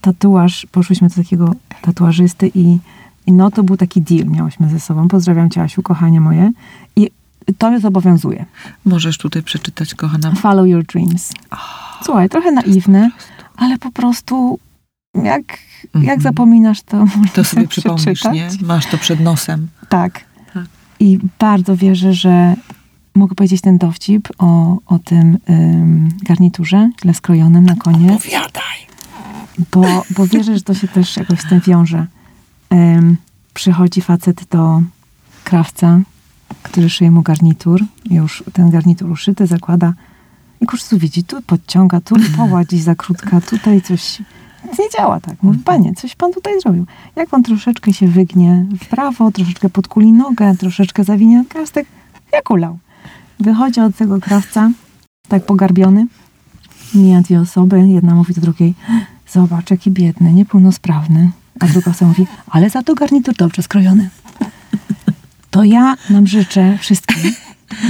[0.00, 2.78] Tatuaż, poszłyśmy do takiego tatuażysty i,
[3.26, 5.08] i no to był taki deal miałyśmy ze sobą.
[5.08, 6.52] Pozdrawiam cię, Asiu, kochanie moje.
[6.96, 7.10] I
[7.58, 8.44] to mnie zobowiązuje.
[8.84, 10.32] Możesz tutaj przeczytać, kochana.
[10.34, 11.32] Follow your dreams.
[12.02, 13.10] Słuchaj, trochę naiwne,
[13.56, 14.58] ale po prostu
[15.14, 15.42] jak,
[15.94, 16.20] jak Mhm.
[16.20, 18.48] zapominasz, to można To sobie przypomnisz, nie?
[18.62, 19.68] Masz to przed nosem.
[19.88, 20.20] Tak.
[21.00, 22.56] I bardzo wierzę, że
[23.14, 28.78] mogę powiedzieć ten dowcip o, o tym ym, garniturze źle skrojonym na koniec, Powiadaj.
[29.72, 32.06] bo, bo wierzę, że to się też jakoś z tym wiąże.
[32.72, 33.16] Ym,
[33.54, 34.82] przychodzi facet do
[35.44, 36.00] krawca,
[36.62, 39.94] który szyje mu garnitur, już ten garnitur uszyty, zakłada
[40.60, 44.22] i kurczę, widzi, tu podciąga, tu poła gdzieś za krótka, tutaj coś
[44.64, 45.42] nie działa tak.
[45.42, 46.86] Mówi, panie, coś pan tutaj zrobił.
[47.16, 51.86] Jak pan troszeczkę się wygnie w prawo, troszeczkę podkuli nogę, troszeczkę zawinie kastek,
[52.32, 52.78] jak ulał.
[53.40, 54.70] Wychodzi od tego krawca,
[55.28, 56.06] tak pogarbiony,
[56.94, 58.74] mija dwie osoby, jedna mówi do drugiej,
[59.28, 61.30] zobacz, jaki biedny, niepełnosprawny.
[61.60, 64.10] A druga osoba mówi, ale za to garnitur dobrze skrojony.
[65.50, 67.32] To ja nam życzę wszystkim,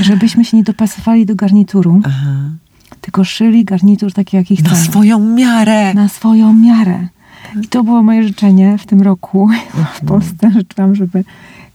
[0.01, 2.51] żebyśmy się nie dopasowali do garnituru, Aha.
[3.01, 4.71] Tylko szyli garnitur taki, jaki chcemy.
[4.71, 5.95] Na swoją miarę.
[5.95, 7.09] Na swoją miarę.
[7.63, 9.49] I to było moje życzenie w tym roku
[9.95, 10.51] w Polsce.
[10.51, 11.25] Życzyłam, żeby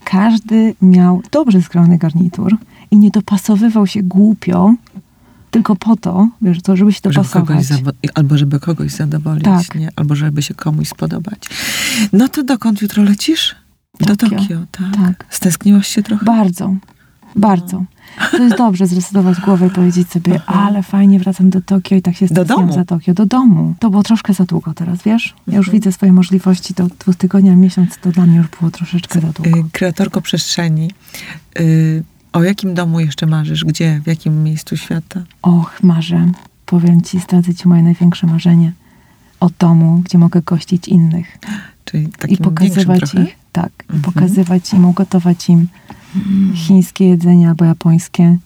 [0.03, 2.57] każdy miał dobrze skrojony garnitur
[2.91, 4.73] i nie dopasowywał się głupio,
[5.51, 7.65] tylko po to, wiesz, to, żeby się Żeby dopasować.
[7.65, 9.75] zawo- albo żeby kogoś zadowolić, Tak.
[9.75, 9.89] nie?
[9.95, 11.39] albo żeby się komuś spodobać.
[12.13, 13.55] No to dokąd jutro lecisz?
[13.99, 14.37] Do Tokio.
[14.39, 14.95] Tokio, tak.
[14.95, 15.25] Tak.
[15.29, 16.25] Stęskniłaś się trochę?
[16.25, 16.75] Bardzo,
[17.35, 17.83] bardzo.
[18.31, 22.15] To jest dobrze zresetować głowę i powiedzieć sobie, ale fajnie wracam do Tokio i tak
[22.15, 22.73] się Do domu.
[22.73, 23.13] za Tokio.
[23.13, 23.75] Do domu.
[23.79, 25.35] To było troszkę za długo teraz, wiesz?
[25.47, 25.71] Ja już Mhm.
[25.73, 29.59] widzę swoje możliwości, to dwóch tygodnia, miesiąc, to dla mnie już było troszeczkę za długo.
[29.59, 30.91] Y, kreatorko przestrzeni.
[31.59, 33.65] Y, O jakim domu jeszcze marzysz?
[33.65, 34.01] Gdzie?
[34.03, 35.21] W jakim miejscu świata?
[35.41, 36.31] Och, marzę.
[36.65, 38.71] Powiem ci, zdradzę ci moje największe marzenie.
[39.39, 41.37] O domu, gdzie mogę gościć innych.
[41.85, 44.13] Czyli takim I pokazywać ich, tak, i Mhm.
[44.13, 45.67] pokazywać im, ugotować im
[46.55, 48.37] chińskie jedzenie albo japońskie,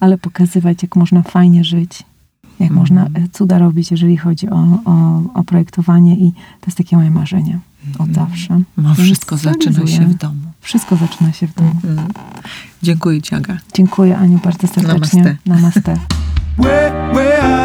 [0.00, 2.02] ale pokazywać, jak można fajnie żyć,
[2.44, 2.80] jak Mhm.
[2.80, 7.10] można e, cuda robić, jeżeli chodzi o, o, o projektowanie i to jest takie moje
[7.10, 7.58] marzenie
[7.98, 8.60] od zawsze.
[8.76, 10.40] No, wszystko zaczyna się w domu.
[10.60, 11.70] Wszystko zaczyna się w domu.
[11.84, 12.08] Mhm.
[12.82, 13.58] Dziękuję Ci, Aga.
[13.74, 15.22] Dziękuję Aniu bardzo serdecznie.
[15.46, 15.96] Namaste.
[16.58, 17.63] Namaste.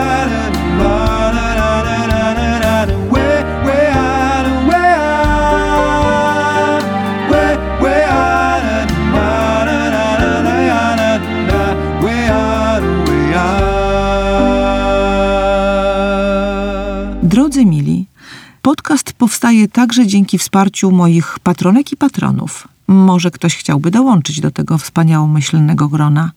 [18.69, 22.67] Podcast powstaje także dzięki wsparciu moich patronek i patronów.
[22.87, 26.31] Może ktoś chciałby dołączyć do tego wspaniałomyślnego grona.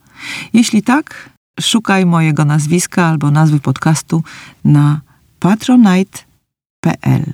[0.53, 1.31] Jeśli tak,
[1.61, 4.23] szukaj mojego nazwiska albo nazwy podcastu
[4.65, 5.01] na
[5.41, 7.33] patronite.pl.